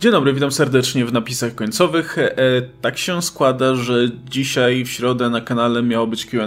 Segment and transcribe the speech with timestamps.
[0.00, 2.18] Dzień dobry, witam serdecznie w napisach końcowych.
[2.18, 2.36] E,
[2.80, 6.46] tak się składa, że dzisiaj w środę na kanale miało być QA,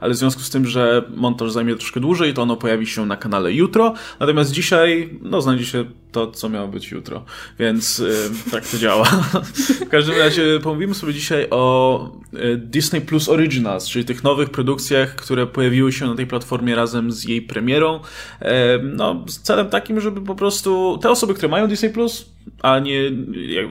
[0.00, 3.16] ale w związku z tym, że montaż zajmie troszkę dłużej, to ono pojawi się na
[3.16, 3.94] kanale jutro.
[4.20, 7.24] Natomiast dzisiaj, no, znajdzie się to, co miało być jutro.
[7.58, 9.04] Więc e, tak to działa.
[9.86, 15.14] w każdym razie pomówimy sobie dzisiaj o e, Disney Plus Originals, czyli tych nowych produkcjach,
[15.14, 18.00] które pojawiły się na tej platformie razem z jej premierą.
[18.40, 22.78] E, no, z celem takim, żeby po prostu te osoby, które mają Disney Plus, a
[22.78, 23.10] nie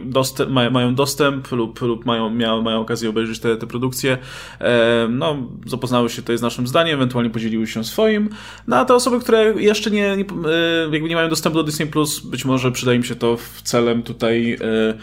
[0.05, 4.17] dostęp, mają dostęp lub, lub mają, miały, mają okazję obejrzeć te, te produkcje,
[4.59, 8.29] e, no, zapoznały się tutaj z naszym zdaniem, ewentualnie podzieliły się swoim.
[8.67, 10.25] No a te osoby, które jeszcze nie, nie,
[10.91, 14.03] jakby nie mają dostępu do Disney Plus, być może przyda im się to w celem
[14.03, 14.93] tutaj e,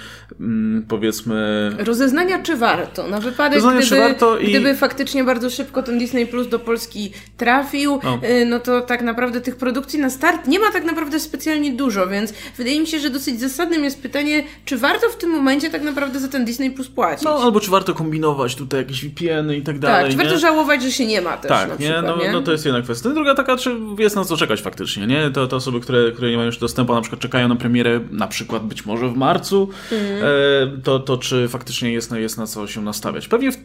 [0.41, 1.71] mm, powiedzmy...
[1.79, 3.09] Rozeznania czy warto?
[3.09, 4.49] Na wypadek, Rozeznania, gdyby, warto i...
[4.49, 8.21] gdyby faktycznie bardzo szybko ten Disney Plus do Polski trafił, no.
[8.47, 12.35] no to tak naprawdę tych produkcji na start nie ma tak naprawdę specjalnie dużo, więc
[12.57, 16.21] wydaje mi się, że dosyć zasadnym jest pytanie, czy warto w tym momencie tak naprawdę
[16.21, 17.25] za ten Disney Plus płacić?
[17.25, 20.02] No, albo czy warto kombinować tutaj jakieś VPN-y i tak dalej.
[20.02, 21.77] Tak, czy warto żałować, że się nie ma też Tak, nie?
[21.77, 22.33] Przykład, no, nie?
[22.33, 23.11] no to jest jedna kwestia.
[23.11, 25.30] Druga taka, czy jest na co czekać faktycznie, nie?
[25.30, 28.29] To, to osoby, które, które nie mają już dostępu, na przykład czekają na premierę na
[28.29, 30.82] przykład być może w marcu, mm.
[30.82, 33.29] to, to czy faktycznie jest, jest na co się nastawiać.
[33.29, 33.57] Pewnie w,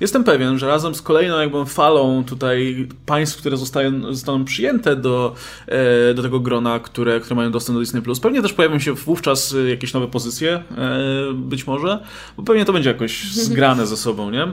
[0.00, 5.34] jestem pewien, że razem z kolejną jakby falą tutaj państw, które zostają, zostaną przyjęte do,
[5.66, 8.92] e, do tego grona, które, które mają dostęp do Disney+, Plus, pewnie też pojawią się
[8.92, 10.62] wówczas jakieś nowe pozycje, e,
[11.34, 12.04] być może,
[12.36, 14.46] bo pewnie to będzie jakoś zgrane ze sobą, nie?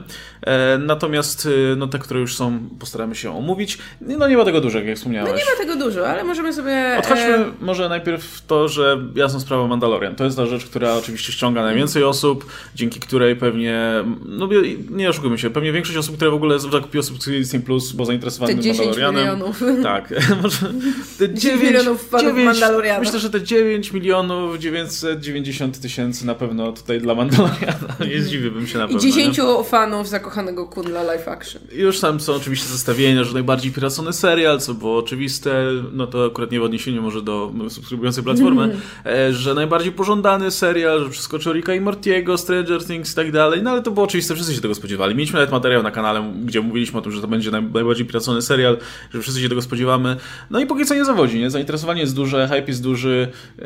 [0.78, 3.78] Natomiast no, te, które już są, postaramy się omówić.
[4.00, 5.30] No nie ma tego dużo, jak wspomniałeś.
[5.30, 6.96] No nie ma tego dużo, ale możemy sobie...
[6.98, 10.14] Odchodźmy może najpierw to, że jasną sprawą Mandalorian.
[10.14, 14.48] To jest ta rzecz, która oczywiście ściąga najwięcej osób, dzięki której pewnie, no
[14.90, 18.54] nie oszukujmy się, pewnie większość osób, które w ogóle zakupiło subskrypcję Disney Plus, bo zainteresowane
[18.54, 19.14] Mandalorianem.
[19.14, 19.62] milionów.
[19.82, 20.14] Tak.
[20.42, 20.72] może
[21.18, 23.00] te 9 milionów fanów Mandaloriana.
[23.00, 27.96] Myślę, że te 9 milionów 990 tysięcy na pewno tutaj dla Mandaloriana.
[28.10, 29.02] Nie zdziwiłbym się na pewno.
[29.02, 29.64] I 10 nie?
[29.64, 31.62] fanów zakochanego Kundla live action.
[31.72, 36.50] Już tam są oczywiście zestawienia, że najbardziej piracony serial, co było oczywiste, no to akurat
[36.50, 39.32] nie w odniesieniu może do subskrybującej platformy, mm.
[39.34, 43.70] że najbardziej pożądany serial, że przeskoczył Ricka i Mortiego, Stranger Things i tak dalej, no
[43.70, 45.14] ale to było oczywiste, wszyscy się tego spodziewali.
[45.14, 48.76] Mieliśmy nawet materiał na kanale, gdzie mówiliśmy o tym, że to będzie najbardziej piracony serial,
[49.14, 50.16] że wszyscy się tego spodziewamy.
[50.50, 51.50] No i póki co nie zawodzi, nie?
[51.50, 53.28] Zainteresowanie jest duże, hype jest duży,
[53.58, 53.64] yy,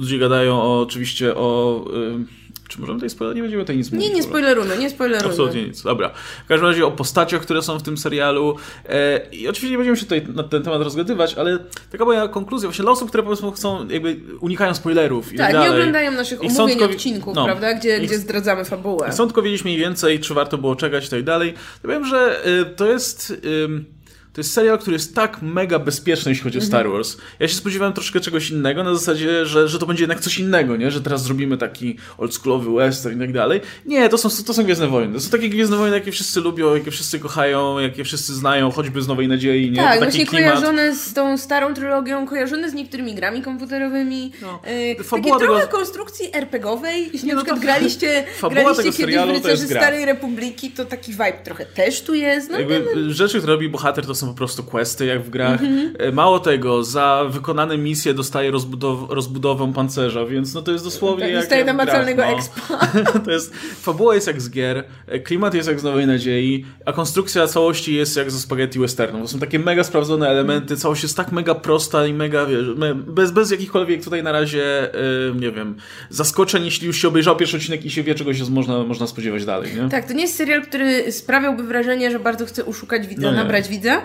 [0.00, 1.84] ludzie gadają o, oczywiście o...
[1.92, 3.36] Yy, czy możemy tutaj spoiler?
[3.36, 4.08] Nie będziemy tutaj nic mówić.
[4.08, 5.30] Nie, nie spoilerujmy, nie spoilerujmy.
[5.30, 5.82] Absolutnie nic.
[5.82, 6.10] Dobra.
[6.44, 8.56] W każdym razie o postaciach, które są w tym serialu.
[8.88, 11.58] E, I oczywiście nie będziemy się tutaj na ten temat rozgadywać, ale
[11.92, 15.62] taka moja konkluzja właśnie dla osób, które powiedzmy chcą, jakby unikają spoilerów i tak, tak
[15.62, 17.74] nie oglądają naszych omówień odcinków, no, prawda?
[17.74, 19.10] Gdzie, gdzie zdradzamy fabułę.
[19.10, 21.54] Chcą tylko wiedzieć mniej więcej, czy warto było czekać i tak dalej.
[21.84, 23.30] Ja wiem, że y, to jest...
[23.30, 23.97] Y,
[24.32, 26.94] to jest serial, który jest tak mega bezpieczny, jeśli chodzi o Star mhm.
[26.94, 27.16] Wars.
[27.40, 30.76] Ja się spodziewałem troszkę czegoś innego, na zasadzie, że, że to będzie jednak coś innego,
[30.76, 30.90] nie?
[30.90, 33.60] Że teraz zrobimy taki oldschoolowy western i tak dalej.
[33.86, 35.14] Nie, to są, to są Gwiezdne Wojny.
[35.14, 39.02] To są takie Gwiezdne Wojny, jakie wszyscy lubią, jakie wszyscy kochają, jakie wszyscy znają, choćby
[39.02, 39.82] z Nowej Nadziei, nie?
[39.82, 40.50] Tak, właśnie klimat.
[40.50, 44.32] kojarzone z tą starą trylogią, kojarzone z niektórymi grami komputerowymi.
[44.42, 44.60] No.
[44.96, 45.58] Yy, Fabuła takie tego...
[45.58, 47.10] trochę konstrukcji RPGowej.
[47.12, 47.66] Jeśli nie, na no przykład to...
[47.66, 52.50] graliście, graliście kiedyś serialu, w Rycerzy Starej Republiki, to taki vibe trochę też tu jest.
[52.50, 55.62] No, Jakby, no, rzeczy, które robi bohater, to są po prostu questy, jak w grach.
[55.62, 56.12] Mm -hmm.
[56.12, 61.32] Mało tego, za wykonane misje dostaje rozbudow rozbudowę pancerza, więc no to jest dosłownie tak,
[61.32, 62.28] jak Dostaje namacalnego no.
[62.28, 62.88] expa.
[63.24, 66.92] to jest, fabuła jest jak z gier, e, klimat jest jak z Nowej Nadziei, a
[66.92, 69.20] konstrukcja całości jest jak ze spaghetti westernu.
[69.20, 73.30] To są takie mega sprawdzone elementy, całość jest tak mega prosta i mega, wiesz, bez,
[73.30, 74.90] bez jakichkolwiek tutaj na razie,
[75.34, 75.76] yy, nie wiem,
[76.10, 79.44] zaskoczeń, jeśli już się obejrzał pierwszy odcinek i się wie, czegoś jest można, można spodziewać
[79.44, 79.88] dalej, nie?
[79.88, 83.68] Tak, to nie jest serial, który sprawiałby wrażenie, że bardzo chce uszukać widza, no nabrać
[83.68, 84.02] widza,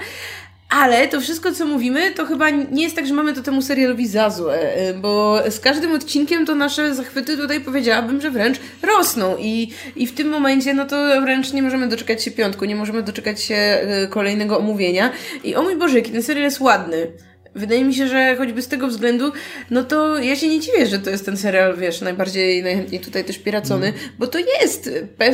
[0.69, 4.07] ale to wszystko, co mówimy, to chyba nie jest tak, że mamy to temu serialowi
[4.07, 9.37] za złe, y, bo z każdym odcinkiem to nasze zachwyty tutaj powiedziałabym, że wręcz rosną
[9.39, 13.03] i, i w tym momencie no to wręcz nie możemy doczekać się piątku, nie możemy
[13.03, 13.55] doczekać się
[14.03, 15.11] y, kolejnego omówienia
[15.43, 17.07] i o mój Boże, jaki ten serial jest ładny.
[17.55, 19.31] Wydaje mi się, że choćby z tego względu,
[19.71, 23.25] no to ja się nie dziwię, że to jest ten serial, wiesz, najbardziej, najchętniej tutaj
[23.25, 23.99] też piracony, mm.
[24.19, 24.89] bo to jest,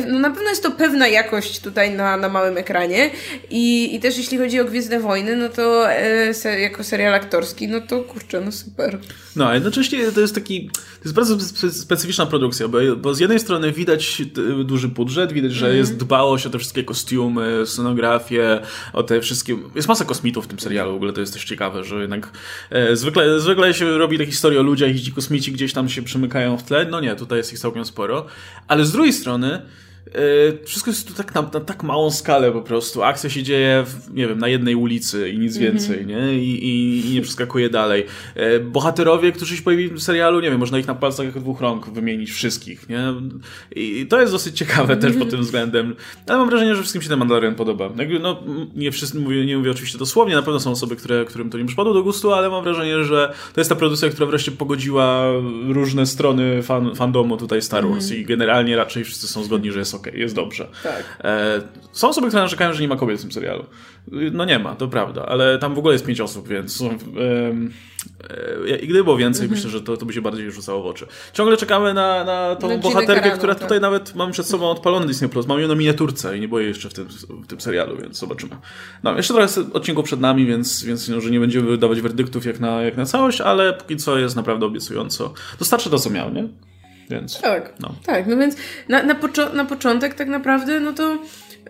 [0.08, 3.10] no na pewno jest to pewna jakość tutaj na, na małym ekranie
[3.50, 7.68] i, i też jeśli chodzi o Gwiezdne Wojny, no to e, se, jako serial aktorski,
[7.68, 8.98] no to kurczę, no super.
[9.36, 11.36] No, a jednocześnie to jest taki, to jest bardzo
[11.70, 14.22] specyficzna produkcja, bo, bo z jednej strony widać
[14.64, 15.78] duży budżet, widać, że mm.
[15.78, 18.60] jest dbałość o te wszystkie kostiumy, scenografię,
[18.92, 21.84] o te wszystkie, jest masa kosmitów w tym serialu, w ogóle to jest też ciekawe,
[21.84, 22.38] że jednak
[22.70, 26.02] e, zwykle, zwykle się robi te historie o ludziach i ci kosmici gdzieś tam się
[26.02, 26.86] przymykają w tle.
[26.90, 28.26] No nie, tutaj jest ich całkiem sporo.
[28.68, 29.62] Ale z drugiej strony
[30.64, 33.02] wszystko jest tu tak na, na, tak małą skalę po prostu.
[33.02, 35.72] Akcja się dzieje, w, nie wiem, na jednej ulicy i nic mm -hmm.
[35.72, 36.34] więcej, nie?
[36.34, 38.06] I, i, I, nie przeskakuje dalej.
[38.34, 41.90] E, bohaterowie, którzy się pojawili w serialu, nie wiem, można ich na palcach dwóch rąk
[41.90, 43.14] wymienić wszystkich, nie?
[43.76, 45.94] I to jest dosyć ciekawe też pod tym względem.
[46.26, 47.90] Ale mam wrażenie, że wszystkim się ten Mandalorian podoba.
[47.96, 48.42] Jakby, no,
[48.74, 51.64] nie wszyscy, mówię, nie mówię oczywiście dosłownie, na pewno są osoby, które, którym to nie
[51.64, 55.24] przypadło do gustu, ale mam wrażenie, że to jest ta produkcja, która wreszcie pogodziła
[55.68, 58.22] różne strony fan, fandomu tutaj Star Wars mm -hmm.
[58.22, 60.68] i generalnie raczej wszyscy są zgodni, że jest ok, jest dobrze.
[60.82, 61.18] Tak.
[61.24, 61.60] E,
[61.92, 63.64] są osoby, które narzekają, że nie ma kobiet w tym serialu.
[64.32, 66.86] No nie ma, to prawda, ale tam w ogóle jest pięć osób, więc e,
[68.70, 69.56] e, i gdyby było więcej, mm -hmm.
[69.56, 71.06] myślę, że to, to by się bardziej rzucało w oczy.
[71.32, 73.62] Ciągle czekamy na, na tą bohaterkę, która tak.
[73.62, 75.46] tutaj nawet mamy przed sobą odpalony Disney Plus.
[75.46, 78.56] Mamy ją na miniaturce i nie boję jeszcze w tym, w tym serialu, więc zobaczymy.
[79.02, 82.60] No, jeszcze trochę odcinków przed nami, więc, więc no, że nie będziemy wydawać werdyktów jak
[82.60, 85.32] na, jak na całość, ale póki co jest naprawdę obiecująco.
[85.58, 86.48] Dostarczy to, co miał, nie?
[87.10, 87.94] Więc, tak, no.
[88.06, 88.26] tak.
[88.26, 88.56] No więc
[88.88, 91.18] na, na, poczo- na początek tak naprawdę, no to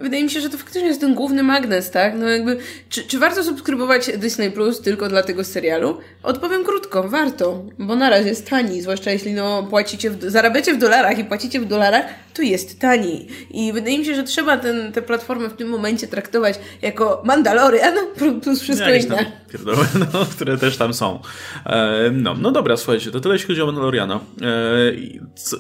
[0.01, 2.15] wydaje mi się, że to faktycznie jest ten główny magnes, tak?
[2.19, 2.59] No jakby,
[2.89, 5.99] czy, czy warto subskrybować Disney Plus tylko dla tego serialu?
[6.23, 10.79] Odpowiem krótko, warto, bo na razie jest tani, zwłaszcza jeśli no płacicie, w, zarabiacie w
[10.79, 12.05] dolarach i płacicie w dolarach,
[12.35, 13.27] to jest tani.
[13.51, 17.95] I wydaje mi się, że trzeba ten, tę platformę w tym momencie traktować jako Mandalorian
[18.43, 19.33] plus wszystko ja inne.
[19.53, 21.21] Pierdoły, no, które też tam są.
[21.67, 24.21] E, no, no dobra, słuchajcie, to tyle jeśli chodzi o Mandaloriana.
[24.43, 24.49] E,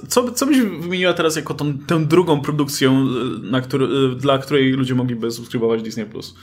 [0.08, 3.06] co, co byś wymieniła teraz jako tą, tę drugą produkcję,
[3.42, 6.06] na który, dla której ludzie mogliby subskrybować Disney+.
[6.06, 6.34] Plus?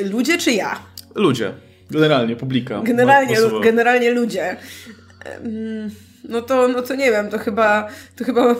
[0.00, 0.80] Ludzie czy ja?
[1.14, 1.52] Ludzie.
[1.90, 2.80] Generalnie, publika.
[2.82, 4.56] Generalnie, generalnie ludzie.
[6.28, 8.54] No to, no to nie wiem, to chyba, to chyba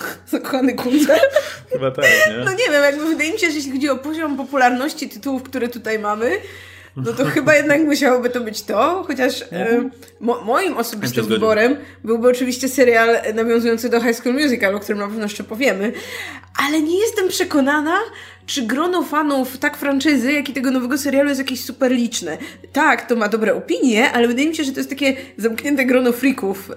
[0.30, 1.20] Zakochany kundel.
[1.72, 2.44] Chyba tak, nie?
[2.44, 5.68] No nie wiem, jakby wydaje mi się, że jeśli chodzi o poziom popularności tytułów, które
[5.68, 6.36] tutaj mamy,
[7.04, 12.28] no to chyba jednak musiałoby to być to, chociaż e, mo moim osobistym wyborem byłby
[12.28, 15.92] oczywiście serial nawiązujący do High School Musical, o którym na pewno jeszcze powiemy,
[16.66, 17.98] ale nie jestem przekonana,
[18.50, 22.38] czy grono fanów tak franczyzy, jak i tego nowego serialu jest jakieś super liczne.
[22.72, 26.12] Tak, to ma dobre opinie, ale wydaje mi się, że to jest takie zamknięte grono
[26.12, 26.74] freaków, y,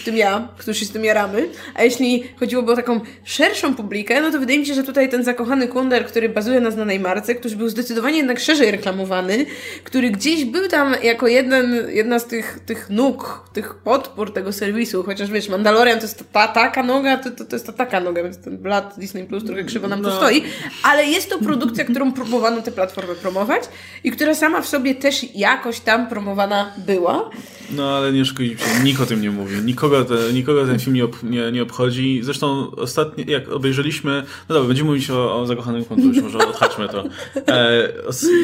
[0.00, 1.48] w tym ja, którzy się z tym jaramy.
[1.74, 5.24] A jeśli chodziłoby o taką szerszą publikę, no to wydaje mi się, że tutaj ten
[5.24, 9.46] zakochany Kunder, który bazuje na znanej marce, który był zdecydowanie jednak szerzej reklamowany,
[9.84, 15.02] który gdzieś był tam jako jeden, jedna z tych, tych nóg, tych podpór tego serwisu,
[15.02, 18.22] chociaż wiesz, Mandalorian to jest ta taka noga, to, to, to jest ta taka noga,
[18.22, 20.10] więc ten blat Disney Plus trochę krzywo nam no.
[20.10, 20.42] tu stoi,
[20.82, 23.62] ale jest to produkcja, którą próbowano tę platformę promować
[24.04, 27.30] i która sama w sobie też jakoś tam promowana była.
[27.76, 29.56] No ale nie szkodzi się, nikt o tym nie mówi.
[29.64, 32.20] Nikogo, te, nikogo ten film nie, ob, nie, nie obchodzi.
[32.22, 37.04] Zresztą ostatnio, jak obejrzeliśmy, no dobra, będziemy mówić o, o zakochanym kątuś, może odhaczmy to.
[37.48, 37.88] E,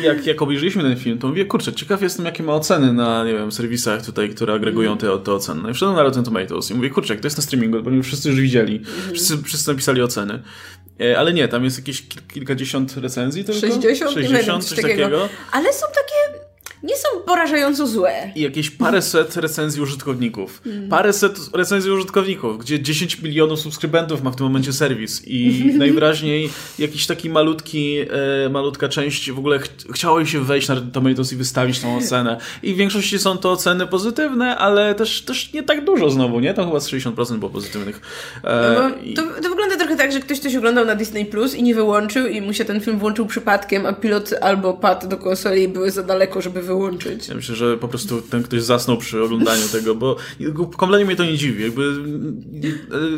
[0.03, 3.33] jak, jak obejrzeliśmy ten film, to mówię, kurczę, ciekaw jestem, jakie ma oceny na, nie
[3.33, 5.63] wiem, serwisach tutaj, które agregują te, te oceny.
[5.63, 8.03] No i wszedłem na Rotten Tomatoes i mówię, kurczę, jak to jest na streamingu, bo
[8.03, 8.81] wszyscy już widzieli,
[9.13, 10.43] wszyscy, wszyscy napisali oceny.
[11.01, 12.03] E, ale nie, tam jest jakieś
[12.33, 13.61] kilkadziesiąt recenzji tylko?
[13.61, 14.13] 60?
[14.13, 15.03] 60 coś takiego.
[15.03, 15.29] takiego.
[15.53, 16.49] Ale są takie
[16.83, 18.33] nie są porażająco złe.
[18.35, 20.63] I jakieś paręset recenzji użytkowników.
[20.67, 20.89] Mm.
[20.89, 27.07] Paręset recenzji użytkowników, gdzie 10 milionów subskrybentów ma w tym momencie serwis i najwyraźniej jakiś
[27.07, 27.99] taki malutki,
[28.45, 32.41] e, malutka część w ogóle ch chciało się wejść na Tomatoes i wystawić tą ocenę.
[32.63, 36.55] I w większości są to oceny pozytywne, ale też, też nie tak dużo znowu, nie?
[36.55, 38.01] Tam chyba z 60% było pozytywnych.
[38.45, 41.63] E, no to, to wygląda trochę tak, że ktoś coś oglądał na Disney Plus i
[41.63, 45.69] nie wyłączył i mu się ten film włączył przypadkiem, a pilot albo pad do konsoli
[45.69, 47.29] były za daleko, żeby wyłączyć.
[47.29, 50.17] Ja myślę, że po prostu ten ktoś zasnął przy oglądaniu tego, bo
[50.77, 51.63] kompletnie mnie to nie dziwi.
[51.63, 51.93] Jakby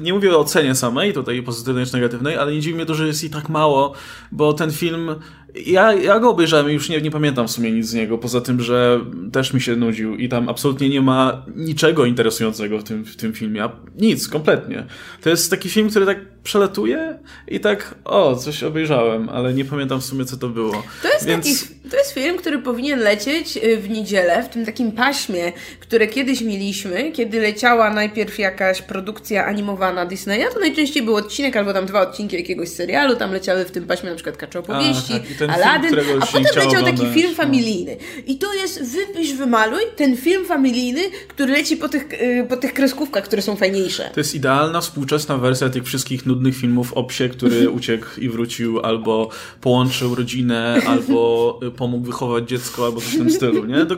[0.03, 3.07] nie mówię o ocenie samej, tutaj pozytywnej czy negatywnej, ale nie dziwi mnie to, że
[3.07, 3.95] jest i tak mało,
[4.33, 5.15] bo ten film
[5.55, 8.41] ja, ja go obejrzałem i już nie, nie pamiętam w sumie nic z niego, poza
[8.41, 9.01] tym, że
[9.33, 13.33] też mi się nudził i tam absolutnie nie ma niczego interesującego w tym, w tym
[13.33, 13.69] filmie.
[13.99, 14.87] Nic, kompletnie.
[15.23, 20.01] To jest taki film, który tak przelatuje i tak, o, coś obejrzałem, ale nie pamiętam
[20.01, 20.83] w sumie, co to było.
[21.03, 21.61] To jest, Więc...
[21.61, 26.07] taki, to jest film, który powinien lecieć y, w niedzielę, w tym takim paśmie, które
[26.07, 31.87] kiedyś mieliśmy, kiedy leciała najpierw jakaś produkcja animowana Disneya, to najczęściej był odcinek albo tam
[31.87, 35.51] dwa odcinki jakiegoś serialu, tam leciały w tym paśmie na przykład Kacze opowieści, tak ten
[35.51, 37.01] Aladdin, film, a potem leciał oglądać.
[37.01, 37.97] taki film familijny.
[38.27, 42.75] I to jest wypisz, wymaluj ten film familijny, który leci po tych, y, po tych
[42.75, 44.11] kreskówkach, które są fajniejsze.
[44.15, 48.81] To jest idealna współczesna wersja tych wszystkich nudnych filmów o psie, który uciekł i wrócił,
[48.81, 49.31] albo
[49.61, 53.87] połączył rodzinę, albo y, pomógł wychować dziecko, albo coś w tym stylu, nie?
[53.87, 53.97] To,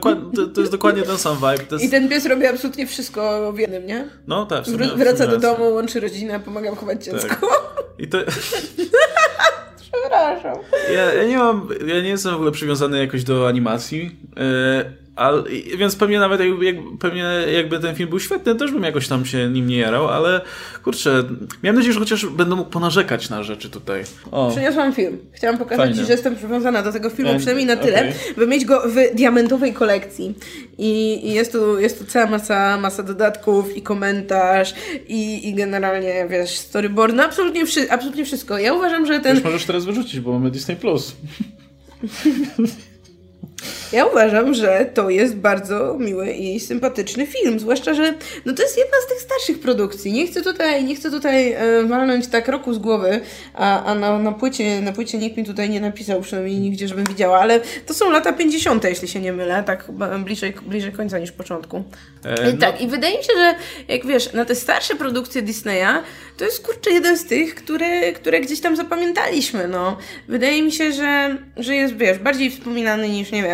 [0.55, 1.65] to jest dokładnie ten sam vibe.
[1.73, 1.85] Jest...
[1.85, 4.09] I ten pies robi absolutnie wszystko w jednym, nie?
[4.27, 4.65] No tak.
[4.65, 7.29] Wr- wraca do domu, łączy rodzinę, pomaga wychować dziecko.
[7.29, 7.73] Tak.
[7.99, 8.19] I to...
[10.13, 10.63] Przepraszam.
[10.95, 14.17] Ja, ja, nie mam, ja nie jestem w ogóle przywiązany jakoś do animacji.
[14.37, 15.43] Yy, Ale,
[15.77, 19.27] więc pewnie nawet jak, jak, pewnie jakby ten film był świetny, też bym jakoś tam
[19.27, 20.41] się nim nie jarał, ale
[20.85, 21.25] kurczę,
[21.63, 24.05] miałem nadzieję, że chociaż będę mógł ponarzekać na rzeczy tutaj.
[24.31, 24.51] O.
[24.51, 25.19] Przyniosłam film.
[25.33, 25.97] Chciałam pokazać Fajne.
[25.97, 28.13] Ci, że jestem przywiązana do tego filmu, przynajmniej na tyle, okay.
[28.37, 30.35] by mieć go w diamentowej kolekcji.
[30.79, 34.75] I, i jest, tu, jest tu cała masa, masa dodatków i komentarz
[35.09, 38.59] i, i generalnie, wiesz, storyboard, no absolutnie, wszy, absolutnie wszystko.
[38.59, 39.35] Ja uważam, że ten...
[39.35, 40.77] Już możesz teraz wyrzucić, bo mamy Disney+.
[40.77, 41.17] Plus.
[43.93, 48.15] Ja uważam, że to jest bardzo miły i sympatyczny film, zwłaszcza, że
[48.47, 50.13] no to jest jedna z tych starszych produkcji.
[50.13, 53.21] Nie chcę tutaj, nie chcę tutaj e, walnąć tak roku z głowy,
[53.55, 57.05] a, a na, na, płycie, na płycie nikt mi tutaj nie napisał, przynajmniej nigdzie, żebym
[57.05, 59.89] widziała, ale to są lata 50., jeśli się nie mylę, tak
[60.25, 61.85] bliżej, bliżej końca niż początku.
[62.25, 62.61] E, I no.
[62.61, 63.55] Tak, i wydaje mi się, że
[63.89, 66.03] jak wiesz, na te starsze produkcje Disneya,
[66.37, 69.97] to jest kurczę jeden z tych, które, które gdzieś tam zapamiętaliśmy, no.
[70.29, 73.52] Wydaje mi się, że, że jest, wiesz, bardziej wspominany niż, nie wiem,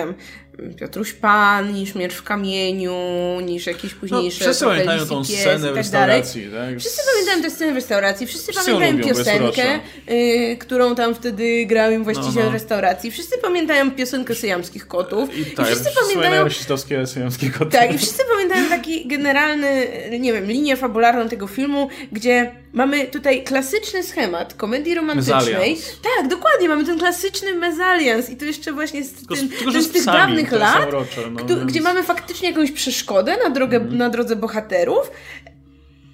[0.76, 2.96] Piotruś Pan, niż Miecz w kamieniu,
[3.42, 4.44] niż jakieś no, późniejsze...
[4.44, 6.78] No, wszyscy pamiętają tą scenę tak w restauracji, tak?
[6.78, 11.90] Wszyscy pamiętają tę scenę w restauracji, wszyscy, wszyscy pamiętają piosenkę, y, którą tam wtedy grał
[11.90, 12.52] im właściciel no, no.
[12.52, 15.36] restauracji, wszyscy pamiętają piosenkę syjamskich kotów.
[15.36, 16.44] I, tak, I wszyscy pamiętają...
[16.44, 17.70] rasistowskie syjamskie koty.
[17.70, 19.88] Tak, i wszyscy pamiętają taki generalny,
[20.20, 25.78] nie wiem, linię fabularną tego filmu, gdzie mamy tutaj klasyczny schemat komedii romantycznej.
[26.16, 29.90] Tak, dokładnie, mamy ten klasyczny mezalians i to jeszcze właśnie z, tylko, tym, tylko, z
[29.90, 31.04] tych dawnych lat, no,
[31.36, 33.96] kto, gdzie mamy faktycznie jakąś przeszkodę na, drogę, mm.
[33.96, 35.10] na drodze bohaterów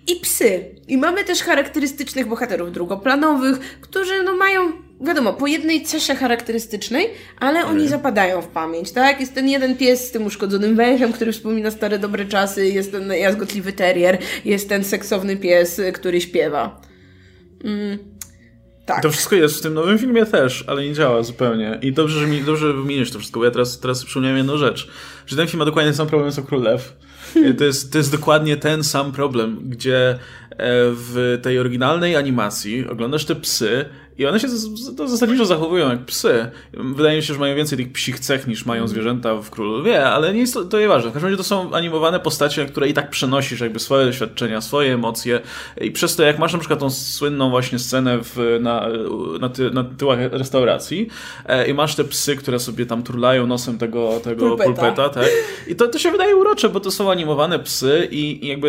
[0.06, 0.74] i psy.
[0.88, 4.72] I mamy też charakterystycznych bohaterów drugoplanowych, którzy no mają,
[5.04, 9.20] wiadomo, po jednej cesze charakterystycznej, ale oni zapadają w pamięć, tak?
[9.20, 13.12] Jest ten jeden pies z tym uszkodzonym węchem, który wspomina stare dobre czasy, jest ten
[13.12, 16.80] jazgotliwy terrier, jest ten seksowny pies, który śpiewa.
[17.64, 17.98] Mm.
[18.86, 19.02] Tak.
[19.02, 21.78] To wszystko jest w tym nowym filmie też, ale nie działa zupełnie.
[21.82, 24.88] I dobrze, że mi, dobrze wymienisz to wszystko, bo ja teraz, teraz przypomniałem jedną rzecz,
[25.26, 26.96] że ten film ma dokładnie ten sam problem co Królew.
[27.58, 30.16] To jest, to jest dokładnie ten sam problem, gdzie e,
[30.90, 33.84] w tej oryginalnej animacji oglądasz te psy
[34.18, 34.48] i one się
[34.96, 36.50] to zasadniczo zachowują jak psy.
[36.72, 40.34] Wydaje mi się, że mają więcej tych psich cech niż mają zwierzęta w Królowie, ale
[40.34, 41.10] nie jest to, to nieważne.
[41.10, 44.94] W każdym razie to są animowane postacie, które i tak przenosisz jakby swoje doświadczenia, swoje
[44.94, 45.40] emocje
[45.80, 48.88] i przez to jak masz na przykład tą słynną właśnie scenę w, na,
[49.40, 51.08] na, ty, na tyłach restauracji
[51.46, 55.28] e, i masz te psy, które sobie tam turlają nosem tego, tego pulpeta, pulpeta tak?
[55.68, 57.23] I to, to się wydaje urocze, bo to są animowane
[57.58, 58.68] psy i, i jakby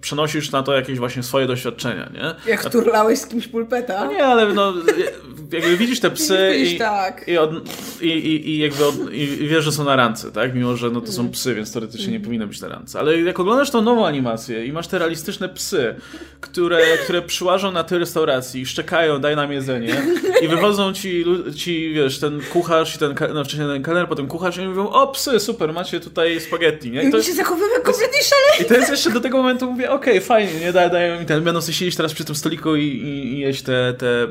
[0.00, 2.50] przenosisz na to jakieś właśnie swoje doświadczenia, nie?
[2.50, 4.04] Jak turlałeś z kimś pulpeta?
[4.04, 4.74] No nie, ale no,
[5.52, 7.28] jakby widzisz te psy i, tak.
[7.28, 7.50] i, od,
[8.00, 10.54] i, i, i, jakby od, i wiesz, że są na rance, tak?
[10.54, 11.32] Mimo, że no, to są mm.
[11.32, 12.24] psy, więc teoretycznie nie mm.
[12.24, 12.98] powinny być na rance.
[12.98, 15.94] Ale jak oglądasz tą nową animację i masz te realistyczne psy,
[16.40, 20.02] które, które przyłażą na tej restauracji i szczekają, daj nam jedzenie
[20.42, 21.24] i wychodzą ci,
[21.56, 25.06] ci wiesz, ten kucharz i ten, no wcześniej ten kelner, potem kucharz i mówią, o
[25.06, 27.02] psy, super, macie tutaj spaghetti, nie?
[27.02, 28.64] I, to, I się zachowujemy kompletnie szalenie.
[28.64, 31.44] I to jest jeszcze do tego momentu mówię, okej, okay, fajnie, nie dają mi ten,
[31.44, 34.26] będą sobie siedzieć teraz przy tym stoliku i, i, i jeść te, te,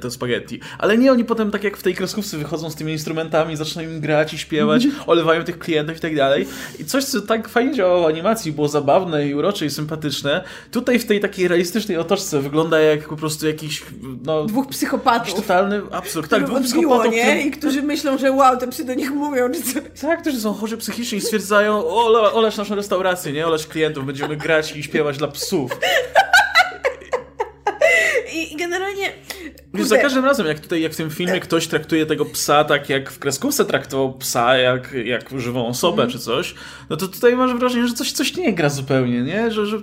[0.00, 0.60] te spaghetti.
[0.78, 4.00] Ale nie, oni potem tak jak w tej kreskówce wychodzą z tymi instrumentami, zaczynają im
[4.00, 6.46] grać i śpiewać, olewają tych klientów i tak dalej.
[6.78, 10.98] I coś, co tak fajnie działało w animacji, było zabawne i urocze i sympatyczne, tutaj
[10.98, 13.82] w tej takiej realistycznej otoczce wygląda jak po prostu jakiś,
[14.24, 14.44] no...
[14.44, 15.34] Dwóch psychopatów.
[15.34, 16.30] Totalny absurd.
[16.30, 17.12] Tak, dwóch psychopatów.
[17.12, 17.22] nie?
[17.22, 17.46] Którym...
[17.46, 20.06] I którzy myślą, że wow, te psy do nich mówią, czy co?
[20.06, 23.46] Tak, którzy są chorzy psychicznie i stwierdzają, o, oleć naszą restaurację, nie?
[23.46, 25.70] Oleć klientów, będziemy grać i śpiewać dla psów.
[28.32, 29.12] I generalnie.
[29.74, 32.88] Wiesz, za każdym razem, jak tutaj, jak w tym filmie ktoś traktuje tego psa tak,
[32.88, 36.12] jak w kreskówce traktował psa, jak, jak żywą osobę mm.
[36.12, 36.54] czy coś,
[36.90, 39.50] no to tutaj masz wrażenie, że coś, coś nie gra zupełnie, nie?
[39.50, 39.78] Że, że...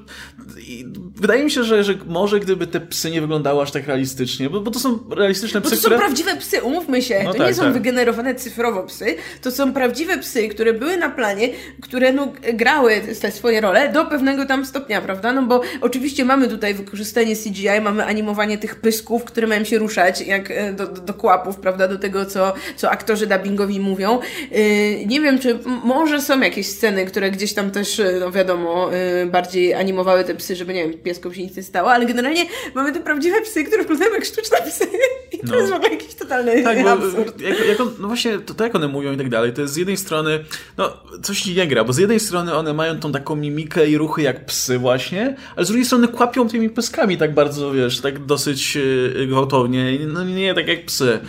[1.16, 4.62] wydaje mi się, że, że może gdyby te psy nie wyglądały aż tak realistycznie, bo,
[4.62, 5.96] bo to są realistyczne psy, bo to które...
[5.96, 7.22] są prawdziwe psy, umówmy się.
[7.24, 7.74] No to tak, nie są tak.
[7.74, 11.50] wygenerowane cyfrowo psy, to są prawdziwe psy, które były na planie,
[11.82, 15.34] które no, grały te swoje role do pewnego tam stopnia, prawda?
[15.34, 20.22] No bo oczywiście mamy tutaj wykorzystanie CGI, mamy animowanie tych pysków, które mają się ruszać
[20.22, 21.88] jak e, do, do, do kłapów, prawda?
[21.88, 24.20] Do tego, co, co aktorzy dubbingowi mówią.
[24.52, 28.90] Yy, nie wiem, czy może są jakieś sceny, które gdzieś tam też, e, no wiadomo,
[29.26, 32.92] bardziej animowały te psy, żeby, nie wiem, pieskom się nic nie stało, ale generalnie mamy
[32.92, 34.88] te prawdziwe psy, które wyglądają jak sztuczne psy.
[35.44, 35.56] I to no.
[35.56, 37.42] jest w ogóle jakiś totalny tak, absurd.
[37.42, 39.74] Jak, jak on, no właśnie, to, to jak one mówią i tak dalej, to jest
[39.74, 40.44] z jednej strony,
[40.78, 44.22] no, coś nie gra, bo z jednej strony one mają tą taką mimikę i ruchy
[44.22, 48.78] jak psy właśnie, ale z drugiej strony kłapią tymi pyskami tak bardzo, wiesz, tak dosyć
[49.16, 51.20] Y, gwałtownie, no nie tak jak psy.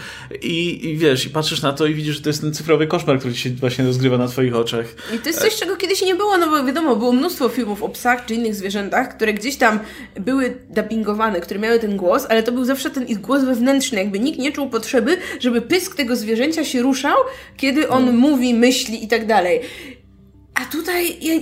[0.42, 3.18] I, I wiesz, i patrzysz na to i widzisz, że to jest ten cyfrowy koszmar,
[3.18, 4.86] który się właśnie rozgrywa na twoich oczach.
[5.14, 7.88] I to jest coś, czego kiedyś nie było, no bo wiadomo, było mnóstwo filmów o
[7.88, 9.80] psach czy innych zwierzętach, które gdzieś tam
[10.20, 14.18] były dubbingowane, które miały ten głos, ale to był zawsze ten ich głos wewnętrzny, jakby
[14.18, 17.16] nikt nie czuł potrzeby, żeby pysk tego zwierzęcia się ruszał,
[17.56, 18.12] kiedy on no.
[18.12, 19.60] mówi, myśli i tak dalej.
[20.54, 21.34] A tutaj ja,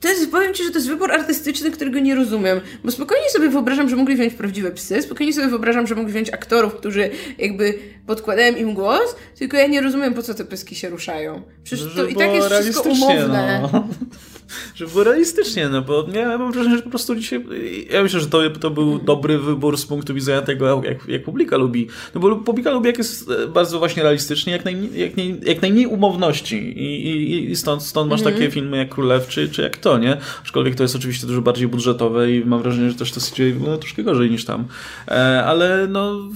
[0.00, 3.48] to jest, powiem Ci, że to jest wybór artystyczny, którego nie rozumiem, bo spokojnie sobie
[3.48, 7.78] wyobrażam, że mogli wziąć prawdziwe psy, spokojnie sobie wyobrażam, że mogli wziąć aktorów, którzy jakby
[8.06, 11.42] podkładają im głos, tylko ja nie rozumiem, po co te pyski się ruszają.
[11.64, 13.68] Przecież to i tak jest wszystko umowne.
[13.72, 13.88] No.
[14.74, 17.44] że było realistycznie, no bo ja mam wrażenie, że po prostu dzisiaj,
[17.90, 21.56] ja myślę, że to, to był dobry wybór z punktu widzenia tego, jak, jak publika
[21.56, 25.28] lubi, no bo publika lubi, jak jest e, bardzo właśnie realistycznie, jak, naj, jak, nie,
[25.28, 28.36] jak najmniej umowności i, i, i stąd, stąd masz mhm.
[28.36, 30.16] takie filmy jak Królew, czy, czy jak to, nie?
[30.42, 33.78] Aczkolwiek to jest oczywiście dużo bardziej budżetowe i mam wrażenie, że też to się wygląda
[33.78, 34.64] troszkę gorzej niż tam,
[35.08, 36.28] e, ale no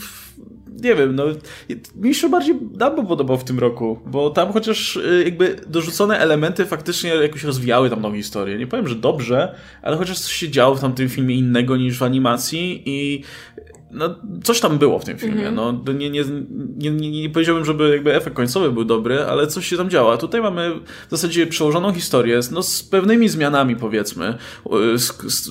[0.83, 1.25] nie wiem, no
[1.97, 6.67] mi się bardziej Dumbo podobał w tym roku, bo tam chociaż y, jakby dorzucone elementy
[6.67, 8.59] faktycznie jakoś rozwijały tam nową historię.
[8.59, 12.03] Nie powiem, że dobrze, ale chociaż coś się działo w tamtym filmie innego niż w
[12.03, 13.23] animacji i
[13.91, 15.49] no, coś tam było w tym filmie.
[15.49, 15.83] Mm -hmm.
[15.87, 16.25] No, nie, nie,
[16.77, 20.17] nie, nie, nie powiedziałbym, żeby jakby efekt końcowy był dobry, ale coś się tam działa.
[20.17, 20.71] Tutaj mamy
[21.09, 24.35] w zasadzie przełożoną historię no, z pewnymi zmianami, powiedzmy.
[24.97, 25.51] Z, z,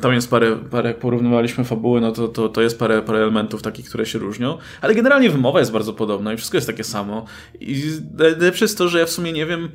[0.00, 3.62] tam jest parę, parę, jak porównywaliśmy fabuły, no to, to, to jest parę, parę elementów
[3.62, 7.24] takich, które się różnią, ale generalnie wymowa jest bardzo podobna i wszystko jest takie samo.
[7.60, 7.82] I
[8.18, 9.68] najlepsze jest to, że ja w sumie nie wiem,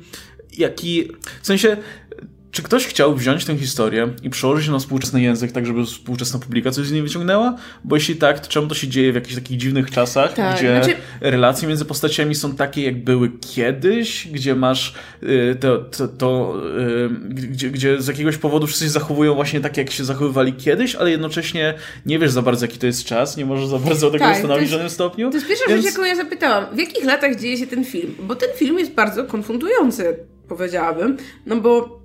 [0.58, 1.08] jaki.
[1.42, 1.76] W sensie
[2.50, 6.70] czy ktoś chciał wziąć tę historię i przełożyć na współczesny język, tak żeby współczesna publika
[6.70, 7.56] coś z niej wyciągnęła?
[7.84, 10.82] Bo jeśli tak, to czemu to się dzieje w jakichś takich dziwnych czasach, tak, gdzie
[10.82, 10.96] znaczy...
[11.20, 17.10] relacje między postaciami są takie, jak były kiedyś, gdzie masz y, to, to, to y,
[17.28, 21.10] gdzie, gdzie z jakiegoś powodu wszyscy się zachowują właśnie tak, jak się zachowywali kiedyś, ale
[21.10, 21.74] jednocześnie
[22.06, 24.68] nie wiesz za bardzo, jaki to jest czas, nie możesz za bardzo tego tak, ustanowić
[24.68, 25.30] w żadnym stopniu.
[25.30, 25.84] To jest pierwsza więc...
[25.84, 26.76] rzecz, jaką ja zapytałam.
[26.76, 28.14] W jakich latach dzieje się ten film?
[28.22, 30.16] Bo ten film jest bardzo konfundujący,
[30.48, 31.97] powiedziałabym, no bo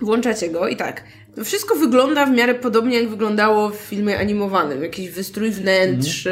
[0.00, 1.04] Włączacie go i tak.
[1.44, 4.82] Wszystko wygląda w miarę podobnie, jak wyglądało w filmie animowanym.
[4.82, 6.28] Jakiś wystrój wnętrz,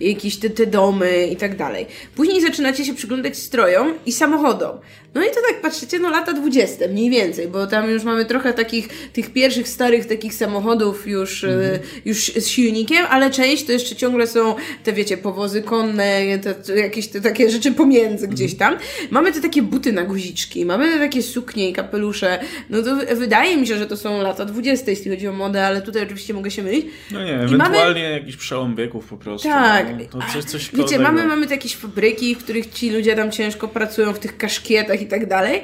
[0.00, 1.86] jakieś te, te domy i tak dalej.
[2.14, 4.78] Później zaczynacie się przyglądać strojom i samochodom.
[5.16, 8.52] No i to tak patrzycie, no lata 20 mniej więcej, bo tam już mamy trochę
[8.52, 11.78] takich, tych pierwszych starych takich samochodów już, mm.
[12.04, 14.54] już z silnikiem, ale część to jeszcze ciągle są
[14.84, 18.72] te, wiecie, powozy konne, te, jakieś te takie rzeczy pomiędzy gdzieś mhm.
[18.72, 18.86] tam.
[19.10, 22.38] Mamy te takie buty na guziczki, mamy te takie suknie i kapelusze.
[22.70, 25.82] No to wydaje mi się, że to są lata 20, jeśli chodzi o modę, ale
[25.82, 26.86] tutaj oczywiście mogę się mylić.
[27.10, 28.12] No nie, I ewentualnie mamy...
[28.12, 29.48] jakiś przełom wieków po prostu.
[29.48, 29.86] Tak.
[29.98, 33.30] No, to coś, coś Wiecie, mamy, mamy te jakieś fabryki, w których ci ludzie tam
[33.30, 35.62] ciężko pracują, w tych kaszkietach i tak dalej.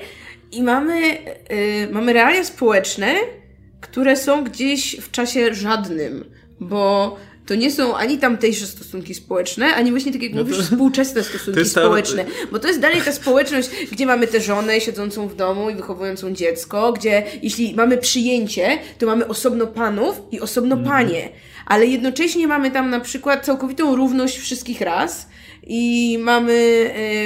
[0.53, 3.15] I mamy, yy, mamy realia społeczne,
[3.81, 6.25] które są gdzieś w czasie żadnym,
[6.61, 10.63] bo to nie są ani tamtejsze stosunki społeczne, ani właśnie tak jak no mówisz, to,
[10.63, 12.25] współczesne stosunki społeczne.
[12.53, 16.33] Bo to jest dalej ta społeczność, gdzie mamy tę żonę siedzącą w domu i wychowującą
[16.33, 20.97] dziecko, gdzie jeśli mamy przyjęcie, to mamy osobno panów i osobno mhm.
[20.97, 21.29] panie.
[21.67, 25.29] Ale jednocześnie mamy tam na przykład całkowitą równość wszystkich ras
[25.67, 26.53] i mamy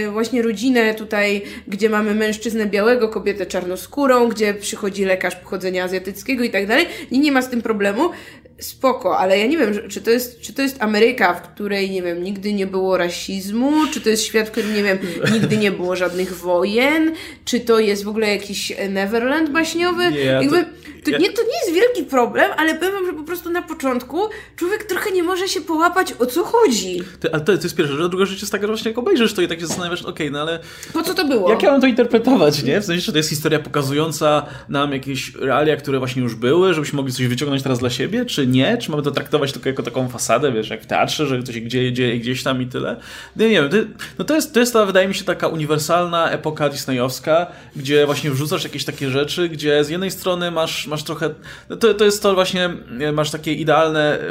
[0.07, 6.45] y, właśnie rodzinę tutaj, gdzie mamy mężczyznę białego, kobietę czarnoskórą, gdzie przychodzi lekarz pochodzenia azjatyckiego
[6.45, 6.87] i tak dalej.
[7.11, 8.11] I nie ma z tym problemu
[8.59, 12.03] spoko, ale ja nie wiem, czy to, jest, czy to jest Ameryka, w której, nie
[12.03, 14.99] wiem, nigdy nie było rasizmu, czy to jest świat, w którym, nie wiem,
[15.33, 17.13] nigdy nie było żadnych wojen,
[17.45, 20.11] czy to jest w ogóle jakiś Neverland baśniowy.
[20.11, 20.65] Nie, Jakby,
[21.13, 24.19] to, nie, to nie jest wielki problem, ale powiem że po prostu na początku
[24.57, 27.03] człowiek trochę nie może się połapać, o co chodzi.
[27.21, 28.99] To, ale to, to jest pierwsza rzecz, a druga rzecz jest taka, że właśnie jak
[28.99, 30.61] obejrzysz to i tak się zastanawiasz, okej, okay, no ale...
[30.93, 31.51] Po co to było?
[31.51, 32.81] Jak ja mam to interpretować, nie?
[32.81, 36.97] W sensie, że to jest historia pokazująca nam jakieś realia, które właśnie już były, żebyśmy
[36.97, 38.79] mogli coś wyciągnąć teraz dla siebie, czy nie?
[38.79, 41.69] Czy mamy to traktować tylko jako taką fasadę, wiesz, jak w teatrze, że to się
[41.69, 42.97] dzieje, dzieje gdzieś tam i tyle?
[43.37, 43.77] No nie wiem, to,
[44.19, 48.31] no to jest, to jest ta, wydaje mi się, taka uniwersalna epoka disneyowska, gdzie właśnie
[48.31, 51.31] wrzucasz jakieś takie rzeczy, gdzie z jednej strony masz, masz trochę,
[51.71, 52.71] no to, to jest to właśnie,
[53.13, 54.31] masz takie idealne, e,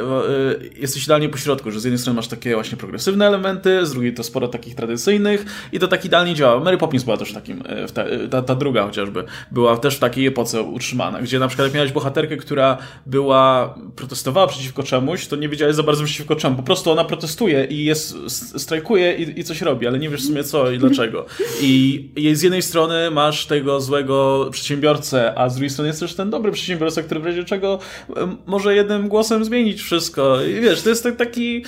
[0.76, 4.14] jesteś idealnie po środku, że z jednej strony masz takie właśnie progresywne elementy, z drugiej
[4.14, 6.60] to sporo takich tradycyjnych i to tak idealnie działa.
[6.60, 10.26] Mary Poppins była też takim, e, ta, ta, ta druga chociażby, była też w takiej
[10.26, 13.74] epoce utrzymana, gdzie na przykład miałeś bohaterkę, która była
[14.06, 16.56] protestowała przeciwko czemuś, to nie wiedziałeś za bardzo przeciwko czemu.
[16.56, 18.16] Po prostu ona protestuje i jest,
[18.56, 21.26] strajkuje i, i coś robi, ale nie wiesz w sumie co i dlaczego.
[21.60, 26.30] I, z jednej strony masz tego złego przedsiębiorcę, a z drugiej strony jest też ten
[26.30, 27.78] dobry przedsiębiorca, który w razie czego
[28.46, 30.42] może jednym głosem zmienić wszystko.
[30.42, 31.64] I wiesz, to jest tak, taki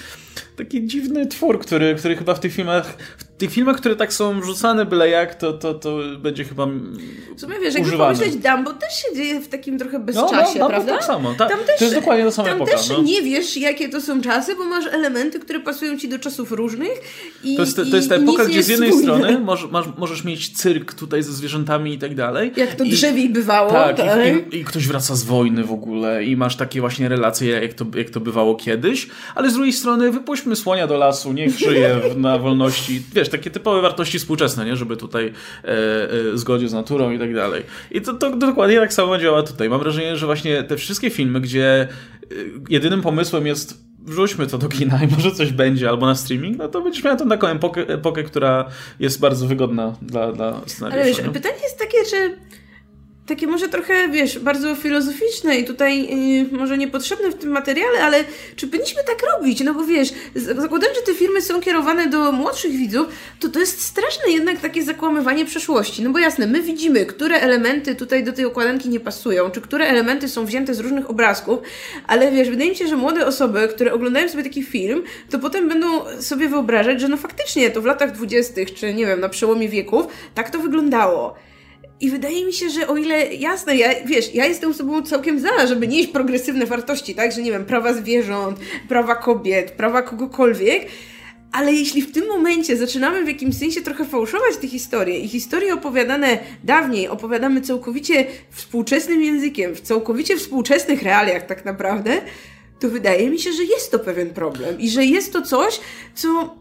[0.58, 4.42] taki dziwny twór, który, który chyba w tych filmach, w tych filmach, które tak są
[4.42, 6.66] rzucane byle jak, to, to, to będzie chyba
[7.36, 10.68] W sumie wiesz, jakby pomyśleć Dumbo też się dzieje w takim trochę bezczasie, no, no,
[10.68, 10.92] prawda?
[10.92, 11.34] tak samo.
[11.34, 13.02] Ta, tam też, to jest dokładnie to samo Tam epoka, też no.
[13.02, 16.92] nie wiesz, jakie to są czasy, bo masz elementy, które pasują ci do czasów różnych
[17.44, 19.68] i To jest, to jest ta epoka, gdzie z jednej strony możesz,
[19.98, 22.52] możesz mieć cyrk tutaj ze zwierzętami i tak dalej.
[22.56, 23.70] Jak to drzewiej bywało.
[23.70, 24.20] Tak, tak.
[24.52, 27.74] I, i, I, ktoś wraca z wojny w ogóle i masz takie właśnie relacje, jak
[27.74, 32.00] to, jak to bywało kiedyś, ale z drugiej strony wypuśćmy słonia do lasu, niech żyje
[32.16, 33.02] na wolności.
[33.14, 34.76] Wiesz, takie typowe wartości współczesne, nie?
[34.76, 35.32] Żeby tutaj
[35.64, 37.62] e, e, zgodzie z naturą i tak dalej.
[37.90, 39.68] I to, to, to dokładnie tak samo działa tutaj.
[39.68, 42.34] Mam wrażenie, że właśnie te wszystkie filmy, gdzie e,
[42.70, 46.68] jedynym pomysłem jest wrzućmy to do kina i może coś będzie, albo na streaming, no
[46.68, 48.64] to będziesz miał tą taką epokę, epokę która
[49.00, 51.22] jest bardzo wygodna dla, dla scenariusza.
[51.22, 52.36] Ale wiesz, pytanie jest takie, czy
[53.28, 56.08] takie może trochę, wiesz, bardzo filozoficzne i tutaj
[56.52, 58.24] yy, może niepotrzebne w tym materiale, ale
[58.56, 59.60] czy powinniśmy tak robić?
[59.60, 63.06] No bo wiesz, zakładając, że te filmy są kierowane do młodszych widzów,
[63.40, 66.02] to to jest straszne jednak takie zakłamywanie przeszłości.
[66.02, 69.86] No bo jasne, my widzimy, które elementy tutaj do tej układanki nie pasują, czy które
[69.86, 71.58] elementy są wzięte z różnych obrazków,
[72.06, 75.68] ale wiesz, wydaje mi się, że młode osoby, które oglądają sobie taki film, to potem
[75.68, 75.86] będą
[76.20, 80.06] sobie wyobrażać, że no faktycznie to w latach dwudziestych, czy nie wiem, na przełomie wieków,
[80.34, 81.47] tak to wyglądało.
[82.00, 85.66] I wydaje mi się, że o ile jasne, ja, wiesz, ja jestem sobą całkiem za,
[85.66, 88.58] żeby nieść progresywne wartości, tak, że nie wiem, prawa zwierząt,
[88.88, 90.86] prawa kobiet, prawa kogokolwiek,
[91.52, 95.74] ale jeśli w tym momencie zaczynamy w jakimś sensie trochę fałszować te historie i historie
[95.74, 102.20] opowiadane dawniej opowiadamy całkowicie współczesnym językiem, w całkowicie współczesnych realiach tak naprawdę,
[102.80, 105.80] to wydaje mi się, że jest to pewien problem i że jest to coś,
[106.14, 106.56] co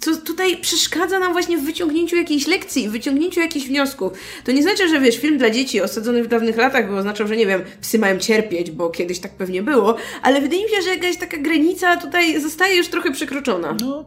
[0.00, 4.12] co tutaj przeszkadza nam właśnie w wyciągnięciu jakiejś lekcji, w wyciągnięciu jakichś wniosków.
[4.44, 7.36] To nie znaczy, że wiesz, film dla dzieci osadzony w dawnych latach by oznaczał, że
[7.36, 10.90] nie wiem, psy mają cierpieć, bo kiedyś tak pewnie było, ale wydaje mi się, że
[10.90, 13.76] jakaś taka granica tutaj zostaje już trochę przekroczona.
[13.80, 14.04] No,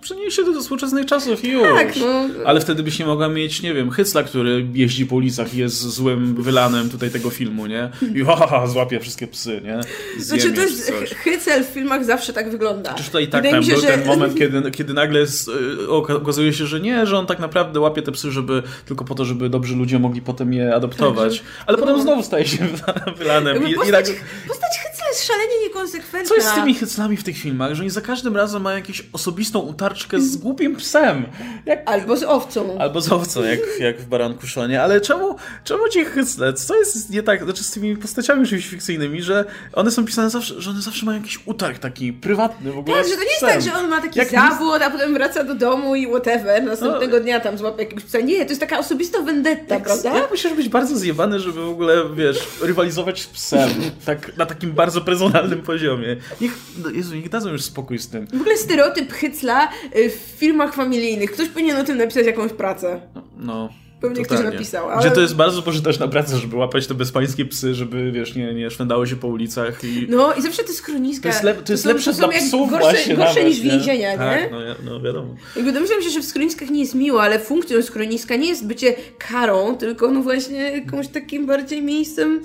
[0.00, 1.62] przenieś się do współczesnych czasów i już.
[1.62, 2.28] Tak, no.
[2.44, 5.80] Ale wtedy byś nie mogła mieć, nie wiem, Hycla, który jeździ po ulicach i jest
[5.80, 7.90] złym wylanem tutaj tego filmu, nie?
[8.14, 9.80] I ha, ha, ha złapie wszystkie psy, nie?
[10.22, 12.94] Znaczy to jest, Hycel w filmach zawsze tak wygląda.
[12.94, 13.86] Przecież tutaj tak tam się, był że...
[13.86, 18.02] ten moment, kiedy, kiedy nagle y, okazuje się, że nie, że on tak naprawdę łapie
[18.02, 21.38] te psy, żeby tylko po to, żeby dobrzy ludzie mogli potem je adoptować.
[21.38, 21.86] Tak, Ale no.
[21.86, 22.68] potem znowu staje się
[23.18, 23.68] wylanem.
[23.68, 26.28] I, postać, i postać Hycla jest szalenie niekonsekwentna.
[26.28, 27.74] Co jest z tymi Hyclami w tych filmach?
[27.74, 31.26] Że oni za każdym razem mają jakąś osobistą utarczkę z głupim psem.
[31.66, 31.90] Jak...
[31.90, 32.78] Albo z owcą.
[32.78, 34.82] Albo z owcą, jak, jak w Baranku Szonie.
[34.82, 36.52] Ale czemu, czemu ci hycle?
[36.52, 40.70] Co jest nie tak znaczy z tymi postaciami fikcyjnymi, że one są pisane zawsze, że
[40.70, 42.96] one zawsze mają jakiś utarg taki prywatny w ogóle.
[42.96, 45.44] Tak, że to nie jest tak, że on ma taki jak zawód, a potem wraca
[45.44, 47.22] do domu i whatever, następnego no.
[47.22, 48.20] dnia tam złapie jakiegoś psa.
[48.20, 50.14] Nie, to jest taka osobista vendetta, jak, prawda?
[50.14, 53.70] Jak musisz być bardzo zjebany, żeby w ogóle, wiesz, rywalizować z psem.
[54.06, 56.16] Tak, na takim bardzo personalnym poziomie.
[56.40, 56.52] Niech,
[56.84, 58.26] no Jezu, niech dadzą już spokój z tym.
[58.26, 61.32] W ogóle stereotyp hycla y, w filmach familijnych.
[61.32, 63.00] Ktoś powinien o tym napisać jakąś pracę.
[63.14, 63.22] No.
[63.36, 63.68] no
[64.02, 64.44] Pewnie totalnie.
[64.44, 64.90] ktoś napisał.
[64.90, 65.00] Ale...
[65.00, 68.70] Gdzie to jest bardzo pożyteczna praca, żeby łapać te bezpańskie psy, żeby, wiesz, nie, nie
[68.70, 69.84] szwędało się po ulicach.
[69.84, 70.06] I...
[70.10, 71.22] No i zawsze te schroniska.
[71.22, 73.60] To jest, lep, to jest to lepsze to dla psów gorsze, właśnie gorsze nawet, niż
[73.60, 74.18] więzienia, nie?
[74.18, 75.34] Tak, no, no wiadomo.
[75.56, 78.94] Jakby domyślam się, że w schroniskach nie jest miło, ale funkcją schroniska nie jest bycie
[79.18, 82.42] karą, tylko no właśnie jakąś takim bardziej miejscem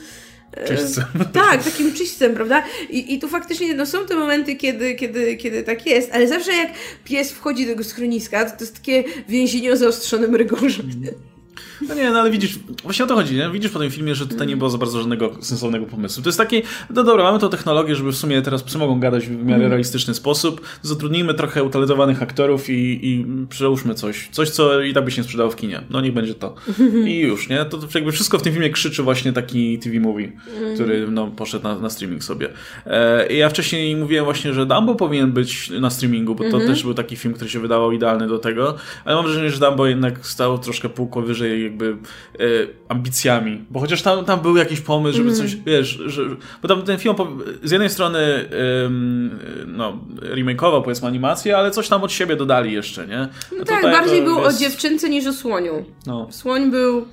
[0.68, 1.06] Czyśćcem.
[1.34, 2.64] Tak, takim czyśćcem, prawda?
[2.90, 6.54] I, I tu faktycznie no, są te momenty, kiedy, kiedy, kiedy tak jest, ale zawsze
[6.54, 6.72] jak
[7.04, 10.84] pies wchodzi do tego schroniska, to, to jest takie więzienie o zaostrzonym rygorze.
[10.84, 11.37] Mm.
[11.88, 13.50] No nie, no ale widzisz, właśnie o to chodzi, nie?
[13.50, 16.24] Widzisz po tym filmie, że tutaj nie było za bardzo żadnego sensownego pomysłu.
[16.24, 19.28] To jest taki, no dobra, mamy tą technologię, żeby w sumie teraz psy mogą gadać
[19.28, 19.70] w miarę mm.
[19.70, 24.30] realistyczny sposób, zatrudnijmy trochę utalentowanych aktorów i, i przełóżmy coś.
[24.32, 25.82] Coś, co i tak by się sprzedało w kinie.
[25.90, 26.56] No niech będzie to.
[27.06, 27.66] I już, nie?
[27.66, 30.76] To, jakby wszystko w tym filmie krzyczy właśnie taki TV movie, mm.
[30.76, 32.50] który no, poszedł na, na streaming sobie.
[32.86, 36.68] E, ja wcześniej mówiłem właśnie, że Dumbo powinien być na streamingu, bo to -hmm.
[36.68, 39.88] też był taki film, który się wydawał idealny do tego, ale mam wrażenie, że Dumbo
[39.88, 41.98] jednak stał troszkę półko wyżej jakby
[42.40, 42.44] e,
[42.90, 43.66] ambicjami.
[43.70, 45.66] Bo chociaż tam, tam był jakiś pomysł, żeby coś, mm.
[45.66, 46.22] wiesz, że,
[46.62, 47.16] bo tam ten film
[47.64, 48.20] z jednej strony
[49.68, 53.28] no, remakeował powiedzmy animację, ale coś tam od siebie dodali jeszcze, nie?
[53.58, 54.58] No tak, bardziej był jest...
[54.58, 55.86] o dziewczynce niż o słoniu.
[56.06, 56.28] No.
[56.32, 57.08] Słoń był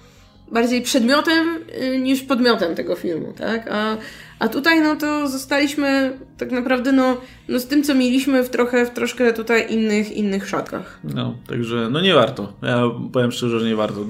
[0.52, 3.68] bardziej przedmiotem y, niż podmiotem tego filmu, tak?
[3.70, 3.96] A
[4.38, 7.16] a tutaj no to zostaliśmy tak naprawdę no,
[7.48, 11.00] no z tym, co mieliśmy w trochę, w troszkę tutaj innych, innych szatkach.
[11.04, 12.52] No, także no nie warto.
[12.62, 14.04] Ja powiem szczerze, że nie warto.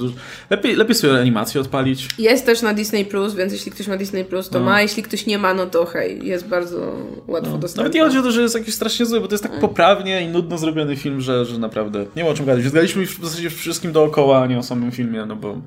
[0.51, 2.09] Lepiej, lepiej sobie animację odpalić.
[2.19, 4.65] Jest też na Disney+, Plus, więc jeśli ktoś ma Disney+, Plus, to no.
[4.65, 4.83] ma.
[4.83, 7.59] Jeśli ktoś nie ma, no to hej, jest bardzo łatwo no.
[7.59, 7.83] dostępny.
[7.83, 10.23] Nawet nie chodzi o to, że jest jakiś strasznie zły, bo to jest tak poprawnie
[10.23, 12.65] i nudno zrobiony film, że, że naprawdę nie ma o czym gadać.
[12.65, 15.59] Zgadaliśmy w zasadzie wszystkim dookoła, a nie o samym filmie, no bo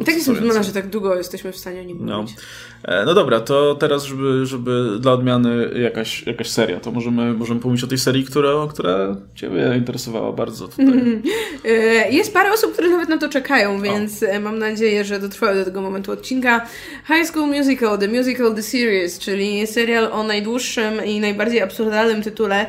[0.00, 2.20] i tak jestem zdumiona, że tak długo jesteśmy w stanie o nim no.
[2.20, 2.36] mówić.
[2.82, 7.60] E, no dobra, to teraz, żeby, żeby dla odmiany jakaś, jakaś seria, to możemy, możemy
[7.60, 10.86] pomówić o tej serii, która, która Ciebie interesowała bardzo tutaj.
[11.64, 14.26] E, jest parę osób, które nawet na to czekają, więc o.
[14.26, 16.66] E, mam nadzieję, że dotrwały do tego momentu odcinka.
[17.06, 22.66] High School Musical, The Musical, The Series, czyli serial o najdłuższym i najbardziej absurdalnym tytule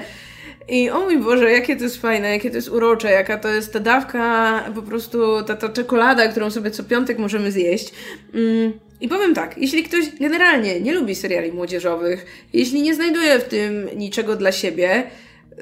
[0.69, 3.73] i o mój Boże, jakie to jest fajne, jakie to jest urocze, jaka to jest
[3.73, 7.93] ta dawka, po prostu ta, ta czekolada, którą sobie co piątek możemy zjeść.
[8.33, 8.73] Mm.
[9.01, 13.89] I powiem tak, jeśli ktoś generalnie nie lubi seriali młodzieżowych, jeśli nie znajduje w tym
[13.95, 15.03] niczego dla siebie,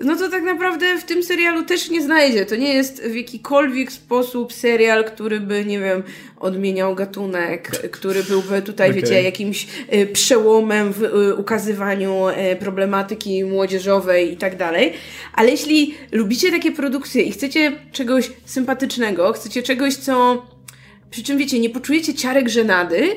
[0.02, 2.46] no to tak naprawdę w tym serialu też nie znajdzie.
[2.46, 6.04] To nie jest w jakikolwiek sposób serial, który by, nie wiem,
[6.40, 9.02] odmieniał gatunek, który byłby tutaj, okay.
[9.02, 14.94] wiecie, jakimś y, przełomem w y, ukazywaniu y, problematyki młodzieżowej i tak dalej.
[15.34, 20.46] Ale jeśli lubicie takie produkcje i chcecie czegoś sympatycznego, chcecie czegoś, co
[21.10, 23.10] przy czym wiecie, nie poczujecie ciarek żenady,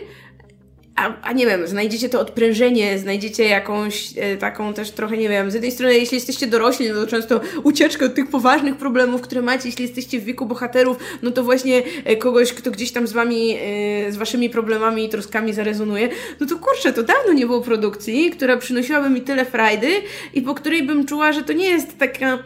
[1.00, 5.50] a, a nie wiem, znajdziecie to odprężenie, znajdziecie jakąś e, taką też trochę, nie wiem,
[5.50, 9.42] z jednej strony, jeśli jesteście dorośli, no to często ucieczkę od tych poważnych problemów, które
[9.42, 13.12] macie, jeśli jesteście w wieku bohaterów, no to właśnie e, kogoś, kto gdzieś tam z
[13.12, 16.08] wami, e, z waszymi problemami i troskami zarezonuje,
[16.40, 19.88] no to kurczę, to dawno nie było produkcji, która przynosiłaby mi tyle frajdy
[20.34, 22.38] i po której bym czuła, że to nie jest taka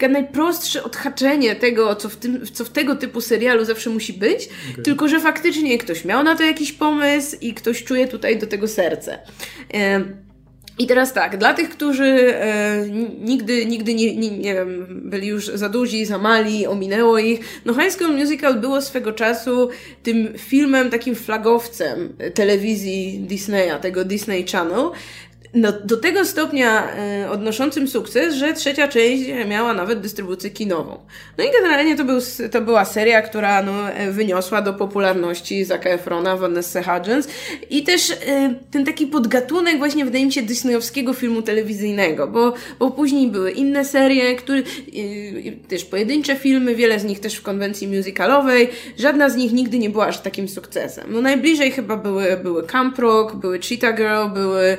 [0.00, 4.48] takie najprostsze odhaczenie tego, co w, tym, co w tego typu serialu zawsze musi być,
[4.72, 4.84] okay.
[4.84, 8.68] tylko że faktycznie ktoś miał na to jakiś pomysł i ktoś czuje tutaj do tego
[8.68, 9.18] serce.
[10.78, 12.84] I teraz tak, dla tych, którzy e,
[13.20, 17.74] nigdy, nigdy nie, nie, nie wiem, byli już za duzi, za mali, ominęło ich, no
[17.74, 19.68] High School Musical było swego czasu
[20.02, 24.90] tym filmem, takim flagowcem telewizji Disneya, tego Disney Channel,
[25.54, 26.88] no, do tego stopnia
[27.24, 30.98] y, odnoszącym sukces, że trzecia część miała nawet dystrybucję kinową.
[31.38, 32.18] No i generalnie to, był,
[32.50, 33.72] to była seria, która no,
[34.10, 37.28] wyniosła do popularności Zaka Efrona, Vanessa Hudgens
[37.70, 38.14] i też y,
[38.70, 43.84] ten taki podgatunek właśnie wydaje mi się disneyowskiego filmu telewizyjnego, bo, bo później były inne
[43.84, 49.36] serie, które, y, też pojedyncze filmy, wiele z nich też w konwencji musicalowej, żadna z
[49.36, 51.04] nich nigdy nie była aż takim sukcesem.
[51.08, 54.76] No najbliżej chyba były, były Camp Rock, były Cheetah Girl, były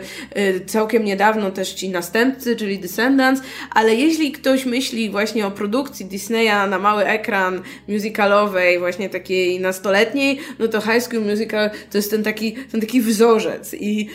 [0.66, 6.70] całkiem niedawno też ci następcy, czyli Descendants, ale jeśli ktoś myśli właśnie o produkcji Disneya
[6.70, 12.24] na mały ekran musicalowej, właśnie takiej nastoletniej, no to High School Musical to jest ten
[12.24, 14.10] taki, ten taki wzorzec i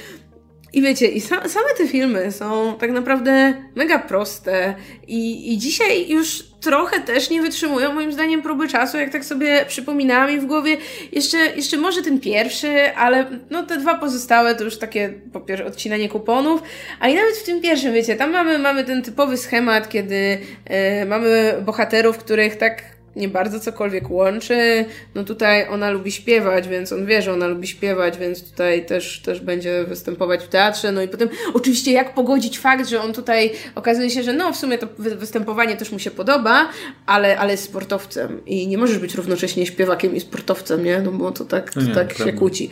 [0.76, 4.74] i wiecie, i sa same te filmy są tak naprawdę mega proste
[5.06, 9.64] i, i dzisiaj już trochę też nie wytrzymują moim zdaniem próby czasu, jak tak sobie
[9.68, 10.76] przypominałam i w głowie.
[11.12, 15.66] Jeszcze, jeszcze może ten pierwszy, ale no te dwa pozostałe to już takie po pierwsze
[15.66, 16.62] odcinanie kuponów,
[17.00, 20.38] a i nawet w tym pierwszym, wiecie, tam mamy, mamy ten typowy schemat, kiedy
[20.70, 24.84] yy, mamy bohaterów, których tak nie bardzo cokolwiek łączy.
[25.14, 29.22] No tutaj ona lubi śpiewać, więc on wie, że ona lubi śpiewać, więc tutaj też,
[29.22, 30.92] też będzie występować w teatrze.
[30.92, 34.56] No i potem oczywiście jak pogodzić fakt, że on tutaj okazuje się, że no w
[34.56, 36.68] sumie to występowanie też mu się podoba,
[37.06, 41.00] ale, ale jest sportowcem i nie możesz być równocześnie śpiewakiem i sportowcem, nie?
[41.00, 42.70] No bo to tak, to nie, tak się kłóci.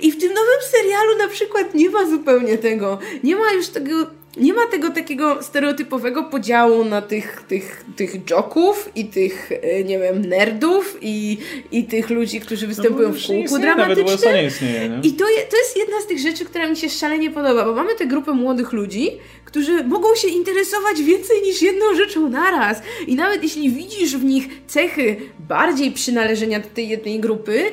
[0.00, 2.98] I w tym nowym serialu na przykład nie ma zupełnie tego.
[3.24, 4.06] Nie ma już tego
[4.36, 9.98] nie ma tego takiego stereotypowego podziału na tych, tych, tych joków i tych, e, nie
[9.98, 11.38] wiem, nerdów i,
[11.72, 14.34] i tych ludzi, którzy występują no, w kółku dramatycznym.
[14.34, 15.00] nie istnieje, nie?
[15.02, 17.74] I to, je, to jest jedna z tych rzeczy, która mi się szalenie podoba, bo
[17.74, 19.10] mamy tę grupę młodych ludzi,
[19.44, 22.82] którzy mogą się interesować więcej niż jedną rzeczą naraz.
[23.06, 27.72] I nawet jeśli widzisz w nich cechy bardziej przynależenia do tej jednej grupy,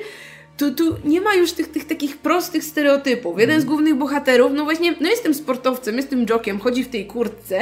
[0.58, 3.40] tu, tu nie ma już tych, tych takich prostych stereotypów.
[3.40, 7.60] Jeden z głównych bohaterów, no właśnie, no jestem sportowcem, jestem jokiem, chodzi w tej kurtce,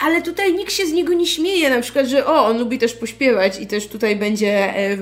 [0.00, 2.94] ale tutaj nikt się z niego nie śmieje, na przykład, że o, on lubi też
[2.94, 4.96] pośpiewać i też tutaj będzie e,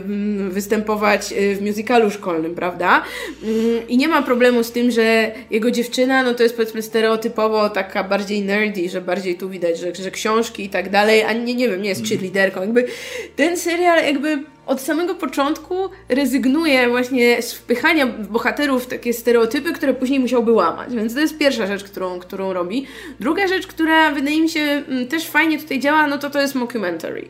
[0.48, 3.02] występować e, w musicalu szkolnym, prawda?
[3.42, 7.70] Mm, I nie ma problemu z tym, że jego dziewczyna, no to jest powiedzmy stereotypowo
[7.70, 11.54] taka bardziej nerdy, że bardziej tu widać, że, że książki i tak dalej, a nie,
[11.54, 12.20] nie wiem, nie jest mhm.
[12.20, 12.61] cheerleaderką.
[12.61, 12.87] Jakby
[13.37, 15.74] ten serial jakby od samego początku
[16.09, 20.94] rezygnuje właśnie z wpychania bohaterów w takie stereotypy, które później musiałby łamać.
[20.94, 22.87] Więc to jest pierwsza rzecz, którą, którą robi.
[23.20, 26.54] Druga rzecz, która wydaje mi się mm, też fajnie tutaj działa, no to to jest
[26.54, 27.28] mockumentary.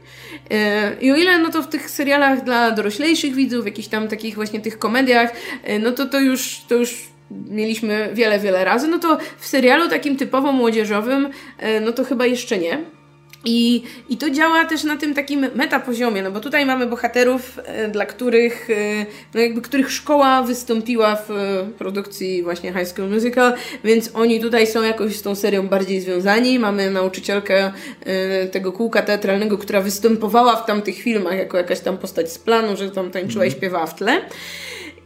[0.50, 4.34] E, I o ile no to w tych serialach dla doroślejszych widzów, jakichś tam takich
[4.34, 5.32] właśnie tych komediach,
[5.64, 9.88] e, no to to już, to już mieliśmy wiele, wiele razy, no to w serialu
[9.88, 12.97] takim typowo młodzieżowym, e, no to chyba jeszcze nie.
[13.44, 17.88] I, I to działa też na tym takim metapoziomie, no bo tutaj mamy bohaterów, e,
[17.88, 23.52] dla których, e, no jakby których szkoła wystąpiła w e, produkcji właśnie High School Musical,
[23.84, 26.58] więc oni tutaj są jakoś z tą serią bardziej związani.
[26.58, 27.72] Mamy nauczycielkę
[28.52, 32.90] tego kółka teatralnego, która występowała w tamtych filmach jako jakaś tam postać z planu, że
[32.90, 33.60] tam tańczyła i mhm.
[33.60, 34.20] śpiewała w tle.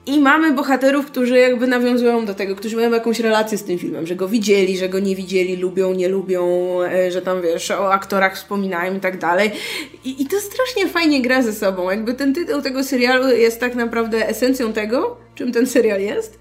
[0.06, 4.06] I mamy bohaterów, którzy jakby nawiązują do tego, którzy mają jakąś relację z tym filmem,
[4.06, 6.46] że go widzieli, że go nie widzieli, lubią, nie lubią,
[6.82, 9.50] e, że tam wiesz, o aktorach wspominają i tak dalej.
[10.04, 11.90] I, I to strasznie fajnie gra ze sobą.
[11.90, 16.38] Jakby ten tytuł tego serialu jest tak naprawdę esencją tego, czym ten serial jest.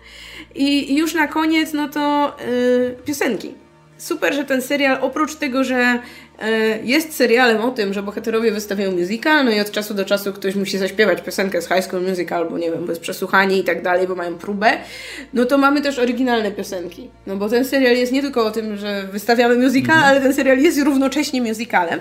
[0.56, 3.54] I, już na koniec, no to yy, piosenki
[4.02, 6.00] super, że ten serial oprócz tego, że
[6.40, 10.34] e, jest serialem o tym, że bohaterowie wystawiają musical, no i od czasu do czasu
[10.34, 13.64] ktoś musi zaśpiewać piosenkę z High School Musical, bo nie wiem, bo jest przesłuchanie i
[13.64, 14.72] tak dalej, bo mają próbę,
[15.34, 17.10] no to mamy też oryginalne piosenki.
[17.28, 20.12] No bo ten serial jest nie tylko o tym, że wystawiamy musical, mhm.
[20.12, 22.00] ale ten serial jest równocześnie musicalem.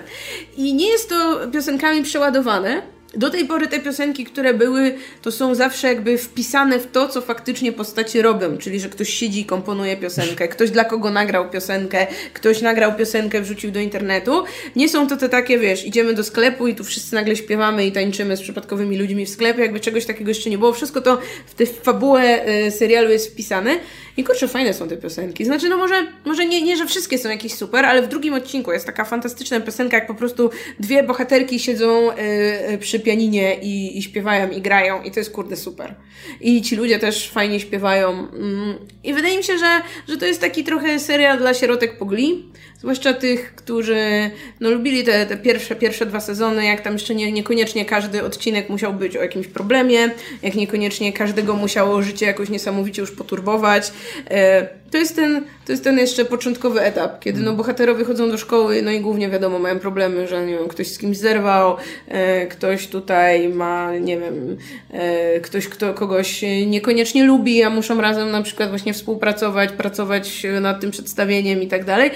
[0.57, 2.81] I nie jest to piosenkami przeładowane,
[3.13, 7.21] do tej pory te piosenki, które były, to są zawsze jakby wpisane w to, co
[7.21, 12.07] faktycznie postaci robią, czyli że ktoś siedzi i komponuje piosenkę, ktoś dla kogo nagrał piosenkę,
[12.33, 14.43] ktoś nagrał piosenkę, wrzucił do internetu.
[14.75, 17.91] Nie są to te takie, wiesz, idziemy do sklepu i tu wszyscy nagle śpiewamy i
[17.91, 20.73] tańczymy z przypadkowymi ludźmi w sklepie, jakby czegoś takiego jeszcze nie było.
[20.73, 23.79] Wszystko to w tę fabułę y, serialu jest wpisane
[24.17, 25.45] i kurczę, fajne są te piosenki.
[25.45, 28.71] Znaczy, no może, może nie, nie, że wszystkie są jakieś super, ale w drugim odcinku
[28.71, 34.01] jest taka fantastyczna piosenka, jak po prostu dwie bohaterki siedzą y, przy pianinie i, i
[34.01, 35.95] śpiewają i grają i to jest kurde super.
[36.41, 38.09] I ci ludzie też fajnie śpiewają.
[38.09, 38.75] Mm.
[39.03, 43.13] I wydaje mi się, że, że to jest taki trochę serial dla sierotek pogli, zwłaszcza
[43.13, 47.85] tych, którzy no, lubili te, te pierwsze, pierwsze dwa sezony, jak tam jeszcze nie, niekoniecznie
[47.85, 50.09] każdy odcinek musiał być o jakimś problemie,
[50.43, 53.91] jak niekoniecznie każdego musiało życie jakoś niesamowicie już poturbować.
[54.29, 58.37] E, to jest ten, to jest ten jeszcze początkowy etap, kiedy no, bohaterowie chodzą do
[58.37, 62.47] szkoły, no i głównie wiadomo, mają problemy, że nie wiem, ktoś z kimś zerwał, e,
[62.47, 64.57] ktoś tutaj ma, nie wiem,
[64.91, 70.81] e, ktoś, kto kogoś niekoniecznie lubi, a muszą razem na przykład właśnie współpracować, pracować nad
[70.81, 72.11] tym przedstawieniem i tak dalej.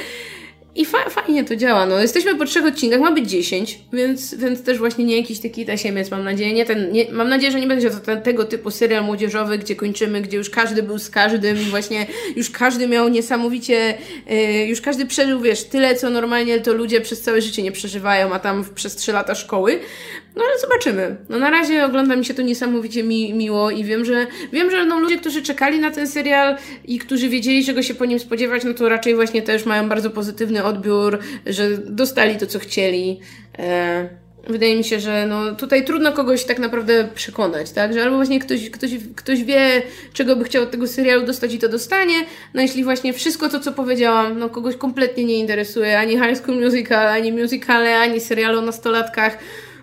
[0.75, 1.85] I fa fajnie to działa.
[1.85, 5.65] No, jesteśmy po trzech odcinkach, ma być dziesięć, więc, więc też właśnie nie jakiś taki
[5.65, 6.53] tasiemiec, mam nadzieję.
[6.53, 9.75] Nie ten, nie, mam nadzieję, że nie będzie to ten, tego typu serial młodzieżowy, gdzie
[9.75, 13.97] kończymy, gdzie już każdy był z każdym i właśnie już każdy miał niesamowicie,
[14.29, 18.33] yy, już każdy przeżył, wiesz, tyle, co normalnie to ludzie przez całe życie nie przeżywają,
[18.33, 19.79] a tam przez trzy lata szkoły.
[20.35, 21.15] No ale zobaczymy.
[21.29, 24.85] No na razie ogląda mi się to niesamowicie mi, miło i wiem, że wiem, że
[24.85, 28.63] no, ludzie, którzy czekali na ten serial i którzy wiedzieli, czego się po nim spodziewać,
[28.63, 33.19] no to raczej właśnie też mają bardzo pozytywny odbiór, że dostali to, co chcieli.
[33.59, 34.09] E,
[34.47, 37.93] wydaje mi się, że no, tutaj trudno kogoś tak naprawdę przekonać, tak?
[37.93, 39.81] Że albo właśnie ktoś, ktoś, ktoś wie,
[40.13, 42.15] czego by chciał od tego serialu dostać i to dostanie,
[42.53, 46.63] no jeśli właśnie wszystko to, co powiedziałam, no kogoś kompletnie nie interesuje, ani High School
[46.63, 49.37] Musical, ani musicale, ani serialu o nastolatkach,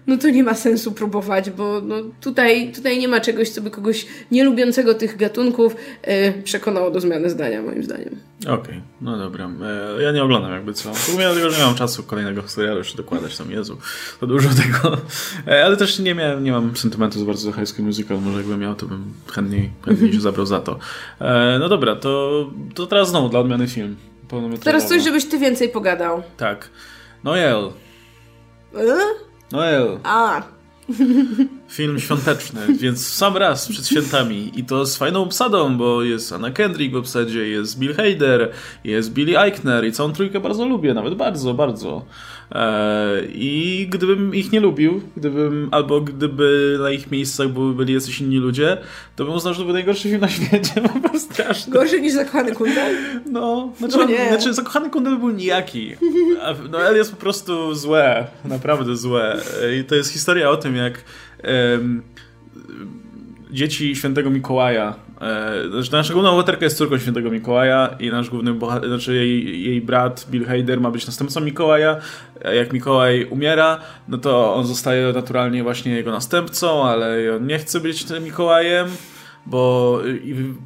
[0.07, 3.71] no to nie ma sensu próbować, bo no tutaj, tutaj nie ma czegoś, co by
[3.71, 8.17] kogoś nielubiącego tych gatunków e, przekonało do zmiany zdania, moim zdaniem.
[8.41, 9.51] Okej, okay, no dobra.
[9.99, 10.91] E, ja nie oglądam jakby co.
[10.91, 13.79] Ogóle dlatego, że nie mam czasu kolejnego serialu jeszcze dokładać tam, Jezu,
[14.21, 14.99] to dużo tego.
[15.47, 18.39] E, ale też nie miałem, nie mam sentymentu za bardzo do High School Musical, może
[18.39, 20.79] jakbym miał, to bym chętniej, chętniej się zabrał za to.
[21.21, 23.97] E, no dobra, to, to teraz znowu dla odmiany film.
[24.65, 26.23] Teraz coś, żebyś ty więcej pogadał.
[26.37, 26.71] Tak.
[27.25, 27.71] Noel.
[29.53, 29.55] E?
[29.55, 30.01] Noel.
[30.03, 30.43] A.
[31.73, 36.51] Film świąteczny, więc sam raz przed świętami i to z fajną obsadą, bo jest Anna
[36.51, 38.51] Kendrick w obsadzie, jest Bill Hader,
[38.85, 42.05] jest Billy Eichner i całą trójkę bardzo lubię, nawet bardzo, bardzo.
[42.55, 48.21] E, I gdybym ich nie lubił, gdybym, albo gdyby na ich miejscach były, byli jacyś
[48.21, 48.79] inni ludzie,
[49.17, 51.73] to bym uznał, że to był najgorszy film na świecie, po prostu straszny.
[51.73, 52.97] Gorszy niż Zakochany Kundel?
[53.27, 54.29] No, znaczy, no nie.
[54.29, 55.93] znaczy Zakochany Kundel był nijaki.
[56.71, 59.41] No El jest po prostu złe, naprawdę złe.
[59.81, 61.05] I to jest historia o tym, jak
[63.51, 68.55] dzieci świętego Mikołaja E, znaczy, nasza główna bohaterka jest córką świętego Mikołaja i nasz główny
[68.55, 71.97] bohater, znaczy jej, jej brat Bill Hader ma być następcą Mikołaja.
[72.55, 73.79] Jak Mikołaj umiera,
[74.09, 78.89] no to on zostaje naturalnie właśnie jego następcą, ale on nie chce być tym Mikołajem
[79.47, 80.01] bo,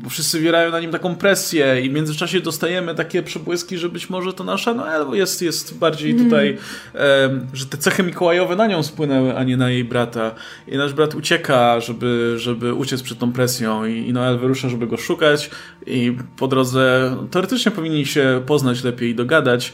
[0.03, 4.11] bo wszyscy wierają na nim taką presję i w międzyczasie dostajemy takie przebłyski, że być
[4.11, 6.25] może to nasza Noel jest, jest bardziej mm.
[6.25, 6.59] tutaj,
[7.53, 10.35] że te cechy mikołajowe na nią spłynęły, a nie na jej brata.
[10.69, 14.87] I nasz brat ucieka, żeby, żeby uciec przed tą presją i, i Noel wyrusza, żeby
[14.87, 15.51] go szukać
[15.87, 19.73] i po drodze teoretycznie powinni się poznać lepiej i dogadać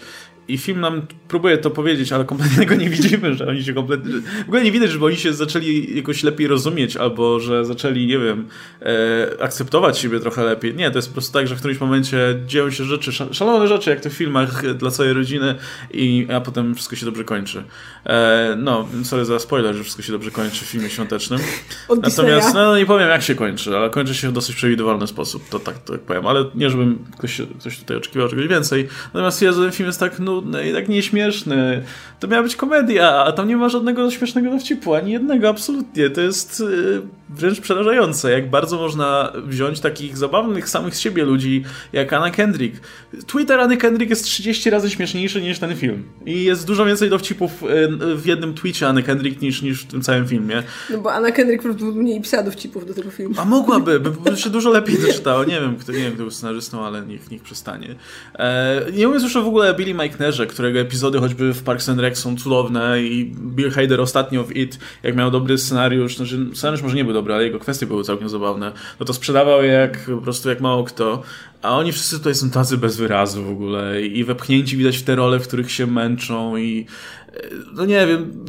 [0.48, 4.12] i film nam próbuje to powiedzieć, ale kompletnie tego nie widzimy, że oni się kompletnie...
[4.44, 8.18] W ogóle nie widać, żeby oni się zaczęli jakoś lepiej rozumieć, albo że zaczęli, nie
[8.18, 8.48] wiem,
[8.83, 10.74] e, akceptować siebie trochę lepiej.
[10.74, 13.90] Nie, to jest po prostu tak, że w którymś momencie dzieją się rzeczy, szalone rzeczy,
[13.90, 15.55] jak to w filmach dla całej rodziny,
[15.90, 17.64] i, a potem wszystko się dobrze kończy.
[18.07, 21.40] E, no, sorry za spoiler, że wszystko się dobrze kończy w filmie świątecznym.
[22.02, 25.59] Natomiast, no nie powiem jak się kończy, ale kończy się w dosyć przewidywalny sposób, to
[25.59, 26.26] tak, to tak powiem.
[26.26, 28.88] Ale nie, żebym ktoś, ktoś tutaj oczekiwał czegoś więcej.
[29.14, 31.82] Natomiast ja ten film jest tak, no nudny i tak nieśmieszny.
[32.20, 36.10] To miała być komedia, a tam nie ma żadnego śmiesznego dowcipu, ani jednego, absolutnie.
[36.10, 41.64] To jest yy, wręcz przerażające, jak bardzo można wziąć takich zabawnych samych z siebie ludzi,
[41.92, 42.80] jak Anna Kendrick.
[43.26, 46.04] Twitter Anny Kendrick jest 30 razy śmieszniejszy niż ten film.
[46.26, 50.02] I jest dużo więcej dowcipów yy, w jednym tweetie Anny Kendrick niż, niż w tym
[50.02, 50.62] całym filmie.
[50.90, 53.35] No bo Anna Kendrick prawdopodobnie pisała dowcipów do tego filmu.
[53.38, 55.44] A mogłaby, by się dużo lepiej doczytała.
[55.44, 57.94] Nie wiem, kto, nie wiem, kto był scenarzystą, ale niech, niech przestanie.
[58.35, 62.18] E, nie mówiąc już w ogóle Billy McNerze, którego epizody choćby w Parks and Rec
[62.18, 66.96] są cudowne i Bill Hader ostatnio w It, jak miał dobry scenariusz, znaczy scenariusz może
[66.96, 70.48] nie był dobry, ale jego kwestie były całkiem zabawne, no to sprzedawał jak po prostu
[70.48, 71.23] jak mało kto.
[71.62, 75.16] A oni wszyscy tutaj są tacy bez wyrazu w ogóle i wepchnięci widać w te
[75.16, 76.87] role, w których się męczą i
[77.29, 77.40] e,
[77.73, 78.44] no nie wiem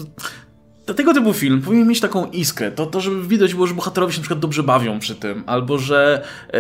[0.86, 4.20] tego typu film powinien mieć taką iskę, to, to żeby widać było, że bohaterowie się
[4.20, 6.24] na przykład dobrze bawią przy tym, albo że,
[6.54, 6.60] e,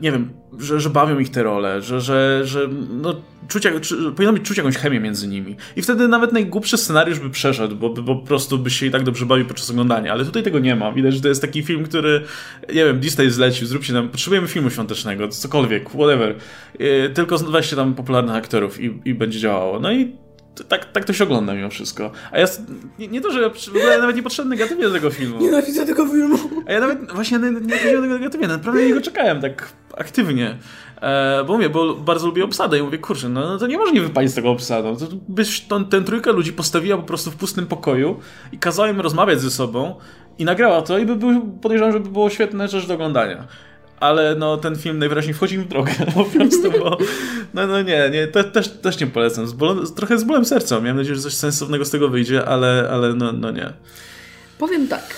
[0.00, 3.14] nie wiem, że, że bawią ich te role, że, że, że no,
[3.48, 5.56] czuć, czy, powinno być czuć jakąś chemię między nimi.
[5.76, 9.02] I wtedy nawet najgłupszy scenariusz by przeszedł, bo, bo po prostu by się i tak
[9.02, 10.92] dobrze bawił podczas oglądania, ale tutaj tego nie ma.
[10.92, 12.24] Widać, że to jest taki film, który,
[12.68, 16.34] nie wiem, Disney zlecił, zróbcie nam, potrzebujemy filmu świątecznego, cokolwiek, whatever,
[16.78, 19.80] e, tylko weźcie tam popularnych aktorów i, i będzie działało.
[19.80, 20.27] No i
[20.64, 22.10] tak, tak to się ogląda mimo wszystko.
[22.32, 22.46] A ja
[22.98, 25.40] nie, nie to, że ja, ja nawet nie podszedłem negatywnie do tego filmu.
[25.40, 26.38] Nienawidzę tego filmu.
[26.66, 30.58] A ja nawet właśnie nie, nie podszedłem tego negatywnie, naprawdę jego czekałem tak aktywnie.
[31.02, 33.92] E, bo mówię, bo bardzo lubię obsadę i mówię, kurczę, no, no to nie może
[33.92, 34.96] nie wypalić z tego obsadą.
[34.96, 38.20] To byś ten, ten trójkę ludzi postawiła po prostu w pustym pokoju
[38.52, 39.94] i kazała im rozmawiać ze sobą
[40.38, 43.46] i nagrała to i by był, podejrzewam, że by było świetne rzecz do oglądania
[44.00, 46.98] ale no ten film najwyraźniej wchodzi mi w drogę po prostu, bo
[47.54, 49.46] no, no nie, nie te, też, też nie polecam.
[49.46, 50.80] Z trochę z bólem serca.
[50.80, 53.72] Miałem nadzieję, że coś sensownego z tego wyjdzie, ale, ale no, no nie.
[54.58, 55.14] Powiem tak.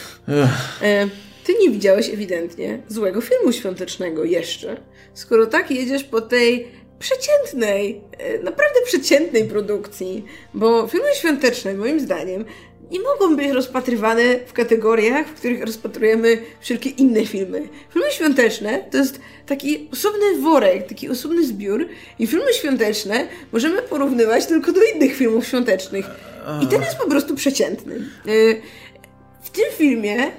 [0.82, 1.08] E,
[1.44, 4.76] ty nie widziałeś ewidentnie złego filmu świątecznego jeszcze.
[5.14, 6.68] Skoro tak jedziesz po tej
[6.98, 10.24] przeciętnej, e, naprawdę przeciętnej produkcji,
[10.54, 12.44] bo filmy świąteczne, moim zdaniem,
[12.90, 17.68] nie mogą być rozpatrywane w kategoriach, w których rozpatrujemy wszelkie inne filmy.
[17.92, 21.88] Filmy świąteczne to jest taki osobny worek, taki osobny zbiór
[22.18, 26.06] i filmy świąteczne możemy porównywać tylko do innych filmów świątecznych.
[26.62, 27.94] I ten jest po prostu przeciętny.
[28.28, 28.60] Y,
[29.42, 30.30] w tym filmie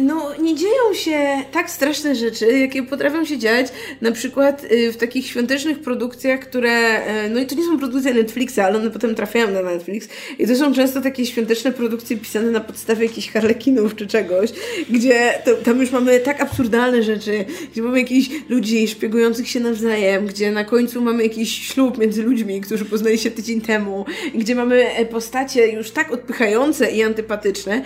[0.00, 1.18] no, nie dzieją się
[1.52, 3.66] tak straszne rzeczy, jakie potrafią się dziać
[4.00, 8.14] na przykład y, w takich świątecznych produkcjach, które, y, no i to nie są produkcje
[8.14, 10.08] Netflixa, ale one potem trafiają na Netflix.
[10.38, 14.50] I to są często takie świąteczne produkcje pisane na podstawie jakichś harlekinów czy czegoś,
[14.90, 20.26] gdzie to, tam już mamy tak absurdalne rzeczy, gdzie mamy jakichś ludzi szpiegujących się nawzajem,
[20.26, 24.90] gdzie na końcu mamy jakiś ślub między ludźmi, którzy poznali się tydzień temu, gdzie mamy
[24.90, 27.82] e, postacie już tak odpychające i antypatyczne,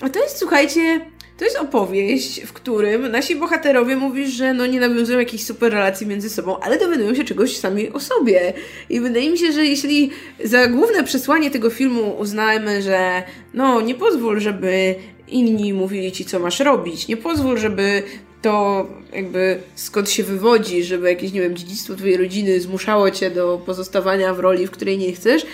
[0.00, 1.00] a to jest, słuchajcie,
[1.38, 6.06] to jest opowieść, w którym nasi bohaterowie mówisz, że no nie nawiązują jakichś super relacji
[6.06, 8.52] między sobą, ale dowiadują się czegoś sami o sobie.
[8.90, 10.10] I wydaje mi się, że jeśli
[10.44, 13.22] za główne przesłanie tego filmu uznajemy, że
[13.54, 14.94] no nie pozwól, żeby
[15.28, 18.02] inni mówili ci, co masz robić, nie pozwól, żeby
[18.42, 23.62] to jakby skąd się wywodzi, żeby jakieś, nie wiem, dziedzictwo twojej rodziny zmuszało cię do
[23.66, 25.46] pozostawania w roli, w której nie chcesz,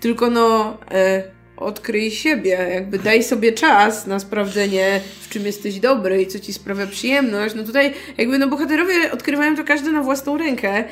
[0.00, 0.78] tylko no...
[0.90, 6.38] E, odkryj siebie, jakby daj sobie czas na sprawdzenie, w czym jesteś dobry i co
[6.38, 7.54] ci sprawia przyjemność.
[7.54, 10.84] No tutaj jakby no bohaterowie odkrywają to każdy na własną rękę,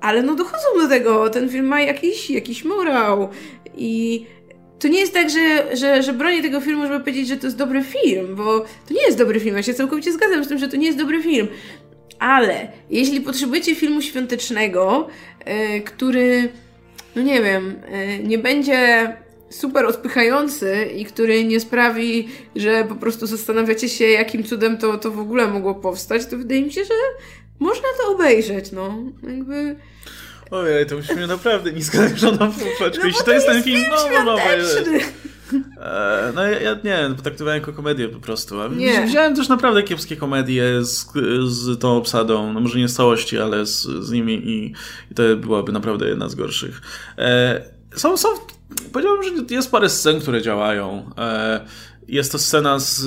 [0.00, 3.28] ale no dochodzą do tego, ten film ma jakiś, jakiś morał
[3.76, 4.26] i
[4.78, 7.56] to nie jest tak, że, że, że bronię tego filmu, żeby powiedzieć, że to jest
[7.56, 10.68] dobry film, bo to nie jest dobry film, ja się całkowicie zgadzam z tym, że
[10.68, 11.48] to nie jest dobry film.
[12.18, 15.08] Ale jeśli potrzebujecie filmu świątecznego,
[15.46, 16.48] yy, który,
[17.16, 17.82] no nie wiem,
[18.18, 19.08] yy, nie będzie
[19.50, 25.10] super odpychający i który nie sprawi, że po prostu zastanawiacie się, jakim cudem to, to
[25.10, 26.94] w ogóle mogło powstać, to wydaje mi się, że
[27.58, 28.98] można to obejrzeć, no.
[29.22, 29.76] Jakby...
[30.50, 32.98] Ojej, to musimy naprawdę nisko zagrzoną półeczkę.
[32.98, 34.86] No Jeśli to jest ten film, no, no, obejrzeć.
[35.80, 38.60] E, no ja, ja nie, potraktowałem jako komedię po prostu.
[38.60, 39.06] A nie.
[39.06, 41.06] Widziałem też naprawdę kiepskie komedie z,
[41.44, 44.72] z tą obsadą, no może nie z całości, ale z, z nimi i,
[45.10, 46.80] i to byłaby naprawdę jedna z gorszych.
[47.18, 47.62] E,
[47.96, 48.28] są, są
[48.92, 51.10] Powiedziałbym, że jest parę scen, które działają.
[51.18, 51.66] E,
[52.08, 52.98] jest to scena z,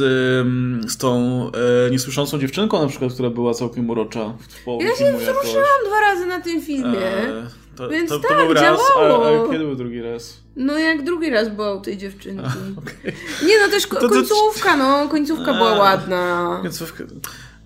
[0.91, 1.41] z tą
[1.87, 5.99] e, niesłyszącą dziewczynką na przykład, która była całkiem urocza w połowie Ja się wzruszyłam dwa
[6.01, 7.07] razy na tym filmie.
[7.07, 9.43] E, to, Więc to, to, tak, był raz, działało.
[9.43, 10.37] A, a, kiedy był drugi raz?
[10.55, 12.45] No jak drugi raz była u tej dziewczynki.
[12.45, 13.13] A, okay.
[13.47, 16.59] Nie no, też ko końcówka, no, końcówka była ładna.
[16.61, 17.03] Końcówka...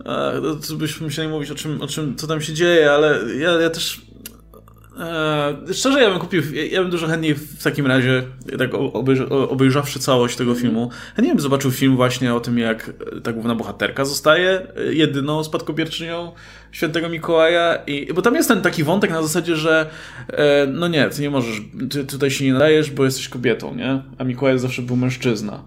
[0.06, 0.32] A,
[0.68, 3.70] to byśmy musieli mówić o czym, o czym, co tam się dzieje, ale ja, ja
[3.70, 4.02] też
[5.00, 6.42] Eee, szczerze, ja bym kupił,
[6.72, 8.24] ja, bym dużo chętniej w takim razie,
[8.58, 10.62] tak obejrz, obejrzawszy całość tego mm.
[10.62, 12.92] filmu, chętnie bym zobaczył film właśnie o tym, jak
[13.24, 16.32] ta główna bohaterka zostaje jedyną spadkobierczynią
[16.72, 19.90] świętego Mikołaja i, bo tam jest ten taki wątek na zasadzie, że
[20.30, 24.02] e, no nie, ty nie możesz, ty tutaj się nie nadajesz, bo jesteś kobietą, nie?
[24.18, 25.64] A Mikołaj zawsze był mężczyzna.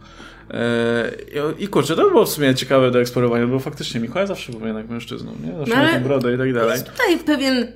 [0.50, 1.10] E,
[1.58, 4.88] I kurczę, to było w sumie ciekawe do eksplorowania, bo faktycznie Mikołaj zawsze był jednak
[4.88, 5.58] mężczyzną, nie?
[5.58, 6.72] Zawsze no, miał brodę i tak dalej.
[6.72, 7.72] Jest tutaj pewien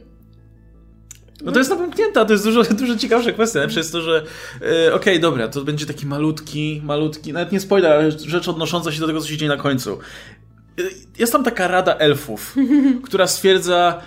[1.43, 3.69] no to jest napomknięta, to jest dużo, dużo ciekawsza kwestia, nie?
[3.69, 4.13] przez to, że
[4.61, 8.93] yy, okej, okay, dobra, to będzie taki malutki, malutki, nawet nie spoiler, ale rzecz odnosząca
[8.93, 9.99] się do tego, co się dzieje na końcu.
[10.77, 12.57] Yy, jest tam taka rada elfów,
[13.07, 14.03] która stwierdza,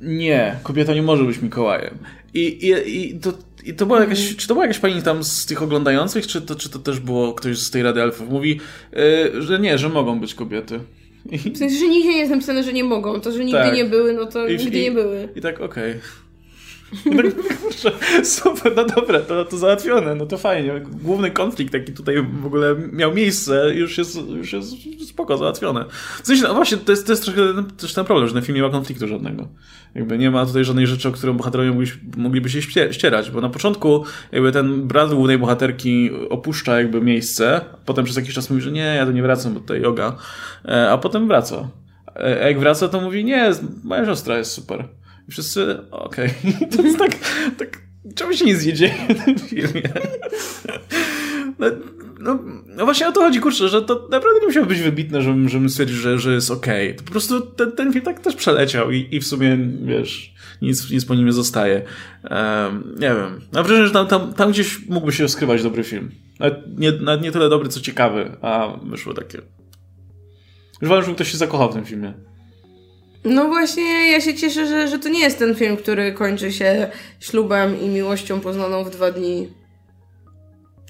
[0.00, 1.98] nie, kobieta nie może być Mikołajem.
[2.34, 3.32] I, i, i to,
[3.64, 6.54] i to była jakaś, czy to była jakaś pani tam z tych oglądających, czy to,
[6.54, 8.30] czy to też było ktoś z tej Rady Elfów?
[8.30, 8.60] Mówi,
[8.92, 10.80] yy, że nie, że mogą być kobiety.
[11.54, 13.20] W sensie, że nigdzie nie jest napisane, że nie mogą.
[13.20, 13.74] To, że nigdy tak.
[13.74, 15.28] nie były, no to I, nigdy i, nie były.
[15.36, 15.90] I tak, okej.
[15.90, 16.27] Okay.
[17.62, 17.92] Kurczę,
[18.24, 20.80] super, no dobra, to, to załatwione, no to fajnie.
[20.80, 24.68] Główny konflikt taki tutaj w ogóle miał miejsce już jest, już jest
[25.08, 25.84] spoko, załatwione.
[26.22, 27.40] W sensie, no właśnie, to jest, to jest trochę
[27.76, 29.48] też ten problem, że na filmie nie ma konfliktu żadnego.
[29.94, 32.62] Jakby nie ma tutaj żadnej rzeczy, o którą bohaterowie mogliby, mogliby się
[32.92, 38.34] ścierać, bo na początku jakby ten brat głównej bohaterki opuszcza jakby miejsce, potem przez jakiś
[38.34, 40.16] czas mówi, że nie, ja tu nie wracam, bo tutaj yoga,
[40.64, 41.68] e, a potem wraca.
[42.16, 43.50] E, a jak wraca, to mówi, nie,
[43.84, 44.88] moja siostra jest super.
[45.28, 46.30] I wszyscy, okej.
[46.42, 46.68] Okay.
[46.76, 47.10] To jest tak,
[47.58, 47.78] tak,
[48.14, 49.82] czemu się nie dzieje w tym filmie?
[51.58, 51.66] No,
[52.20, 55.48] no, no, właśnie o to chodzi, kurczę, że to naprawdę nie musiało być wybitne, żebym,
[55.48, 56.86] żebym stwierdził, że, że jest okej.
[56.86, 56.98] Okay.
[56.98, 60.90] To po prostu ten, ten film tak też przeleciał i, i w sumie, wiesz, nic,
[60.90, 61.82] nic po nim nie zostaje.
[62.30, 63.40] Um, nie wiem.
[63.52, 66.10] Mam wrażenie, że tam, tam, tam gdzieś mógłby się skrywać dobry film.
[66.40, 69.38] Nawet nie, nawet nie tyle dobry, co ciekawy, a wyszło takie...
[70.80, 72.14] Już uważam, że ktoś się zakochał w tym filmie.
[73.24, 76.90] No właśnie, ja się cieszę, że, że to nie jest ten film, który kończy się
[77.20, 79.48] ślubem i miłością poznaną w dwa dni.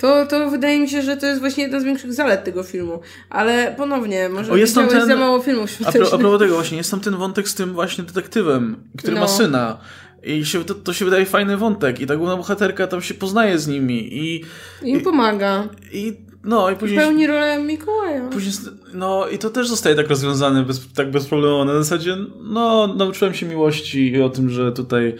[0.00, 3.00] To, to wydaje mi się, że to jest właśnie jedna z większych zalet tego filmu.
[3.30, 5.06] Ale ponownie, może o, jest tam ten...
[5.06, 6.12] za mało filmów świątecznych.
[6.12, 9.20] A, a propos tego właśnie, jest tam ten wątek z tym właśnie detektywem, który no.
[9.20, 9.78] ma syna.
[10.22, 12.00] I się, to, to się wydaje fajny wątek.
[12.00, 14.14] I ta główna bohaterka tam się poznaje z nimi.
[14.16, 14.44] I,
[14.82, 15.68] I im pomaga.
[15.92, 16.98] I no i później...
[16.98, 18.28] Pełni rolę Mikołaja.
[18.28, 18.54] Później,
[18.94, 21.64] no i to też zostaje tak rozwiązane bez, tak bezproblemowo.
[21.64, 25.14] Na zasadzie, no, nauczyłem się miłości i o tym, że tutaj,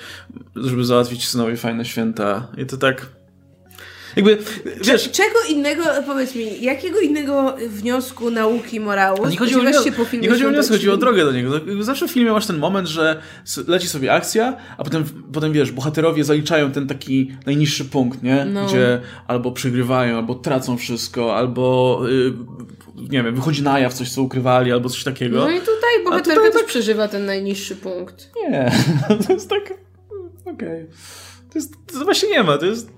[0.57, 2.47] żeby załatwić synowi fajne święta.
[2.59, 3.07] I to tak
[4.19, 4.39] jakby,
[4.81, 5.11] wiesz...
[5.11, 10.27] Czego innego, powiedz mi, jakiego innego wniosku, nauki, morału nie chodzi o, się po filmie
[10.27, 11.51] Nie chodzi o wniosek, chodzi o drogę do niego.
[11.81, 13.23] Zawsze w filmie masz ten moment, że
[13.67, 18.45] leci sobie akcja, a potem, potem wiesz, bohaterowie zaliczają ten taki najniższy punkt, nie?
[18.45, 18.67] No.
[18.67, 22.35] Gdzie albo przegrywają, albo tracą wszystko, albo yy,
[23.11, 25.39] nie wiem, wychodzi na jaw coś, co ukrywali, albo coś takiego.
[25.39, 26.69] No i tutaj bohaterka tutaj też tak...
[26.69, 28.31] przeżywa ten najniższy punkt.
[28.37, 28.73] Nie,
[29.27, 29.75] to jest tak...
[30.45, 30.87] Okej.
[31.53, 32.98] To, jest, to właśnie nie ma, to jest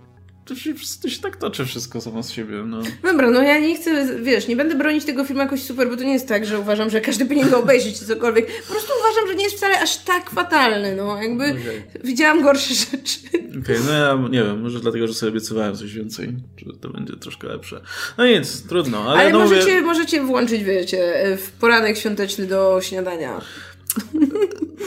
[0.51, 2.55] to się, to się tak toczy wszystko samo z siebie.
[2.67, 2.83] No.
[3.03, 6.03] Dobra, no ja nie chcę, wiesz, nie będę bronić tego filmu jakoś super, bo to
[6.03, 8.47] nie jest tak, że uważam, że każdy powinien go obejrzeć czy cokolwiek.
[8.47, 11.83] Po prostu uważam, że nie jest wcale aż tak fatalny, no jakby okay.
[12.05, 13.19] widziałam gorsze rzeczy.
[13.29, 16.37] Okej, okay, no ja nie wiem, może dlatego, że sobie obiecywałem coś więcej,
[16.67, 17.81] że to będzie troszkę lepsze.
[18.19, 19.03] No nic, trudno.
[19.03, 19.81] Ale, ale no możecie, mówię...
[19.81, 23.41] możecie włączyć, wiecie, w poranek świąteczny do śniadania.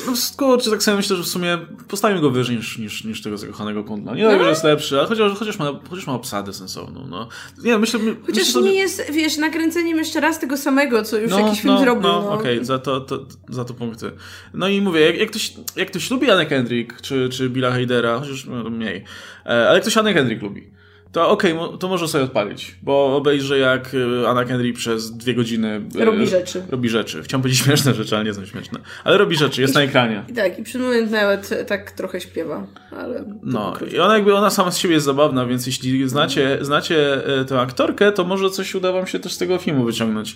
[0.08, 3.38] No kurczę, tak sobie myślę, że w sumie postawimy go wyżej niż, niż, niż tego
[3.38, 4.16] zakochanego kundla.
[4.16, 7.08] Nie dlatego, że jest lepszy, ale chociaż, chociaż, ma, chociaż ma obsadę sensowną.
[7.08, 7.30] No.
[7.64, 8.70] Nie, myślę, chociaż myślę sobie...
[8.70, 12.04] nie jest, wiesz, nakręceniem jeszcze raz tego samego, co już no, jakiś film no, zrobił.
[12.04, 12.32] No, no.
[12.32, 14.12] okej, okay, za, to, to, za to punkty.
[14.54, 18.20] No i mówię, jak, jak, ktoś, jak ktoś lubi Anne Kendrick, czy, czy Billa Hadera,
[18.20, 19.04] chociaż no, mniej,
[19.45, 20.74] e, ale ktoś Anne Kendrick lubi
[21.14, 25.34] to okej, okay, to może sobie odpalić, bo obejrzę jak y, Anna Kendrick przez dwie
[25.34, 26.64] godziny y, robi rzeczy.
[26.70, 27.24] Robi rzeczy.
[27.24, 28.80] Chciałam powiedzieć śmieszne rzeczy, ale nie są śmieszne.
[29.03, 30.24] Ale robi rzeczy, jest I, na ekranie.
[30.28, 33.26] I tak, i przy moment nawet tak trochę śpiewa, ale...
[33.43, 37.45] No, i ona jakby, ona sama z siebie jest zabawna, więc jeśli znacie, znacie y,
[37.45, 40.36] tę aktorkę, to może coś uda wam się też z tego filmu wyciągnąć.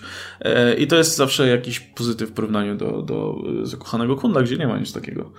[0.77, 4.79] I to jest zawsze jakiś pozytyw w porównaniu do, do Zakochanego Kundla, gdzie nie ma
[4.79, 5.31] nic takiego.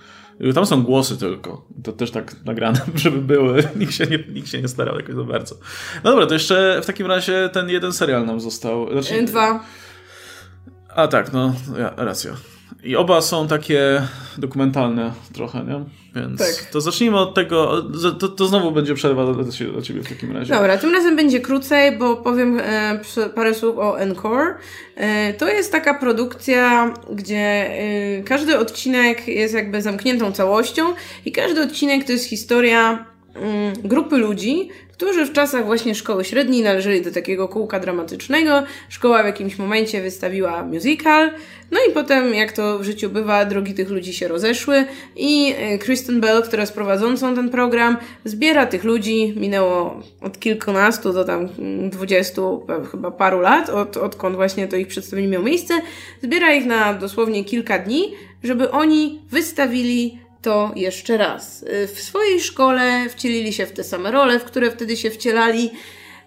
[0.53, 1.65] Tam są głosy tylko.
[1.83, 3.63] To też tak nagrane, żeby były.
[3.75, 5.55] Nikt się nie, nikt się nie starał jakoś za bardzo.
[6.03, 8.91] No dobra, to jeszcze w takim razie ten jeden serial nam został.
[8.91, 9.23] Znaczy...
[9.23, 9.63] Dwa.
[10.95, 12.31] A tak, no, ja, racja.
[12.83, 14.01] I oba są takie
[14.37, 15.85] dokumentalne trochę, nie?
[16.15, 16.71] Więc tak.
[16.71, 17.83] to zacznijmy od tego,
[18.19, 19.51] to, to znowu będzie przerwa dla,
[19.81, 20.53] Ciebie w takim razie.
[20.53, 22.99] Dobra, tym razem będzie krócej, bo powiem e,
[23.35, 24.53] parę słów o Encore.
[24.95, 30.93] E, to jest taka produkcja, gdzie e, każdy odcinek jest jakby zamkniętą całością
[31.25, 33.05] i każdy odcinek to jest historia
[33.35, 34.69] mm, grupy ludzi,
[34.99, 38.63] którzy w czasach właśnie szkoły średniej należeli do takiego kółka dramatycznego.
[38.89, 41.31] Szkoła w jakimś momencie wystawiła musical,
[41.71, 44.85] no i potem, jak to w życiu bywa, drogi tych ludzi się rozeszły
[45.15, 51.13] i e, Kristen Bell, która jest prowadzącą ten program, zbiera tych ludzi, minęło od kilkunastu
[51.13, 51.49] do tam
[51.89, 55.73] dwudziestu, chyba paru lat, od, odkąd właśnie to ich przedstawienie miało miejsce,
[56.23, 61.63] zbiera ich na dosłownie kilka dni, żeby oni wystawili to jeszcze raz.
[61.63, 65.71] Y, w swojej szkole wcielili się w te same role, w które wtedy się wcielali,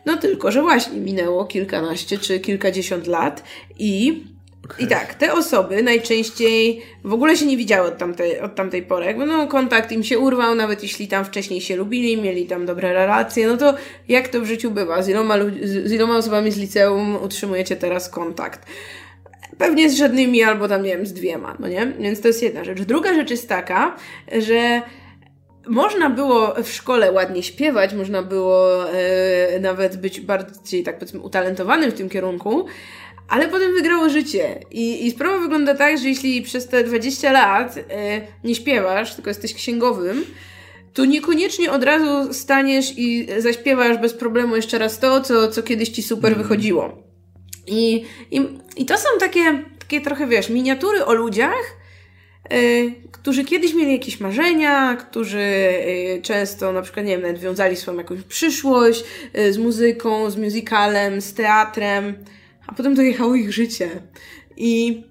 [0.07, 3.43] no tylko, że właśnie minęło kilkanaście czy kilkadziesiąt lat
[3.79, 4.25] i
[4.65, 4.87] Okay.
[4.87, 9.07] I tak, te osoby najczęściej w ogóle się nie widziały od tamtej, od tamtej pory.
[9.07, 12.93] Jakby no, kontakt im się urwał, nawet jeśli tam wcześniej się lubili, mieli tam dobre
[12.93, 13.75] relacje, no to
[14.09, 15.03] jak to w życiu bywa?
[15.03, 18.67] Z iloma, z iloma osobami z liceum utrzymujecie teraz kontakt?
[19.59, 21.87] Pewnie z żadnymi albo tam, nie wiem, z dwiema, no nie?
[21.99, 22.83] Więc to jest jedna rzecz.
[22.83, 23.97] Druga rzecz jest taka,
[24.39, 24.83] że
[25.67, 31.91] można było w szkole ładnie śpiewać, można było e, nawet być bardziej, tak powiedzmy, utalentowanym
[31.91, 32.67] w tym kierunku,
[33.29, 34.61] ale potem wygrało życie.
[34.71, 37.83] I, I sprawa wygląda tak, że jeśli przez te 20 lat e,
[38.45, 40.25] nie śpiewasz, tylko jesteś księgowym,
[40.95, 45.89] to niekoniecznie od razu staniesz i zaśpiewasz bez problemu jeszcze raz to, co, co kiedyś
[45.89, 46.43] ci super mm.
[46.43, 47.12] wychodziło.
[47.67, 48.41] I, i,
[48.77, 51.77] I to są takie, takie trochę, wiesz, miniatury o ludziach,
[52.51, 57.77] yy, którzy kiedyś mieli jakieś marzenia, którzy yy, często na przykład, nie wiem, nawet wiązali
[57.77, 59.05] swoją jakąś przyszłość
[59.35, 62.15] yy, z muzyką, z musicalem, z teatrem,
[62.67, 63.91] a potem dojechało ich życie.
[64.57, 65.03] I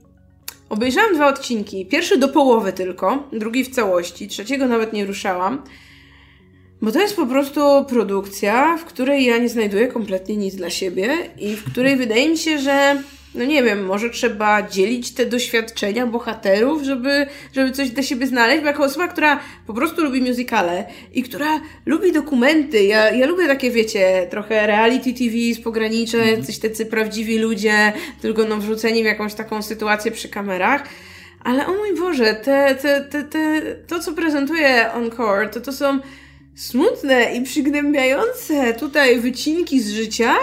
[0.70, 1.86] obejrzałam dwa odcinki.
[1.86, 5.64] Pierwszy do połowy tylko, drugi w całości, trzeciego nawet nie ruszałam.
[6.82, 11.18] Bo to jest po prostu produkcja, w której ja nie znajduję kompletnie nic dla siebie
[11.40, 13.04] i w której wydaje mi się, że
[13.36, 18.62] no nie wiem, może trzeba dzielić te doświadczenia bohaterów, żeby, żeby coś dla siebie znaleźć,
[18.62, 23.48] bo jako osoba, która po prostu lubi musicale i która lubi dokumenty, ja, ja lubię
[23.48, 26.44] takie, wiecie, trochę reality TV z pogranicza, mm.
[26.44, 30.84] coś tacy prawdziwi ludzie, tylko no wrzuceni w jakąś taką sytuację przy kamerach,
[31.44, 36.00] ale o mój Boże, te, te, te, te, to co prezentuje Encore, to to są
[36.62, 40.36] smutne i przygnębiające tutaj wycinki z życia,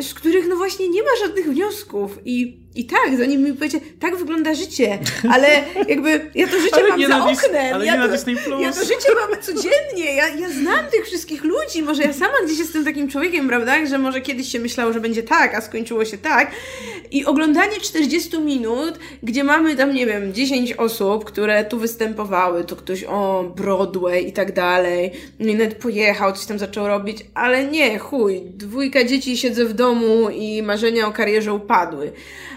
[0.00, 4.16] z których no właśnie nie ma żadnych wniosków i i tak, zanim mi powiecie, tak
[4.16, 4.98] wygląda życie,
[5.30, 5.48] ale
[5.88, 7.74] jakby ja to życie ale mam za oknem.
[7.74, 8.62] Ale ja, to, plus.
[8.62, 10.14] ja to życie mam codziennie.
[10.14, 11.82] Ja, ja znam tych wszystkich ludzi.
[11.82, 13.86] Może ja sama gdzieś jestem takim człowiekiem, prawda?
[13.86, 16.50] Że może kiedyś się myślało, że będzie tak, a skończyło się tak.
[17.10, 22.76] I oglądanie 40 minut, gdzie mamy tam, nie wiem, 10 osób, które tu występowały, to
[22.76, 25.12] ktoś o Broadway i tak dalej.
[25.38, 28.42] I nawet pojechał, coś tam zaczął robić, ale nie, chuj.
[28.44, 32.12] Dwójka dzieci siedzę w domu i marzenia o karierze upadły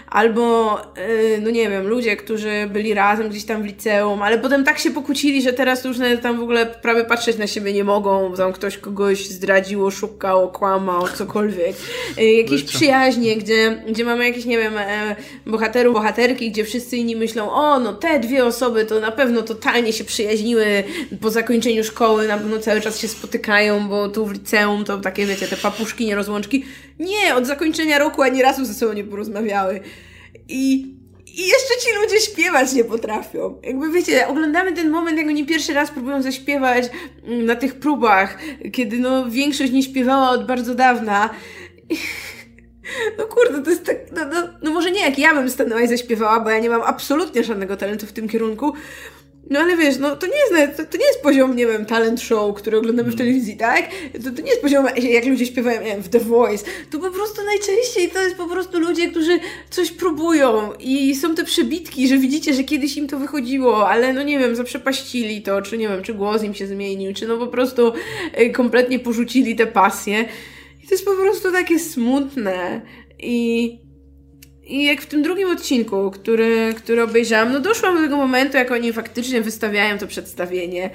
[0.06, 4.64] albo, yy, no nie wiem, ludzie, którzy byli razem gdzieś tam w liceum, ale potem
[4.64, 8.34] tak się pokłócili, że teraz już tam w ogóle prawie patrzeć na siebie nie mogą,
[8.36, 11.76] tam ktoś kogoś zdradził, oszukał, kłamał, cokolwiek.
[12.16, 17.16] Yy, jakieś przyjaźnie, gdzie, gdzie mamy jakieś, nie wiem, e, bohaterów, bohaterki, gdzie wszyscy inni
[17.16, 20.84] myślą, o, no te dwie osoby to na pewno totalnie się przyjaźniły
[21.20, 25.26] po zakończeniu szkoły, na pewno cały czas się spotykają, bo tu w liceum to takie,
[25.26, 26.64] wiecie, te papuszki, nierozłączki.
[26.98, 29.80] Nie, od zakończenia roku ani razu ze sobą nie porozmawiały.
[30.48, 30.94] I
[31.36, 33.60] i jeszcze ci ludzie śpiewać nie potrafią.
[33.62, 36.84] Jakby wiecie, oglądamy ten moment, jak oni pierwszy raz próbują zaśpiewać
[37.24, 38.38] mm, na tych próbach,
[38.72, 41.30] kiedy no większość nie śpiewała od bardzo dawna.
[43.18, 45.88] No kurde, to jest tak, no, no, no może nie jak ja bym stanęła i
[45.88, 48.72] zaśpiewała, bo ja nie mam absolutnie żadnego talentu w tym kierunku,
[49.50, 52.20] no ale wiesz, no to nie jest, to, to nie jest poziom, nie wiem, talent
[52.20, 53.18] show, który oglądamy w mm.
[53.18, 53.88] telewizji, tak?
[54.24, 56.64] To, to nie jest poziom, jak ludzie śpiewają, nie wiem, w The Voice.
[56.90, 59.40] To po prostu najczęściej to jest po prostu ludzie, którzy
[59.70, 64.22] coś próbują i są te przebitki, że widzicie, że kiedyś im to wychodziło, ale no
[64.22, 67.46] nie wiem, zaprzepaścili to, czy nie wiem, czy głos im się zmienił, czy no po
[67.46, 67.92] prostu
[68.32, 70.24] e, kompletnie porzucili te pasje.
[70.84, 72.80] I to jest po prostu takie smutne
[73.18, 73.83] i
[74.66, 78.70] i jak w tym drugim odcinku, który, który obejrzałam, no doszłam do tego momentu, jak
[78.70, 80.90] oni faktycznie wystawiają to przedstawienie.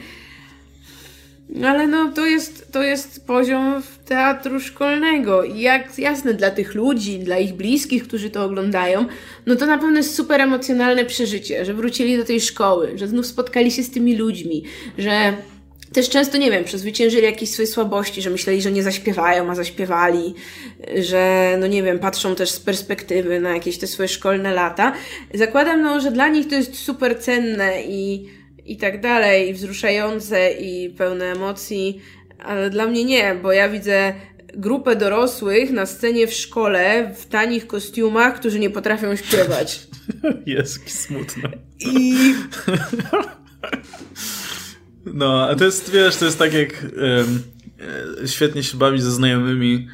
[1.49, 6.75] No ale no to jest, to jest poziom teatru szkolnego i jak jasne dla tych
[6.75, 9.05] ludzi, dla ich bliskich, którzy to oglądają,
[9.45, 13.25] no to na pewno jest super emocjonalne przeżycie, że wrócili do tej szkoły, że znów
[13.25, 14.63] spotkali się z tymi ludźmi,
[14.97, 15.33] że
[15.93, 20.33] też często, nie wiem, przezwyciężyli jakieś swoje słabości, że myśleli, że nie zaśpiewają, a zaśpiewali,
[20.95, 24.93] że, no nie wiem, patrzą też z perspektywy na jakieś te swoje szkolne lata.
[25.33, 28.29] Zakładam, no, że dla nich to jest super cenne i,
[28.65, 32.01] i tak dalej, i wzruszające i pełne emocji,
[32.39, 34.13] ale dla mnie nie, bo ja widzę
[34.53, 39.79] grupę dorosłych na scenie w szkole w tanich kostiumach, którzy nie potrafią śpiewać.
[40.45, 41.49] Jest smutne.
[41.79, 42.13] I...
[45.05, 46.85] No, a to jest, wiesz, to jest tak jak...
[47.17, 47.43] Um,
[48.25, 49.87] świetnie się bawić ze znajomymi,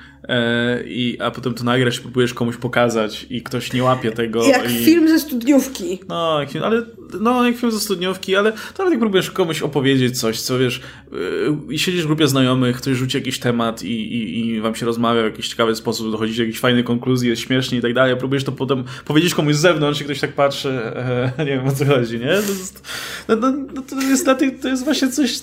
[0.85, 4.47] i, a potem to nagrasz i próbujesz komuś pokazać i ktoś nie łapie tego.
[4.47, 4.85] Jak i...
[4.85, 5.99] film ze studniówki.
[6.07, 6.83] No, jak, ale,
[7.19, 10.81] no, jak film ze studniówki, ale to nawet jak próbujesz komuś opowiedzieć coś, co wiesz,
[11.11, 14.85] yy, i siedzisz w grupie znajomych, ktoś rzuci jakiś temat i, i, i wam się
[14.85, 18.17] rozmawia w jakiś ciekawy sposób, dochodzicie do jakiejś fajnej konkluzji, jest śmiesznie i tak dalej,
[18.17, 21.71] próbujesz to potem powiedzieć komuś z zewnątrz i ktoś tak patrzy, e, nie wiem o
[21.71, 22.25] co chodzi, nie?
[22.25, 22.87] To jest,
[23.27, 24.25] no, no, no to jest
[24.61, 25.39] to jest właśnie coś,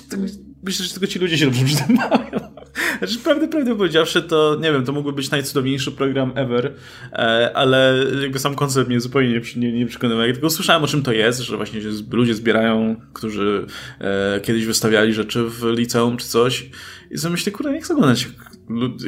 [0.63, 2.53] myślę, że tylko ci ludzie się dobrze przy tym bawią.
[2.99, 6.75] Znaczy, prawdę, prawdę powiedziawszy, to nie wiem, to mógłby być najcudowniejszy program ever,
[7.13, 10.27] e, ale jakby sam koncept mnie zupełnie nie, nie przekonywał.
[10.27, 13.67] Ja tylko słyszałem o czym to jest, że właśnie ludzie zbierają, którzy
[14.01, 16.71] e, kiedyś wystawiali rzeczy w liceum czy coś
[17.11, 18.29] i sobie myślę, kurde, nie chcę oglądać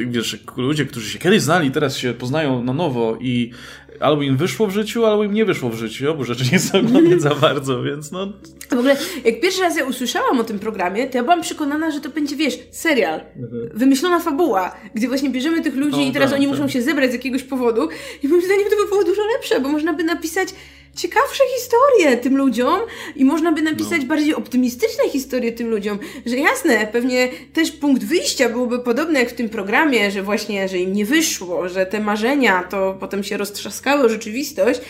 [0.07, 3.51] wiesz, ludzie, którzy się kiedyś znali, teraz się poznają na nowo i
[3.99, 6.11] albo im wyszło w życiu, albo im nie wyszło w życiu.
[6.11, 8.33] Obu rzeczy nie są oglądać za bardzo, więc no...
[8.69, 12.01] W ogóle, jak pierwszy raz ja usłyszałam o tym programie, to ja byłam przekonana, że
[12.01, 13.21] to będzie, wiesz, serial.
[13.35, 13.69] Mhm.
[13.73, 16.55] Wymyślona fabuła, gdzie właśnie bierzemy tych ludzi no, i teraz tak, oni tak.
[16.55, 17.89] muszą się zebrać z jakiegoś powodu
[18.23, 20.49] i moim zdaniem to by było dużo lepsze, bo można by napisać
[20.95, 22.79] ciekawsze historie tym ludziom
[23.15, 24.07] i można by napisać no.
[24.07, 29.33] bardziej optymistyczne historie tym ludziom, że jasne, pewnie też punkt wyjścia byłoby podobny jak w
[29.33, 34.03] tym programie, że właśnie, że im nie wyszło, że te marzenia to potem się roztrzaskały
[34.03, 34.81] o rzeczywistość,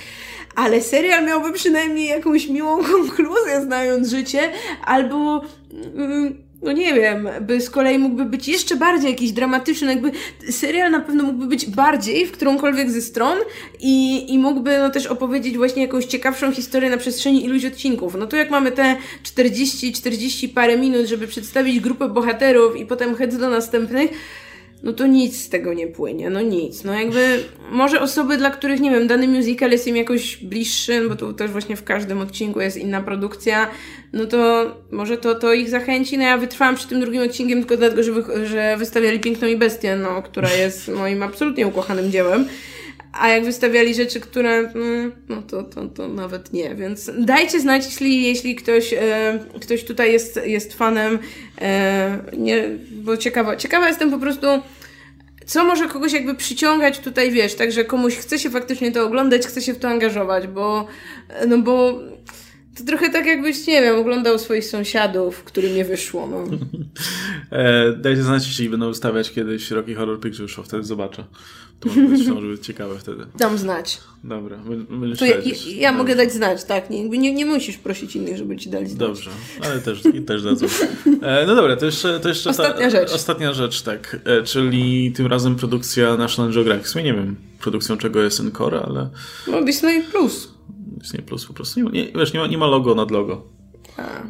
[0.55, 4.51] ale serial miałby przynajmniej jakąś miłą konkluzję, znając życie,
[4.85, 5.41] albo...
[5.71, 10.11] Yy, no nie wiem, by z kolei mógłby być jeszcze bardziej jakiś dramatyczny, jakby
[10.51, 13.37] serial na pewno mógłby być bardziej w którąkolwiek ze stron
[13.79, 18.15] i, i mógłby no też opowiedzieć właśnie jakąś ciekawszą historię na przestrzeni iluś odcinków.
[18.19, 23.15] No to jak mamy te 40, 40 parę minut, żeby przedstawić grupę bohaterów i potem
[23.15, 24.11] head do następnych,
[24.83, 26.83] no to nic z tego nie płynie, no nic.
[26.83, 31.15] No jakby może osoby, dla których, nie wiem, dany musical jest im jakoś bliższy, bo
[31.15, 33.67] tu też właśnie w każdym odcinku jest inna produkcja,
[34.15, 36.17] no to może to, to ich zachęci.
[36.17, 39.55] No ja wytrwałam przy tym drugim odcinkiem tylko dlatego, że, wy, że wystawiali Piękną i
[39.55, 42.47] Bestię, no, która jest moim absolutnie ukochanym dziełem.
[43.13, 47.85] A jak wystawiali rzeczy, które, mm, no to, to, to nawet nie, więc dajcie znać,
[47.85, 51.19] jeśli, jeśli ktoś, e, ktoś tutaj jest, jest fanem,
[51.61, 54.47] e, nie, bo ciekawa, ciekawa jestem po prostu,
[55.45, 59.61] co może kogoś jakby przyciągać tutaj, wiesz, także komuś chce się faktycznie to oglądać, chce
[59.61, 60.87] się w to angażować, bo,
[61.47, 61.99] no bo
[62.77, 66.27] to trochę tak jakbyś, nie wiem, oglądał swoich sąsiadów, którym nie wyszło.
[66.27, 66.43] No.
[67.51, 71.23] e, dajcie znać, jeśli będą ustawiać kiedyś Rocky Horror Picture Show, wtedy zobaczę.
[71.79, 73.25] To może być, może być ciekawe wtedy.
[73.37, 74.01] Dam znać.
[74.23, 74.57] Dobra,
[74.89, 76.89] będziesz ja, ja, ja mogę dać znać, tak.
[76.89, 78.99] Nie, nie, nie musisz prosić innych, żeby ci dali znać.
[78.99, 79.31] Dobrze,
[79.63, 80.65] ale też, i też dadzą.
[81.21, 83.13] E, no dobra, to jeszcze, to jeszcze ostatnia ta, rzecz.
[83.13, 84.17] Ostatnia rzecz, tak.
[84.25, 86.87] E, czyli tym razem produkcja National Geographic.
[86.87, 89.09] Sumie nie wiem, produkcją czego jest Encore, ale...
[89.47, 90.54] No Disney Plus.
[91.05, 91.79] Disney Plus po prostu.
[91.79, 93.47] Nie, nie, wiesz, nie ma, nie ma logo nad logo.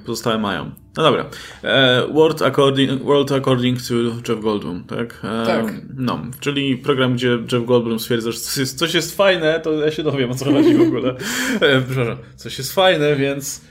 [0.05, 0.71] Pozostałe mają.
[0.97, 1.25] No dobra.
[1.63, 3.93] E, World, according, World According to
[4.29, 5.21] Jeff Goldblum, tak?
[5.23, 5.65] E, tak.
[5.97, 9.91] No, czyli program, gdzie Jeff Goldblum stwierdza, że coś jest, coś jest fajne, to ja
[9.91, 11.15] się dowiem, o co chodzi w ogóle.
[11.61, 12.17] E, przepraszam.
[12.35, 13.61] Coś jest fajne, więc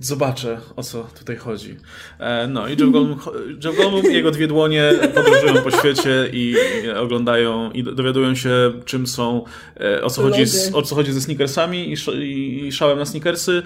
[0.00, 1.76] zobaczę, o co tutaj chodzi.
[2.18, 6.56] E, no i Jeff Goldblum, jego dwie dłonie podróżują po świecie i
[6.96, 9.44] oglądają i dowiadują się, czym są,
[9.80, 13.62] e, o co chodzi, z, o co chodzi ze sneakersami i, i szałem na sneakersy.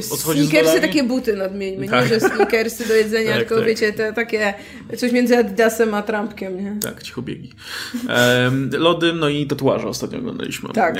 [0.00, 2.02] E, o co chodzi Sneakersy z takie buty nadmieńmy, tak.
[2.02, 3.66] nie że sneakersy do jedzenia, tak, tylko tak.
[3.66, 4.54] wiecie, te takie
[4.96, 6.76] coś między Adidasem a Trumpkiem, nie?
[6.80, 7.52] Tak, cicho biegi.
[8.78, 10.68] lody, no i tatuaże ostatnio oglądaliśmy.
[10.68, 10.96] Tak.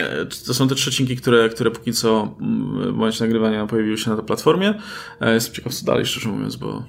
[0.46, 4.22] To są te trzcinki, które, które póki co w momencie nagrywania pojawiły się na to
[4.32, 4.74] platformie.
[5.20, 6.82] E, jestem ciekaw, co dalej, szczerze mówiąc, bo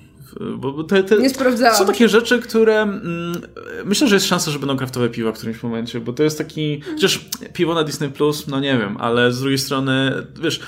[0.57, 1.77] bo te, te, nie sprawdzałam.
[1.77, 3.41] Są takie rzeczy, które mm,
[3.85, 6.81] myślę, że jest szansa, że będą kraftowe piwa w którymś momencie, bo to jest taki,
[6.93, 10.11] chociaż piwo na Disney Plus, no nie wiem, ale z drugiej strony,
[10.41, 10.59] wiesz,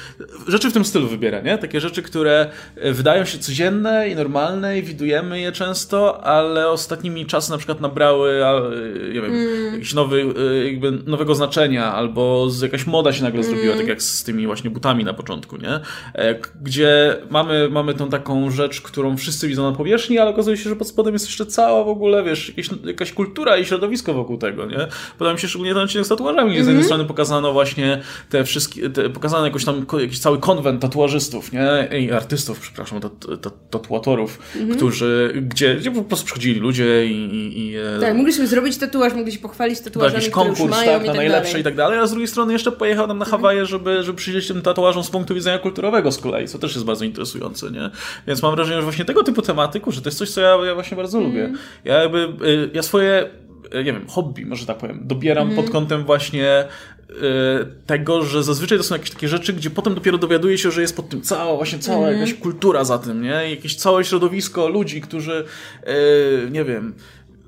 [0.47, 1.57] rzeczy w tym stylu wybiera, nie?
[1.57, 2.49] Takie rzeczy, które
[2.91, 8.41] wydają się codzienne i normalne i widujemy je często, ale ostatnimi czasy na przykład nabrały,
[9.07, 9.73] nie wiem, mm.
[9.73, 10.25] jakiś nowy,
[10.65, 13.77] jakby nowego znaczenia, albo jakaś moda się nagle zrobiła, mm.
[13.77, 15.79] tak jak z tymi właśnie butami na początku, nie?
[16.13, 20.69] E, gdzie mamy, mamy tą taką rzecz, którą wszyscy widzą na powierzchni, ale okazuje się,
[20.69, 24.37] że pod spodem jest jeszcze cała w ogóle, wiesz, jakieś, jakaś kultura i środowisko wokół
[24.37, 24.87] tego, nie?
[25.17, 26.65] Podoba mi się szczególnie ten odcinek z tatuażami, gdzie mm -hmm.
[26.65, 26.85] z jednej mhm.
[26.85, 31.99] strony pokazano właśnie te wszystkie, te, pokazano jakoś tam jakiś cały konwent tatuażystów, nie?
[31.99, 32.99] I artystów, przepraszam,
[33.69, 34.75] tatuatorów, mm -hmm.
[34.75, 37.11] którzy, gdzie, gdzie po prostu przychodzili ludzie i...
[37.11, 41.07] i, i e, tak, mogliśmy zrobić tatuaż, mogli się pochwalić tatuażami, jakiś konkurs, tak, na
[41.07, 41.61] tak najlepsze dalej.
[41.61, 44.47] i tak dalej, a z drugiej strony jeszcze pojechał tam na Hawaje, żeby, żeby przyjrzeć
[44.47, 47.89] tym tatuażom z punktu widzenia kulturowego z kolei, co też jest bardzo interesujące, nie?
[48.27, 50.73] Więc mam wrażenie, że właśnie tego typu tematyku, że to jest coś, co ja, ja
[50.73, 51.29] właśnie bardzo mm.
[51.29, 51.53] lubię.
[51.85, 53.29] Ja jakby, y, ja swoje
[53.73, 55.63] nie wiem, hobby, może tak powiem, dobieram mm.
[55.63, 56.65] pod kątem właśnie
[57.85, 60.95] tego, że zazwyczaj to są jakieś takie rzeczy, gdzie potem dopiero dowiaduje się, że jest
[60.95, 62.19] pod tym cała, właśnie cała mm.
[62.19, 63.49] jakaś kultura za tym, nie?
[63.49, 65.45] Jakieś całe środowisko ludzi, którzy,
[66.51, 66.93] nie wiem,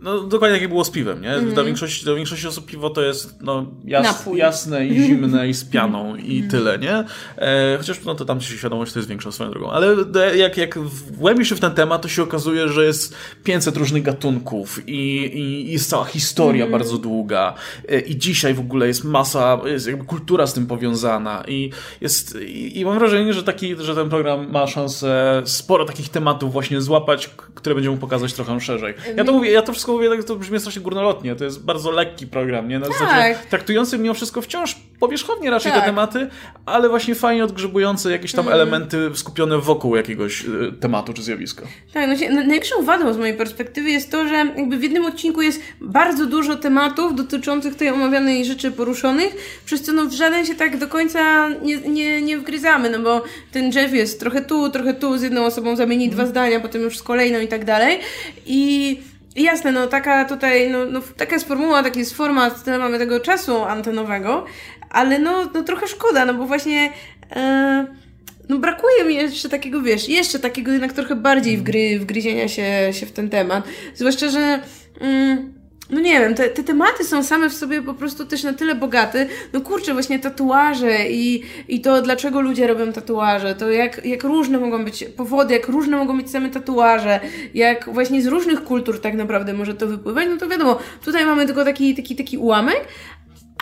[0.01, 1.33] no dokładnie jak było z piwem, nie?
[1.33, 1.53] Mm.
[1.53, 5.65] Dla, większości, dla większości osób piwo to jest no, jas, jasne i zimne i z
[5.73, 6.49] pianą i mm.
[6.49, 7.03] tyle, nie?
[7.37, 9.71] E, chociaż no to tam się świadomość to jest większa swoją drogą.
[9.71, 9.95] Ale
[10.35, 14.87] jak, jak wgłębisz się w ten temat, to się okazuje, że jest 500 różnych gatunków
[14.87, 16.71] i, i, i jest cała historia mm.
[16.71, 17.53] bardzo długa
[17.89, 21.71] e, i dzisiaj w ogóle jest masa, jest jakby kultura z tym powiązana i
[22.01, 26.53] jest, i, i mam wrażenie, że taki, że ten program ma szansę sporo takich tematów
[26.53, 28.93] właśnie złapać, które będzie mógł pokazać trochę szerzej.
[29.15, 31.35] Ja to mówię, ja to wszystko mówię, tak to brzmi strasznie górnolotnie.
[31.35, 32.79] To jest bardzo lekki program, nie?
[32.79, 32.97] Na tak.
[32.97, 35.81] zasadzie traktujący mimo wszystko wciąż powierzchownie raczej tak.
[35.81, 36.27] te tematy,
[36.65, 38.53] ale właśnie fajnie odgrzebujące jakieś tam mm.
[38.53, 41.63] elementy skupione wokół jakiegoś y, tematu czy zjawiska.
[41.93, 45.61] Tak, no, największą wadą z mojej perspektywy jest to, że jakby w jednym odcinku jest
[45.81, 50.77] bardzo dużo tematów dotyczących tej omawianej rzeczy poruszonych, przez co no w żaden się tak
[50.77, 55.17] do końca nie, nie, nie wgryzamy, no bo ten Jeff jest trochę tu, trochę tu,
[55.17, 56.15] z jedną osobą zamieni mm.
[56.15, 57.99] dwa zdania, potem już z kolejną i tak dalej.
[58.45, 58.99] I
[59.37, 63.19] Jasne, no taka tutaj, no, no taka jest formuła, taki jest format, tyle mamy tego
[63.19, 64.45] czasu antenowego,
[64.89, 66.89] ale no, no trochę szkoda, no bo właśnie
[67.35, 67.87] e,
[68.49, 73.05] no brakuje mi jeszcze takiego, wiesz, jeszcze takiego jednak trochę bardziej wgry, wgryzienia się, się
[73.05, 73.63] w ten temat.
[73.95, 74.59] Zwłaszcza, że
[75.01, 75.53] mm,
[75.89, 78.75] no nie wiem, te, te tematy są same w sobie po prostu też na tyle
[78.75, 79.27] bogate.
[79.53, 84.57] No kurczę, właśnie tatuaże i, i to, dlaczego ludzie robią tatuaże, to jak, jak różne
[84.57, 87.19] mogą być powody, jak różne mogą być same tatuaże,
[87.53, 91.45] jak właśnie z różnych kultur tak naprawdę może to wypływać, no to wiadomo, tutaj mamy
[91.45, 92.87] tylko taki, taki, taki ułamek,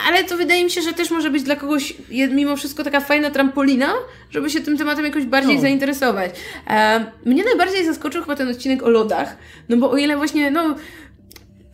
[0.07, 1.93] ale to wydaje mi się, że też może być dla kogoś
[2.29, 3.93] mimo wszystko taka fajna trampolina,
[4.31, 5.61] żeby się tym tematem jakoś bardziej no.
[5.61, 6.31] zainteresować.
[6.67, 9.37] E, mnie najbardziej zaskoczył chyba ten odcinek o lodach,
[9.69, 10.75] no bo o ile właśnie, no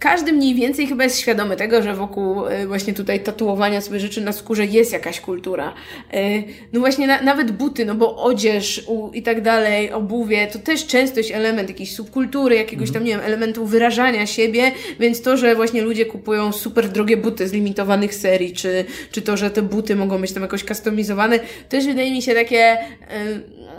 [0.01, 4.21] każdy mniej więcej chyba jest świadomy tego, że wokół e, właśnie tutaj tatuowania sobie rzeczy
[4.21, 5.73] na skórze jest jakaś kultura.
[6.13, 6.43] E,
[6.73, 10.87] no właśnie na, nawet buty, no bo odzież u, i tak dalej, obuwie, to też
[10.87, 15.55] często jest element jakiejś subkultury, jakiegoś tam, nie wiem, elementu wyrażania siebie, więc to, że
[15.55, 19.95] właśnie ludzie kupują super drogie buty z limitowanych serii, czy, czy to, że te buty
[19.95, 21.39] mogą być tam jakoś customizowane,
[21.69, 22.79] też wydaje mi się takie, e,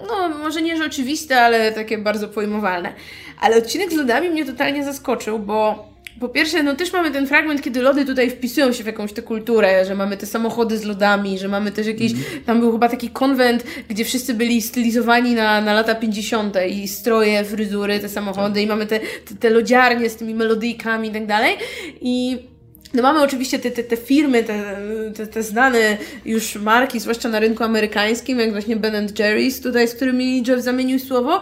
[0.08, 2.92] no może nie, że oczywiste, ale takie bardzo pojmowalne.
[3.40, 7.62] Ale odcinek z lodami mnie totalnie zaskoczył, bo po pierwsze, no też mamy ten fragment,
[7.62, 11.38] kiedy lody tutaj wpisują się w jakąś tę kulturę, że mamy te samochody z lodami,
[11.38, 12.24] że mamy też jakiś, mm.
[12.46, 16.56] tam był chyba taki konwent, gdzie wszyscy byli stylizowani na, na lata 50.
[16.68, 18.62] i stroje, fryzury, te samochody tak.
[18.62, 21.56] i mamy te, te, te lodziarnie z tymi melodyjkami i tak dalej.
[22.00, 22.38] I
[22.94, 24.64] no mamy oczywiście te, te, te firmy, te,
[25.16, 29.94] te, te znane już marki, zwłaszcza na rynku amerykańskim, jak właśnie Ben Jerry's tutaj, z
[29.94, 31.40] którymi Jeff zamienił słowo,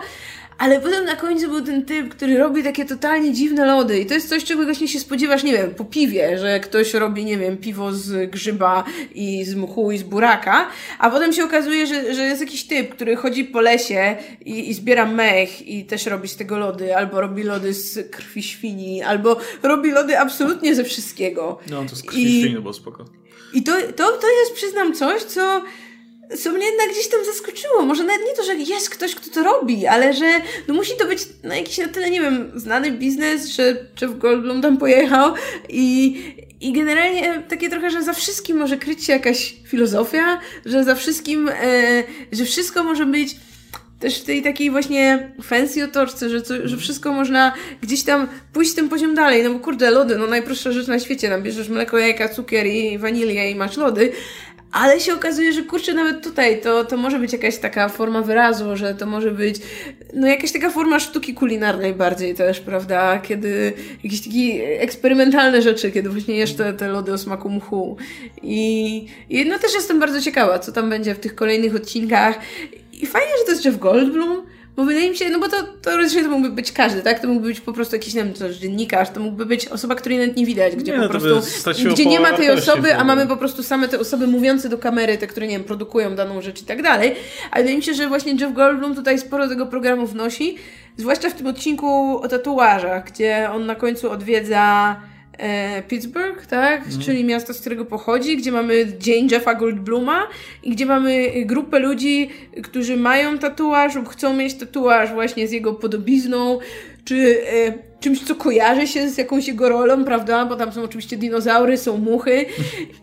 [0.60, 4.00] ale potem na końcu był ten typ, który robi takie totalnie dziwne lody.
[4.00, 7.24] I to jest coś, czego właśnie się spodziewasz, nie wiem, po piwie, że ktoś robi,
[7.24, 8.84] nie wiem, piwo z grzyba
[9.14, 12.94] i z mchu i z buraka, a potem się okazuje, że, że jest jakiś typ,
[12.94, 17.20] który chodzi po lesie i, i zbiera mech i też robi z tego lody, albo
[17.20, 21.58] robi lody z krwi świni, albo robi lody absolutnie ze wszystkiego.
[21.70, 23.04] No, to z krwi I, świni było spoko.
[23.54, 25.62] I to, to, to jest, przyznam, coś, co
[26.38, 27.82] co mnie jednak gdzieś tam zaskoczyło.
[27.82, 30.26] Może nawet nie to, że jest ktoś, kto to robi, ale że
[30.68, 34.62] no musi to być na jakiś na tyle, nie wiem, znany biznes, że Jeff Goldblum
[34.62, 35.34] tam pojechał
[35.68, 36.22] i,
[36.60, 41.48] i generalnie takie trochę, że za wszystkim może kryć się jakaś filozofia, że za wszystkim,
[41.48, 42.02] e,
[42.32, 43.36] że wszystko może być
[44.00, 47.52] też w tej takiej właśnie fancy otoczce, że, że wszystko można
[47.82, 51.28] gdzieś tam pójść tym poziom dalej, no bo kurde, lody, no najprostsza rzecz na świecie,
[51.28, 54.12] tam bierzesz mleko, jajka, cukier i wanilię i masz lody,
[54.72, 58.76] ale się okazuje, że kurczę, nawet tutaj to, to może być jakaś taka forma wyrazu,
[58.76, 59.56] że to może być
[60.14, 63.18] no jakaś taka forma sztuki kulinarnej bardziej też, prawda?
[63.18, 63.72] Kiedy
[64.04, 67.96] jakieś takie eksperymentalne rzeczy, kiedy właśnie jesz te, te lody o smaku mchu.
[68.42, 72.38] I, I no też jestem bardzo ciekawa, co tam będzie w tych kolejnych odcinkach.
[72.92, 74.46] I fajnie, że to jest Jeff Goldblum,
[74.80, 77.20] bo wydaje mi się, no bo to teoretycznie to mógłby być każdy, tak?
[77.20, 80.46] To mógłby być po prostu jakiś, też dziennikarz, to mógłby być osoba, której nawet nie
[80.46, 81.50] widać, gdzie nie, po no prostu,
[81.90, 85.18] gdzie nie ma tej osoby, a mamy po prostu same te osoby mówiące do kamery,
[85.18, 87.14] te, które, nie wiem, produkują daną rzecz i tak dalej.
[87.50, 90.56] Ale wydaje mi się, że właśnie Jeff Goldblum tutaj sporo tego programu wnosi,
[90.96, 94.96] zwłaszcza w tym odcinku o tatuażach, gdzie on na końcu odwiedza
[95.88, 96.86] Pittsburgh, tak?
[96.86, 97.00] Mm.
[97.00, 100.28] Czyli miasto, z którego pochodzi, gdzie mamy Dzień Jeffa Goldbluma
[100.62, 102.30] i gdzie mamy grupę ludzi,
[102.62, 106.58] którzy mają tatuaż lub chcą mieć tatuaż właśnie z jego podobizną,
[107.04, 110.46] czy e, czymś, co kojarzy się z jakąś jego rolą, prawda?
[110.46, 112.46] Bo tam są oczywiście dinozaury, są muchy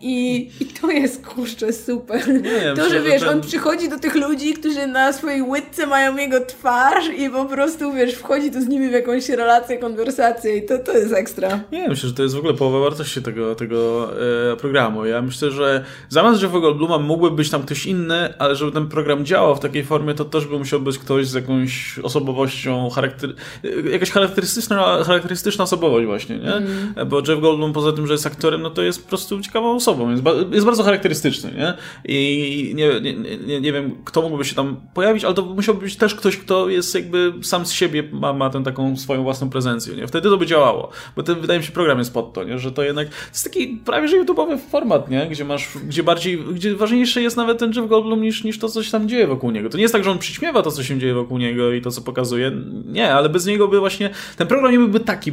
[0.00, 2.42] i, i to jest kurczę super.
[2.42, 3.28] Nie, to, że wiesz, ten...
[3.28, 7.92] on przychodzi do tych ludzi, którzy na swojej łydce mają jego twarz i po prostu
[7.92, 11.60] wiesz, wchodzi to z nimi w jakąś relację, konwersację i to, to jest ekstra.
[11.72, 14.10] Nie, myślę, że to jest w ogóle połowa wartości tego, tego
[14.52, 15.06] e, programu.
[15.06, 19.24] Ja myślę, że zamiast Jeff'a Goldbluma mógłby być tam ktoś inny, ale żeby ten program
[19.24, 23.34] działał w takiej formie, to też by musiał być ktoś z jakąś osobowością, charakter...
[23.64, 26.54] E, jakaś charakterystyczna, charakterystyczna osobowość właśnie, nie?
[26.54, 26.94] Mm.
[27.06, 30.10] Bo Jeff Goldblum poza tym, że jest aktorem, no to jest po prostu ciekawą osobą,
[30.10, 31.74] jest, ba jest bardzo charakterystyczny, nie?
[32.04, 33.14] I nie, nie,
[33.46, 36.68] nie, nie wiem, kto mógłby się tam pojawić, ale to musiałby być też ktoś, kto
[36.68, 40.06] jest jakby sam z siebie, ma, ma tę taką swoją własną prezencję, nie?
[40.06, 42.58] Wtedy to by działało, bo ten, wydaje mi się, program jest pod to, nie?
[42.58, 45.26] Że to jednak, to jest taki prawie, że YouTube'owy format, nie?
[45.30, 48.82] Gdzie masz, gdzie bardziej, gdzie ważniejszy jest nawet ten Jeff Goldblum niż, niż to, co
[48.82, 49.68] się tam dzieje wokół niego.
[49.68, 51.90] To nie jest tak, że on przyćmiewa to, co się dzieje wokół niego i to,
[51.90, 52.52] co pokazuje.
[52.84, 55.32] Nie, ale bez niego by właśnie, ten program nie byłby taki,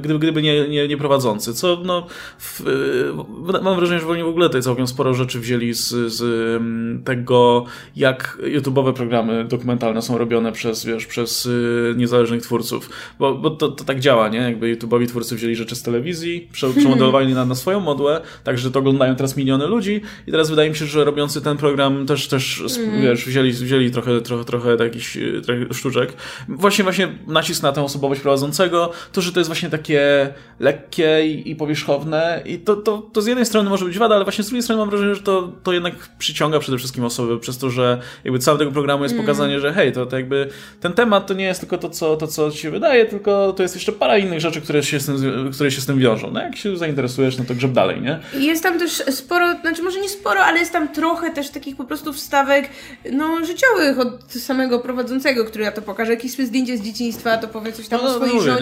[0.00, 2.06] gdyby, gdyby nie, nie, nie prowadzący, co no,
[2.38, 2.62] w,
[3.62, 6.22] mam wrażenie, że oni w ogóle tutaj całkiem sporo rzeczy wzięli z, z
[7.04, 7.64] tego,
[7.96, 13.68] jak YouTube'owe programy dokumentalne są robione przez, wiesz, przez y, niezależnych twórców, bo, bo to,
[13.68, 14.38] to tak działa, nie?
[14.38, 19.16] Jakby YouTube'owi twórcy wzięli rzeczy z telewizji, przemodelowali na, na swoją modłę, także to oglądają
[19.16, 23.02] teraz miliony ludzi i teraz wydaje mi się, że robiący ten program też, też mm.
[23.02, 26.12] wiesz, wzięli, wzięli trochę, trochę, trochę jakichś trochę sztuczek.
[26.48, 28.69] Właśnie, właśnie nacisk na tę osobowość prowadzącego,
[29.12, 30.28] to, że to jest właśnie takie
[30.60, 34.24] lekkie i, i powierzchowne i to, to, to z jednej strony może być wada, ale
[34.24, 37.58] właśnie z drugiej strony mam wrażenie, że to, to jednak przyciąga przede wszystkim osoby, przez
[37.58, 39.26] to, że jakby całe tego programu jest mm.
[39.26, 40.48] pokazanie, że hej, to, to jakby
[40.80, 43.62] ten temat to nie jest tylko to co, to, co ci się wydaje, tylko to
[43.62, 46.30] jest jeszcze para innych rzeczy, które się z tym, które się z tym wiążą.
[46.30, 48.20] No jak się zainteresujesz, no to grzeb dalej, nie?
[48.40, 51.84] Jest tam też sporo, znaczy może nie sporo, ale jest tam trochę też takich po
[51.84, 52.68] prostu wstawek,
[53.12, 57.72] no życiowych od samego prowadzącego, który ja to pokażę, jakieś zdjęcie z dzieciństwa, to powie
[57.72, 58.59] coś tam no, o no, swojej mówię, żonie,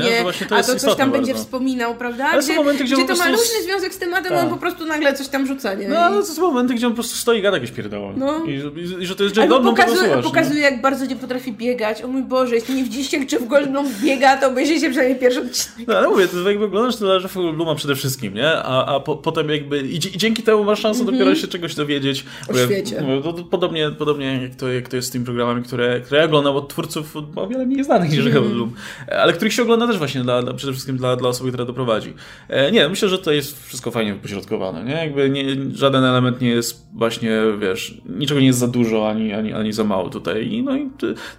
[0.49, 1.13] to a to coś tam bardzo.
[1.13, 2.27] będzie wspominał, prawda?
[2.27, 4.45] Ale gdzie, momenty, gdzie, gdzie to ma luźny związek z tematem, tak.
[4.45, 5.89] on po prostu nagle coś tam rzuca, nie?
[5.89, 8.13] No ale to są momenty, gdzie on po prostu stoi i gada jakieś pierdoło.
[8.17, 8.45] No.
[8.45, 12.03] I, i, że to jest Jack Goldblum, pokazuje, pokazuje jak bardzo nie potrafi biegać.
[12.03, 15.89] O mój Boże, jeśli nie widzieliście, czy w Goldblum biega, to obejrzyjcie przynajmniej pierwszy odcinek.
[15.89, 18.49] No ale mówię, to jakby oglądasz to że Goldbluma przede wszystkim, nie?
[18.49, 21.19] A, a po, potem jakby i, i, dzięki temu masz szansę mm -hmm.
[21.19, 22.25] dopiero się czegoś dowiedzieć.
[22.49, 23.05] O mówię, świecie.
[23.23, 26.27] To, to podobnie, podobnie jak, to, jak to jest z tymi programami, które, które ja
[26.27, 28.35] oglądam od twórców o wiele mniej znanych niż mm -hmm.
[28.35, 28.73] Goldblum,
[29.23, 32.14] ale których się ogląda też właśnie dla, dla, przede wszystkim dla, dla osoby, która doprowadzi.
[32.49, 34.93] E, nie, myślę, że to jest wszystko fajnie wypośrodkowane, nie?
[34.93, 37.30] Jakby nie, żaden element nie jest właśnie,
[37.61, 40.53] wiesz, niczego nie jest za dużo, ani, ani, ani za mało tutaj.
[40.53, 40.91] I, no i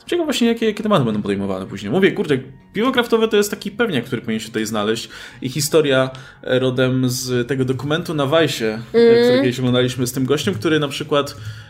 [0.06, 1.92] ciekawe właśnie, jakie, jakie tematy będą podejmowane później.
[1.92, 2.38] Mówię, kurde,
[2.74, 5.10] piwo kraftowe to jest taki pewniak, który powinien się tutaj znaleźć
[5.42, 6.10] i historia
[6.44, 8.84] rodem z tego dokumentu na Wajsie, mm.
[8.92, 11.69] który kiedyś oglądaliśmy z tym gościem, który na przykład E,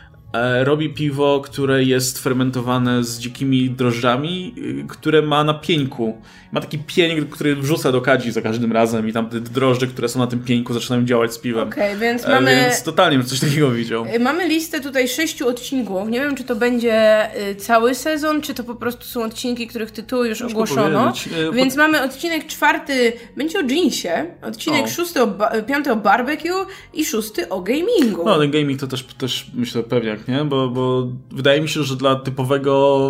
[0.63, 6.21] robi piwo, które jest fermentowane z dzikimi drożdżami, y, które ma na pieńku.
[6.51, 10.09] Ma taki pień, który wrzuca do kadzi za każdym razem i tam te drożdże, które
[10.09, 11.67] są na tym pieńku zaczynają działać z piwem.
[11.67, 12.55] Okej, okay, więc e, mamy...
[12.55, 14.05] Więc totalnie coś takiego widział.
[14.05, 16.09] Y, mamy listę tutaj sześciu odcinków.
[16.09, 19.91] Nie wiem, czy to będzie y, cały sezon, czy to po prostu są odcinki, których
[19.91, 21.13] tytuły już Ciężko ogłoszono.
[21.53, 24.87] Więc mamy odcinek czwarty, będzie o jeansie, odcinek o.
[24.87, 25.27] szósty, o
[25.67, 28.25] piąty o barbecue i szósty o gamingu.
[28.25, 30.45] No, ten gaming to też, też myślę pewnie nie?
[30.45, 33.09] Bo, bo wydaje mi się, że dla typowego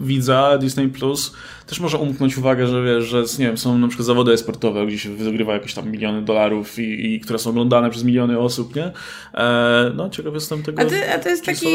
[0.00, 1.34] widza Disney Plus
[1.66, 4.98] też może umknąć uwagę, że wiesz, że nie wiem, są na przykład zawody esportowe, gdzie
[4.98, 8.92] się wygrywa jakieś tam miliony dolarów i, i które są oglądane przez miliony osób, nie?
[9.34, 10.82] E, no, ciekaw jestem tego.
[10.82, 11.66] A, ty, a to jest taki.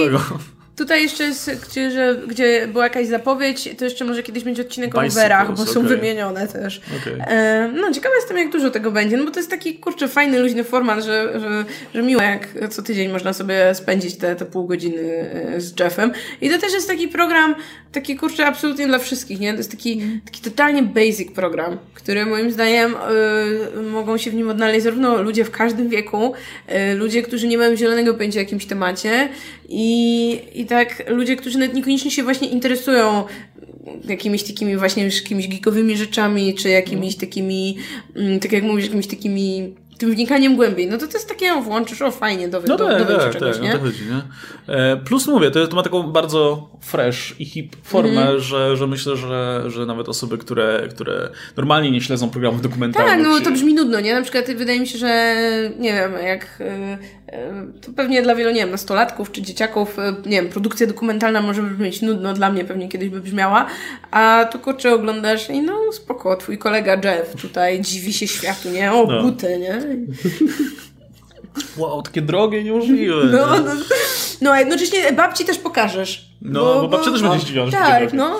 [0.82, 4.96] Tutaj jeszcze jest, gdzie, że, gdzie była jakaś zapowiedź, to jeszcze może kiedyś będzie odcinek
[4.96, 5.98] o rowerach, bo są okay.
[5.98, 6.82] wymienione też.
[7.02, 7.26] Okay.
[7.28, 10.40] E, no, ciekawa jestem, jak dużo tego będzie, no bo to jest taki, kurczę, fajny,
[10.40, 14.68] luźny format, że, że, że miło, jak co tydzień można sobie spędzić te, te pół
[14.68, 16.12] godziny e, z Jeffem.
[16.42, 17.56] I to też jest taki program,
[17.92, 19.52] taki, kurczę, absolutnie dla wszystkich, nie?
[19.52, 22.96] To jest taki, taki totalnie basic program, który moim zdaniem
[23.78, 26.34] y, mogą się w nim odnaleźć zarówno ludzie w każdym wieku,
[26.92, 29.30] y, ludzie, którzy nie mają zielonego pojęcia o jakimś temacie
[29.70, 33.24] i, i tak ludzie, którzy nawet niekoniecznie się właśnie interesują
[34.04, 37.78] jakimiś takimi właśnie jakimiś geekowymi rzeczami, czy jakimiś takimi,
[38.16, 41.62] mm, tak jak mówisz, jakimiś takimi tym wnikaniem głębiej, no to to jest takie, o,
[41.62, 43.70] włączysz, o fajnie, dowie, no tak, do, tak, czegoś, tak, nie?
[43.70, 44.76] No to chodzi, nie?
[44.76, 48.40] E, plus mówię, to, to ma taką bardzo fresh i hip formę, mm.
[48.40, 53.14] że, że myślę, że, że nawet osoby, które, które normalnie nie śledzą programów dokumentalnych.
[53.14, 54.14] Tak, no to brzmi nudno, nie?
[54.14, 55.36] Na przykład wydaje mi się, że
[55.80, 56.98] nie wiem, jak e,
[57.82, 62.02] to pewnie dla wielu, nie wiem, nastolatków czy dzieciaków, nie wiem, produkcja dokumentalna może brzmieć
[62.02, 63.66] nudno, dla mnie pewnie kiedyś by brzmiała,
[64.12, 68.94] a tu kurczę oglądasz i no spoko, twój kolega Jeff tutaj dziwi się światu, nie?
[68.94, 69.22] O, no.
[69.24, 69.82] buty, nie?
[71.78, 73.16] Wow, takie drogie, niemożliwe.
[73.32, 73.72] No, no,
[74.42, 76.32] no, a jednocześnie babci też pokażesz.
[76.42, 78.40] No, bo, bo babcia też będzie zdziwiona, Tak, no.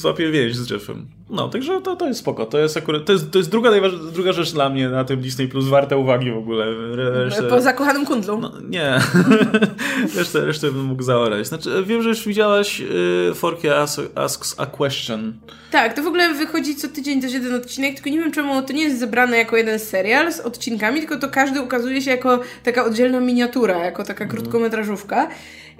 [0.00, 1.06] złapie więź z Jeffem.
[1.30, 2.46] No, także to, to jest spoko.
[2.46, 3.70] To jest akurat, to jest, to jest druga,
[4.12, 6.66] druga rzecz dla mnie na tym Disney Plus warta uwagi w ogóle.
[6.96, 8.40] Resztę, po zakochanym kundlu.
[8.40, 8.98] No, nie.
[10.16, 11.46] resztę, resztę bym mógł zaorać.
[11.46, 13.76] Znaczy, wiem, że już widziałaś y, Forkie
[14.14, 15.34] Asks a Question.
[15.70, 18.72] Tak, to w ogóle wychodzi co tydzień też jeden odcinek, tylko nie wiem czemu to
[18.72, 22.84] nie jest zebrane jako jeden serial z odcinkami, tylko to każdy ukazuje się jako taka
[22.84, 24.30] oddzielna miniatura, jako taka mhm.
[24.30, 25.28] krótkometrażówka.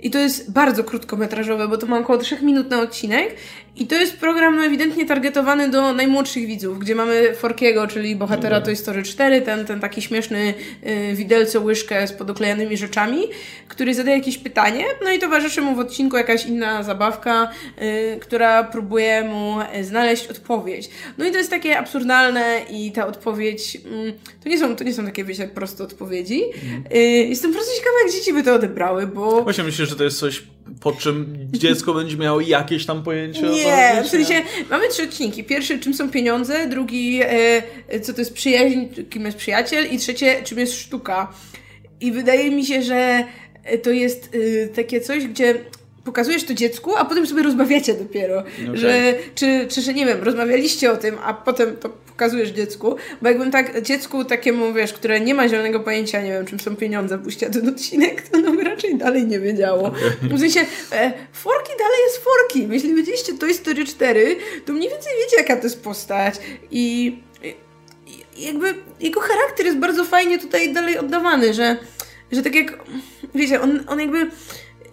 [0.02, 3.36] I to jest bardzo krótkometrażowe, bo to ma około 3 minut na odcinek.
[3.76, 8.60] I to jest program no, ewidentnie targetowany do najmłodszych widzów, gdzie mamy Forkiego, czyli bohatera.
[8.60, 10.54] Toy Story 4, ten, ten taki śmieszny
[10.86, 13.22] y, widelco łyżkę z podoklejanymi rzeczami,
[13.68, 17.50] który zadaje jakieś pytanie, no i towarzyszy mu w odcinku jakaś inna zabawka,
[17.82, 20.90] y, która próbuje mu znaleźć odpowiedź.
[21.18, 24.94] No i to jest takie absurdalne i ta odpowiedź, y, to, nie są, to nie
[24.94, 26.42] są takie, wiecie, proste odpowiedzi.
[26.44, 26.84] Mm.
[26.94, 26.98] Y,
[27.28, 29.42] jestem bardzo ciekawa, jak dzieci by to odebrały, bo...
[29.42, 30.42] Właśnie myślę, że to jest coś
[30.80, 35.44] po czym dziecko będzie miało jakieś tam pojęcie Nie, w sensie mamy trzy odcinki.
[35.44, 38.80] Pierwszy, czym są pieniądze, drugi, e, co to jest przyjaźń,
[39.10, 41.32] kim jest przyjaciel i trzecie, czym jest sztuka.
[42.00, 43.24] I wydaje mi się, że
[43.82, 45.54] to jest e, takie coś, gdzie
[46.04, 48.38] pokazujesz to dziecku, a potem sobie rozmawiacie dopiero.
[48.38, 48.76] Okay.
[48.76, 53.28] Że, czy, czy, że nie wiem, rozmawialiście o tym, a potem to pokazujesz dziecku, bo
[53.28, 57.18] jakbym tak dziecku takiemu, wiesz, które nie ma zielonego pojęcia, nie wiem, czym są pieniądze,
[57.18, 59.88] puściła ten odcinek, to no by raczej dalej nie wiedziało.
[59.88, 60.36] Okay.
[60.36, 60.60] W sensie,
[60.92, 62.68] e, Forki dalej jest Forki.
[62.70, 64.36] Jeśli widzieliście Toy Story 4,
[64.66, 66.34] to mniej więcej wiecie, jaka to jest postać
[66.70, 67.16] i,
[68.36, 71.76] i jakby jego charakter jest bardzo fajnie tutaj dalej oddawany, że,
[72.32, 72.78] że tak jak,
[73.34, 74.30] wiecie, on, on jakby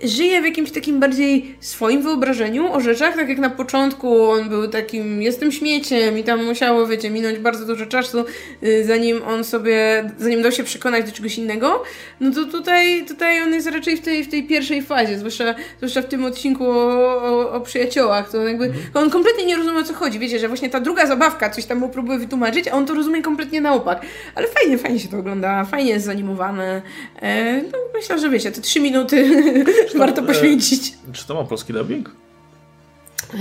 [0.03, 4.67] żyje w jakimś takim bardziej swoim wyobrażeniu o rzeczach, tak jak na początku on był
[4.67, 8.25] takim, jestem śmieciem i tam musiało, wiecie, minąć bardzo dużo czasu,
[8.63, 11.83] y, zanim on sobie, zanim dał się przekonać do czegoś innego,
[12.19, 16.01] no to tutaj, tutaj on jest raczej w tej, w tej pierwszej fazie, zwłaszcza, zwłaszcza
[16.01, 18.83] w tym odcinku o, o, o przyjaciołach, to jakby, mhm.
[18.93, 21.77] on kompletnie nie rozumie o co chodzi, wiecie, że właśnie ta druga zabawka coś tam
[21.77, 24.01] mu próbuje wytłumaczyć, a on to rozumie kompletnie na opak,
[24.35, 26.81] ale fajnie, fajnie się to ogląda, fajnie jest zanimowane,
[27.21, 29.43] e, no myślę, że wiecie, te trzy minuty
[29.91, 30.93] to, warto poświęcić.
[31.09, 32.11] E, czy to ma polski dubbing?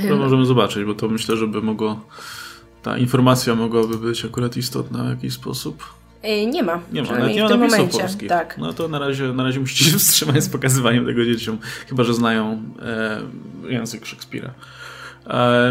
[0.08, 2.00] To możemy zobaczyć, bo to myślę, żeby mogło.
[2.82, 5.84] Ta informacja mogłaby być akurat istotna w jakiś sposób.
[6.22, 6.80] E, nie ma.
[6.92, 8.28] Nie ma, nawet nie ma napisów polskich.
[8.28, 8.58] Tak.
[8.58, 12.14] No to na razie, na razie musicie się wstrzymać z pokazywaniem tego dzieciom, chyba że
[12.14, 13.20] znają e,
[13.68, 14.50] język Szekspira.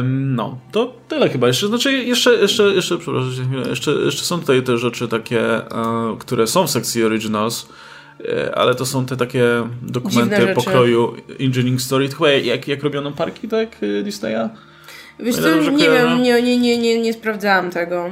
[0.04, 1.48] no, to tyle chyba.
[1.48, 6.48] Jeszcze, znaczy jeszcze, jeszcze, jeszcze, przepraszam, jeszcze, jeszcze są tutaj te rzeczy takie, e, które
[6.48, 7.68] są w sekcji Originals.
[8.30, 9.46] E, ale to są te takie
[9.82, 12.10] dokumenty pokroju Engineering Story.
[12.10, 14.50] Chyba jak, jak robiono parki, tak, e, Disneya?
[15.20, 18.10] Wiesz co, nie wiem, nie, nie, nie, nie, nie sprawdzałam tego.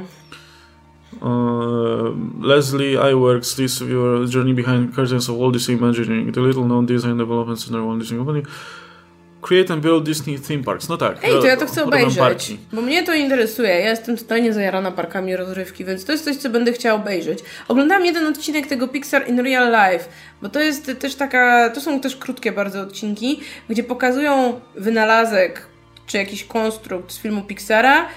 [1.20, 6.86] Uh, Leslie Iwerks lists your journey behind curtains of Walt Disney Imagineering, the little known
[6.86, 8.42] design development center Walt Disney Company.
[9.44, 10.88] Create and Build Disney Theme Parks.
[10.88, 11.24] No tak.
[11.24, 12.18] Ej, to ja to chcę obejrzeć.
[12.18, 12.58] Parki.
[12.72, 13.68] Bo mnie to interesuje.
[13.68, 17.38] Ja jestem totalnie zajarana parkami rozrywki, więc to jest coś, co będę chciała obejrzeć.
[17.68, 20.04] Oglądałam jeden odcinek tego Pixar in Real Life,
[20.42, 21.70] bo to jest też taka.
[21.70, 25.66] To są też krótkie bardzo odcinki, gdzie pokazują wynalazek
[26.06, 28.08] czy jakiś konstrukt z filmu Pixara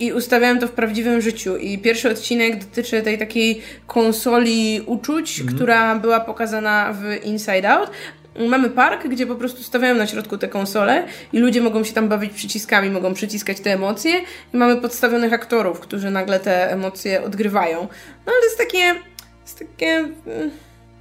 [0.00, 1.56] i ustawiałem to w prawdziwym życiu.
[1.56, 5.54] I pierwszy odcinek dotyczy tej takiej konsoli uczuć, mm.
[5.54, 7.90] która była pokazana w Inside Out,
[8.38, 12.08] mamy park, gdzie po prostu stawiają na środku te konsole i ludzie mogą się tam
[12.08, 14.12] bawić przyciskami, mogą przyciskać te emocje
[14.54, 17.80] i mamy podstawionych aktorów, którzy nagle te emocje odgrywają.
[18.26, 18.94] No ale jest takie,
[19.42, 20.50] jest takie mm,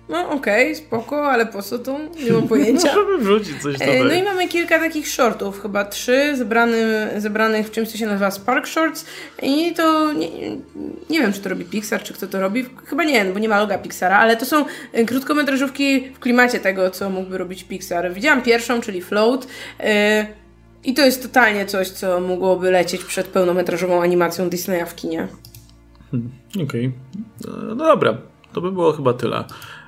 [0.10, 2.00] no okej, okay, spoko, ale po co to?
[2.26, 2.88] Nie mam pojęcia.
[2.96, 7.72] Możemy wrzucić coś e, No i mamy kilka takich shortów, chyba trzy, zebrany, zebranych w
[7.72, 9.06] czymś, co się nazywa Spark Shorts
[9.42, 10.30] i to nie,
[11.10, 12.66] nie wiem, czy to robi Pixar, czy kto to robi.
[12.86, 16.92] Chyba nie, bo nie ma loga Pixara, ale to są e, krótkometrażówki w klimacie tego,
[16.92, 18.14] co mógłby robić Pixar.
[18.14, 19.48] Widziałam pierwszą, czyli Float
[19.80, 20.26] e,
[20.84, 25.28] i to jest totalnie coś, co mogłoby lecieć przed pełnometrażową animacją Disneya w kinie.
[26.12, 26.92] Hmm, okej.
[27.42, 27.54] Okay.
[27.68, 28.18] No dobra,
[28.54, 29.44] to by było chyba tyle.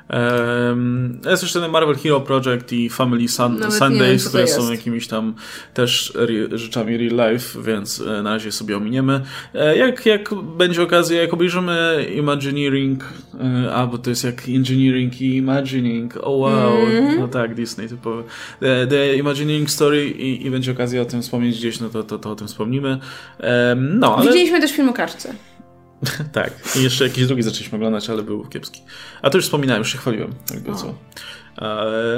[0.09, 5.07] Um, jest jeszcze ten Marvel Hero Project i Family Sun Sundays, wiem, które są jakimiś
[5.07, 5.33] tam
[5.73, 6.13] też
[6.51, 9.21] rzeczami real life, więc e, na razie sobie ominiemy.
[9.53, 13.03] E, jak, jak będzie okazja, jak obejrzymy Imagineering,
[13.65, 17.19] e, a bo to jest jak Engineering i Imagining, oh wow, mm -hmm.
[17.19, 18.23] no tak, Disney typowy.
[18.59, 22.19] The, the Imagineering Story i, i, będzie okazja o tym wspomnieć gdzieś, no to, to,
[22.19, 22.89] to o tym wspomnimy.
[22.89, 24.27] Um, no, ale...
[24.27, 25.33] Widzieliśmy też film o kartce.
[26.33, 26.51] tak.
[26.79, 28.81] I jeszcze jakiś drugi zaczęliśmy oglądać, ale był kiepski.
[29.21, 30.33] A to już wspominałem, już się chwaliłem.
[30.53, 30.93] Jakby co.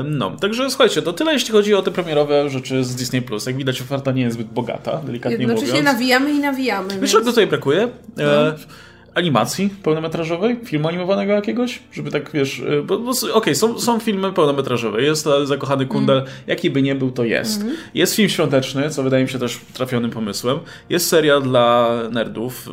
[0.06, 3.22] No, także słuchajcie, to tyle jeśli chodzi o te premierowe rzeczy z Disney+.
[3.22, 3.46] Plus.
[3.46, 5.78] Jak widać oferta nie jest zbyt bogata, delikatnie znaczy mówiąc.
[5.78, 6.90] się nawijamy i nawijamy.
[6.90, 7.12] Wiesz, więc...
[7.12, 7.90] czego tutaj brakuje?
[8.18, 8.24] No.
[9.18, 14.00] Animacji pełnometrażowej, filmu animowanego jakiegoś, żeby tak, wiesz, y, bo, bo okej, okay, są, są
[14.00, 16.30] filmy pełnometrażowe, jest Zakochany Kundel, mm.
[16.48, 17.62] jaki by nie był, to jest.
[17.62, 17.76] Mm.
[17.94, 20.60] Jest film świąteczny, co wydaje mi się też trafionym pomysłem,
[20.90, 22.70] jest serial dla nerdów,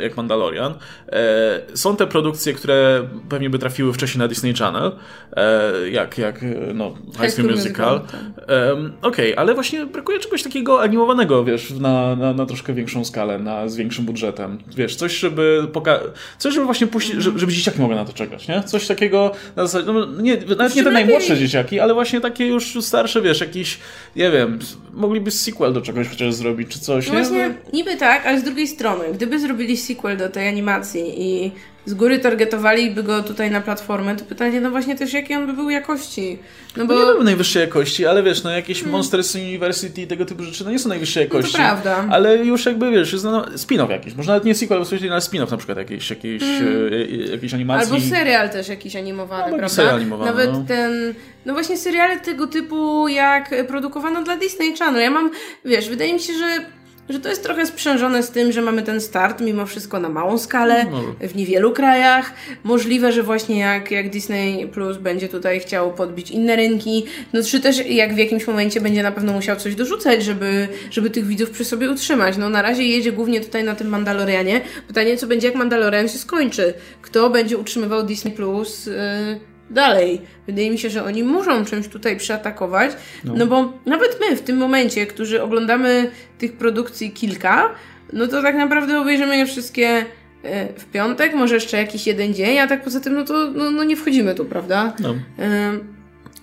[0.00, 0.74] jak Mandalorian,
[1.08, 4.92] e, są te produkcje, które pewnie by trafiły wcześniej na Disney Channel,
[5.36, 8.00] e, jak, jak no, High School Musical.
[8.00, 8.20] Tak.
[8.48, 13.04] E, okej, okay, ale właśnie brakuje czegoś takiego animowanego, wiesz, na, na, na troszkę większą
[13.04, 14.58] skalę, na, z większym budżetem.
[14.76, 16.00] Wiesz, coś, żeby poka-
[16.38, 18.62] coś, żeby właśnie puścić, żeby, żeby dzieciaki mogły na to czekać, nie?
[18.62, 22.84] Coś takiego, na zasadzie, no, nie, nawet nie te najmłodsze dzieciaki, ale właśnie takie już
[22.84, 23.78] starsze, wiesz, jakiś,
[24.16, 24.58] nie wiem,
[24.92, 27.20] mogliby sequel do czegoś chociaż zrobić, czy coś, no nie?
[27.20, 31.52] Właśnie, niby tak, ale z drugiej strony, gdyby zrobili sequel do tej animacji i
[31.86, 35.52] z góry targetowaliby go tutaj na platformę, to pytanie, no właśnie też jakiej on by
[35.52, 36.38] był jakości.
[36.76, 36.94] No bo...
[36.94, 38.92] No nie był najwyższej jakości, ale wiesz, no jakieś hmm.
[38.92, 41.52] Monsters University i tego typu rzeczy, no nie są najwyższej jakości.
[41.52, 42.04] No to prawda.
[42.10, 44.14] Ale już jakby, wiesz, jest no, spin-off jakiś.
[44.14, 44.78] Może nawet nie sequel,
[45.10, 46.92] ale spin-off na przykład jakiejś, jakiejś, hmm.
[46.92, 47.94] e, jakiejś animacji.
[47.94, 49.68] Albo serial też jakiś animowany, no, prawda?
[49.68, 50.64] Serial animowany, Nawet no.
[50.68, 51.14] ten,
[51.46, 55.02] no właśnie seriale tego typu jak produkowano dla Disney Channel.
[55.02, 55.30] Ja mam,
[55.64, 56.64] wiesz, wydaje mi się, że
[57.08, 60.38] że to jest trochę sprzężone z tym, że mamy ten start mimo wszystko na małą
[60.38, 61.28] skalę, no.
[61.28, 62.32] w niewielu krajach.
[62.64, 67.60] Możliwe, że właśnie jak, jak Disney Plus będzie tutaj chciał podbić inne rynki, no czy
[67.60, 71.50] też jak w jakimś momencie będzie na pewno musiał coś dorzucać, żeby, żeby tych widzów
[71.50, 72.36] przy sobie utrzymać.
[72.36, 74.60] No na razie jedzie głównie tutaj na tym Mandalorianie.
[74.86, 76.74] Pytanie, co będzie jak Mandalorian się skończy?
[77.02, 78.86] Kto będzie utrzymywał Disney Plus?
[78.86, 80.20] Yy dalej.
[80.46, 82.92] Wydaje mi się, że oni muszą czymś tutaj przeatakować,
[83.24, 83.34] no.
[83.36, 87.70] no bo nawet my w tym momencie, którzy oglądamy tych produkcji kilka,
[88.12, 90.04] no to tak naprawdę obejrzymy je wszystkie
[90.42, 93.70] e, w piątek, może jeszcze jakiś jeden dzień, a tak poza tym, no to no,
[93.70, 94.92] no nie wchodzimy tu, prawda?
[95.00, 95.14] No.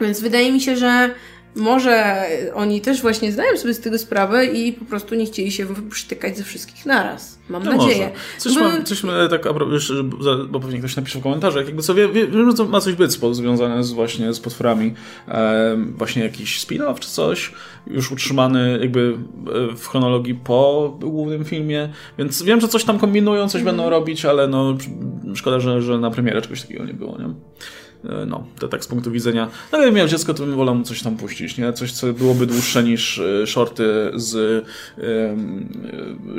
[0.02, 1.10] Więc wydaje mi się, że
[1.56, 5.68] może oni też właśnie zdają sobie z tego sprawę i po prostu nie chcieli się
[5.90, 7.40] przytykać ze wszystkich naraz.
[7.50, 8.08] Mam no nadzieję.
[8.08, 8.20] Może.
[8.38, 8.60] Coś, bo...
[8.60, 9.94] mam, coś tak, już,
[10.50, 13.92] bo pewnie ktoś napisze w komentarzach, jakby sobie, wiem, że ma coś być związane z,
[13.92, 14.94] właśnie z potworami,
[15.28, 17.52] e, właśnie jakiś spin-off czy coś,
[17.88, 19.18] już utrzymany jakby
[19.72, 23.76] e, w chronologii po głównym filmie, więc wiem, że coś tam kombinują, coś mm.
[23.76, 24.78] będą robić, ale no
[25.36, 27.34] szkoda, że, że na premierę czegoś takiego nie było, nie?
[28.06, 29.50] E, no, to tak z punktu widzenia.
[29.72, 31.74] No, gdybym miał dziecko, to bym wolał mu coś tam puścić, nie?
[31.74, 34.66] Coś, co byłoby dłuższe niż e, shorty z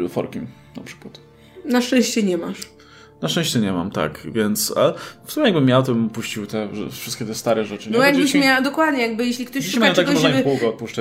[0.09, 1.20] Forkiem na przykład.
[1.64, 2.59] Na szczęście nie masz.
[3.22, 4.92] Na szczęście nie mam, tak, więc a
[5.24, 7.90] w sumie jakbym miał, to bym puścił te wszystkie te stare rzeczy.
[7.90, 7.98] Nie?
[7.98, 8.38] No jakbyś dzieci...
[8.38, 10.44] miał, dokładnie, jakby jeśli ktoś szuka tak, czegoś, żeby...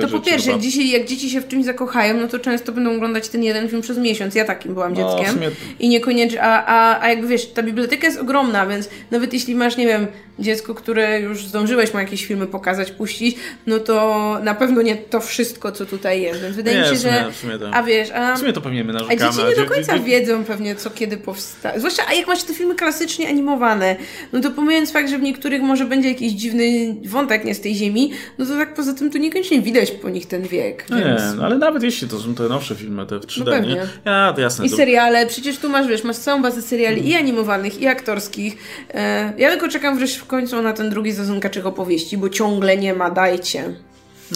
[0.00, 3.28] To po pierwsze, dzisiaj, jak dzieci się w czymś zakochają, no to często będą oglądać
[3.28, 4.34] ten jeden film przez miesiąc.
[4.34, 5.34] Ja takim byłam no, dzieckiem.
[5.34, 5.50] Sumie...
[5.78, 9.76] I niekoniecznie, a, a, a jakby wiesz, ta biblioteka jest ogromna, więc nawet jeśli masz,
[9.76, 10.06] nie wiem,
[10.38, 13.36] dziecko, które już zdążyłeś mu jakieś filmy pokazać, puścić,
[13.66, 16.40] no to na pewno nie to wszystko, co tutaj jest.
[16.40, 17.32] Więc wydaje nie, mi się, sumie, że...
[17.32, 18.36] W sumie to, a wiesz, a...
[18.36, 19.30] W sumie to pewnie my narzekamy.
[19.30, 21.78] A dzieci nie do końca wiedzą pewnie, co kiedy powstaje.
[21.78, 23.96] Zwłaszcza, a jak masz te filmy klasycznie animowane,
[24.32, 27.74] no to pomijając fakt, że w niektórych może będzie jakiś dziwny wątek nie z tej
[27.74, 30.86] ziemi, no to tak poza tym tu niekoniecznie widać po nich ten wiek.
[30.90, 31.02] Więc...
[31.02, 33.86] Nie, no ale nawet jeśli to są te nowsze filmy, te w 3D, no pewnie.
[34.04, 34.66] Ja, to jasne.
[34.66, 34.76] I to...
[34.76, 38.56] seriale, przecież tu masz, wiesz, masz całą bazę seriali i animowanych, i aktorskich.
[38.94, 42.76] E, ja tylko czekam wreszcie w końcu na ten drugi sezon Kaczych opowieści, bo ciągle
[42.76, 43.74] nie ma, dajcie.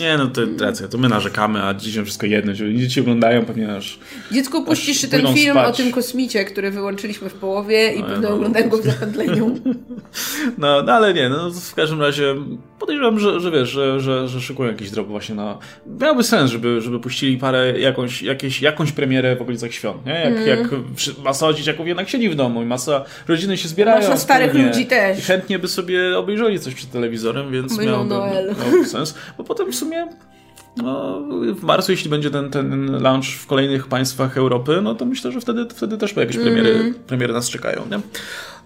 [0.01, 2.53] Nie, no to racja, to my narzekamy, a dzisiaj wszystko jedno.
[2.53, 3.99] Dzieci oglądają pewnie nasz.
[4.33, 5.75] Dziecko puścisz ten film spać.
[5.75, 9.55] o tym kosmicie, który wyłączyliśmy w połowie i no, pewnie no, oglądają go w zapętleniu.
[10.59, 12.35] No, no ale nie, no w każdym razie
[12.79, 15.59] podejrzewam, że, że wiesz, że, że, że szykują jakiś drop właśnie na...
[16.01, 20.13] Miałby sens, żeby, żeby puścili parę, jakąś, jakieś, jakąś premierę w okolicach świąt, nie?
[20.13, 20.49] Jak, mm.
[20.49, 20.69] jak
[21.25, 23.99] masa dzieciaków jednak siedzi w domu i masa rodziny się zbierają.
[23.99, 25.19] Masa starych ludzi też.
[25.19, 28.15] I chętnie by sobie obejrzeli coś przed telewizorem, więc miałby,
[28.61, 29.15] miałby sens.
[29.39, 30.09] Bo potem w sumie
[30.77, 31.21] no,
[31.55, 35.41] w marcu, jeśli będzie ten, ten launch w kolejnych państwach Europy, no to myślę, że
[35.41, 36.95] wtedy, wtedy też jakieś premiery, mm.
[36.95, 37.83] premiery nas czekają.
[37.91, 38.01] Nie?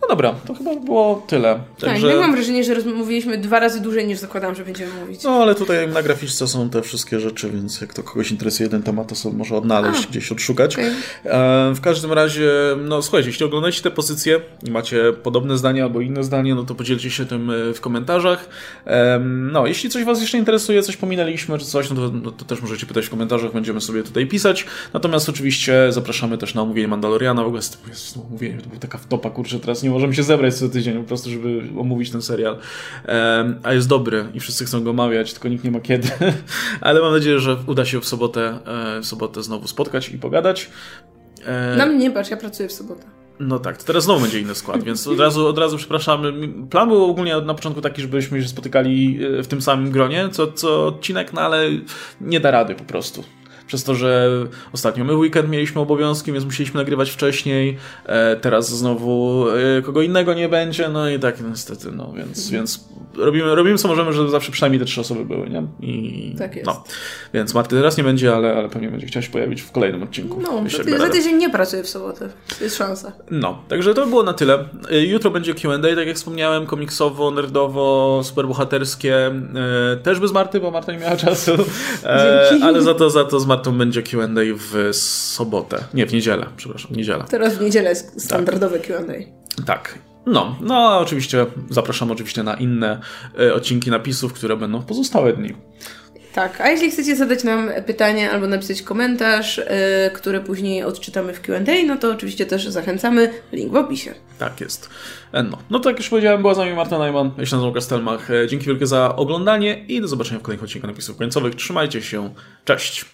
[0.03, 1.61] No dobra, to chyba było tyle.
[1.78, 2.09] Tak, Także...
[2.09, 5.23] Tak, mam wrażenie, że mówiliśmy dwa razy dłużej niż zakładam, że będziemy mówić.
[5.24, 8.82] No ale tutaj na graficzce są te wszystkie rzeczy, więc jak to kogoś interesuje jeden
[8.82, 10.74] temat, to sobie może odnaleźć, A, gdzieś odszukać.
[10.74, 10.93] Okay.
[11.24, 12.51] E, w każdym razie,
[12.85, 16.74] no słuchajcie, jeśli oglądacie te pozycje i macie podobne zdanie albo inne zdanie, no to
[16.74, 18.49] podzielcie się tym e, w komentarzach.
[18.87, 19.19] E,
[19.53, 22.62] no, jeśli coś Was jeszcze interesuje, coś pominęliśmy czy coś, no to, no to też
[22.62, 24.66] możecie pytać w komentarzach, będziemy sobie tutaj pisać.
[24.93, 27.43] Natomiast oczywiście zapraszamy też na omówienie Mandaloriana.
[27.43, 30.68] W ogóle jest, omówienie, to była taka wtopa, kurczę, teraz nie możemy się zebrać co
[30.68, 32.59] tydzień po prostu, żeby omówić ten serial.
[33.62, 36.09] a jest dobry i wszyscy chcą go omawiać, tylko nikt nie ma kiedy.
[36.81, 40.70] Ale mam nadzieję, że uda się w sobotę, e, w sobotę znowu spotkać i pogadać.
[41.44, 43.19] E, Na mnie nie patrz, ja pracuję w sobotę.
[43.41, 46.49] No tak, to teraz znowu będzie inny skład, więc od razu, od razu przepraszamy.
[46.71, 50.53] Plan był ogólnie na początku taki, żebyśmy się spotykali e, w tym samym gronie co,
[50.53, 51.69] co odcinek, no ale
[52.21, 53.25] nie da rady po prostu
[53.70, 54.28] przez to, że
[54.72, 57.76] ostatnio my w weekend mieliśmy obowiązki, więc musieliśmy nagrywać wcześniej,
[58.06, 59.44] e, teraz znowu
[59.78, 62.52] e, kogo innego nie będzie, no i tak niestety, no więc, mhm.
[62.52, 62.84] więc
[63.16, 65.62] robimy, robimy co możemy, żeby zawsze przynajmniej te trzy osoby były, nie?
[65.80, 66.66] I, tak jest.
[66.66, 66.84] No.
[67.34, 70.40] Więc Marty teraz nie będzie, ale, ale pewnie będzie chciał się pojawić w kolejnym odcinku.
[70.40, 72.28] No, za, za tydzień nie pracuję w sobotę,
[72.60, 73.12] jest szansa.
[73.30, 74.68] No, także to było na tyle.
[74.90, 79.30] E, jutro będzie Q&A, tak jak wspomniałem, komiksowo, nerdowo, superbohaterskie,
[80.02, 81.52] też bez Marty, bo Marta nie miała czasu,
[82.05, 84.27] e, ale za to, za to z Martą będzie Q&A
[84.57, 87.24] w sobotę, nie, w niedzielę, przepraszam, niedziela.
[87.24, 88.87] Teraz w niedzielę jest standardowe tak.
[88.87, 89.62] Q&A.
[89.65, 89.99] Tak.
[90.27, 93.01] No, no a oczywiście zapraszam oczywiście na inne
[93.41, 95.55] y, odcinki napisów, które będą w pozostałe dni.
[96.32, 99.65] Tak, a jeśli chcecie zadać nam pytanie albo napisać komentarz, yy,
[100.15, 103.31] który później odczytamy w QA, no to oczywiście też zachęcamy.
[103.53, 104.15] Link w opisie.
[104.39, 104.91] Tak jest.
[105.32, 107.74] E, no, no tak jak już powiedziałem, była z nami Marta Najman, ja się nazywam
[107.74, 108.28] Kastelmach.
[108.49, 111.55] Dzięki wielkie za oglądanie i do zobaczenia w kolejnych odcinkach napisów końcowych.
[111.55, 112.35] Trzymajcie się,
[112.65, 113.05] cześć!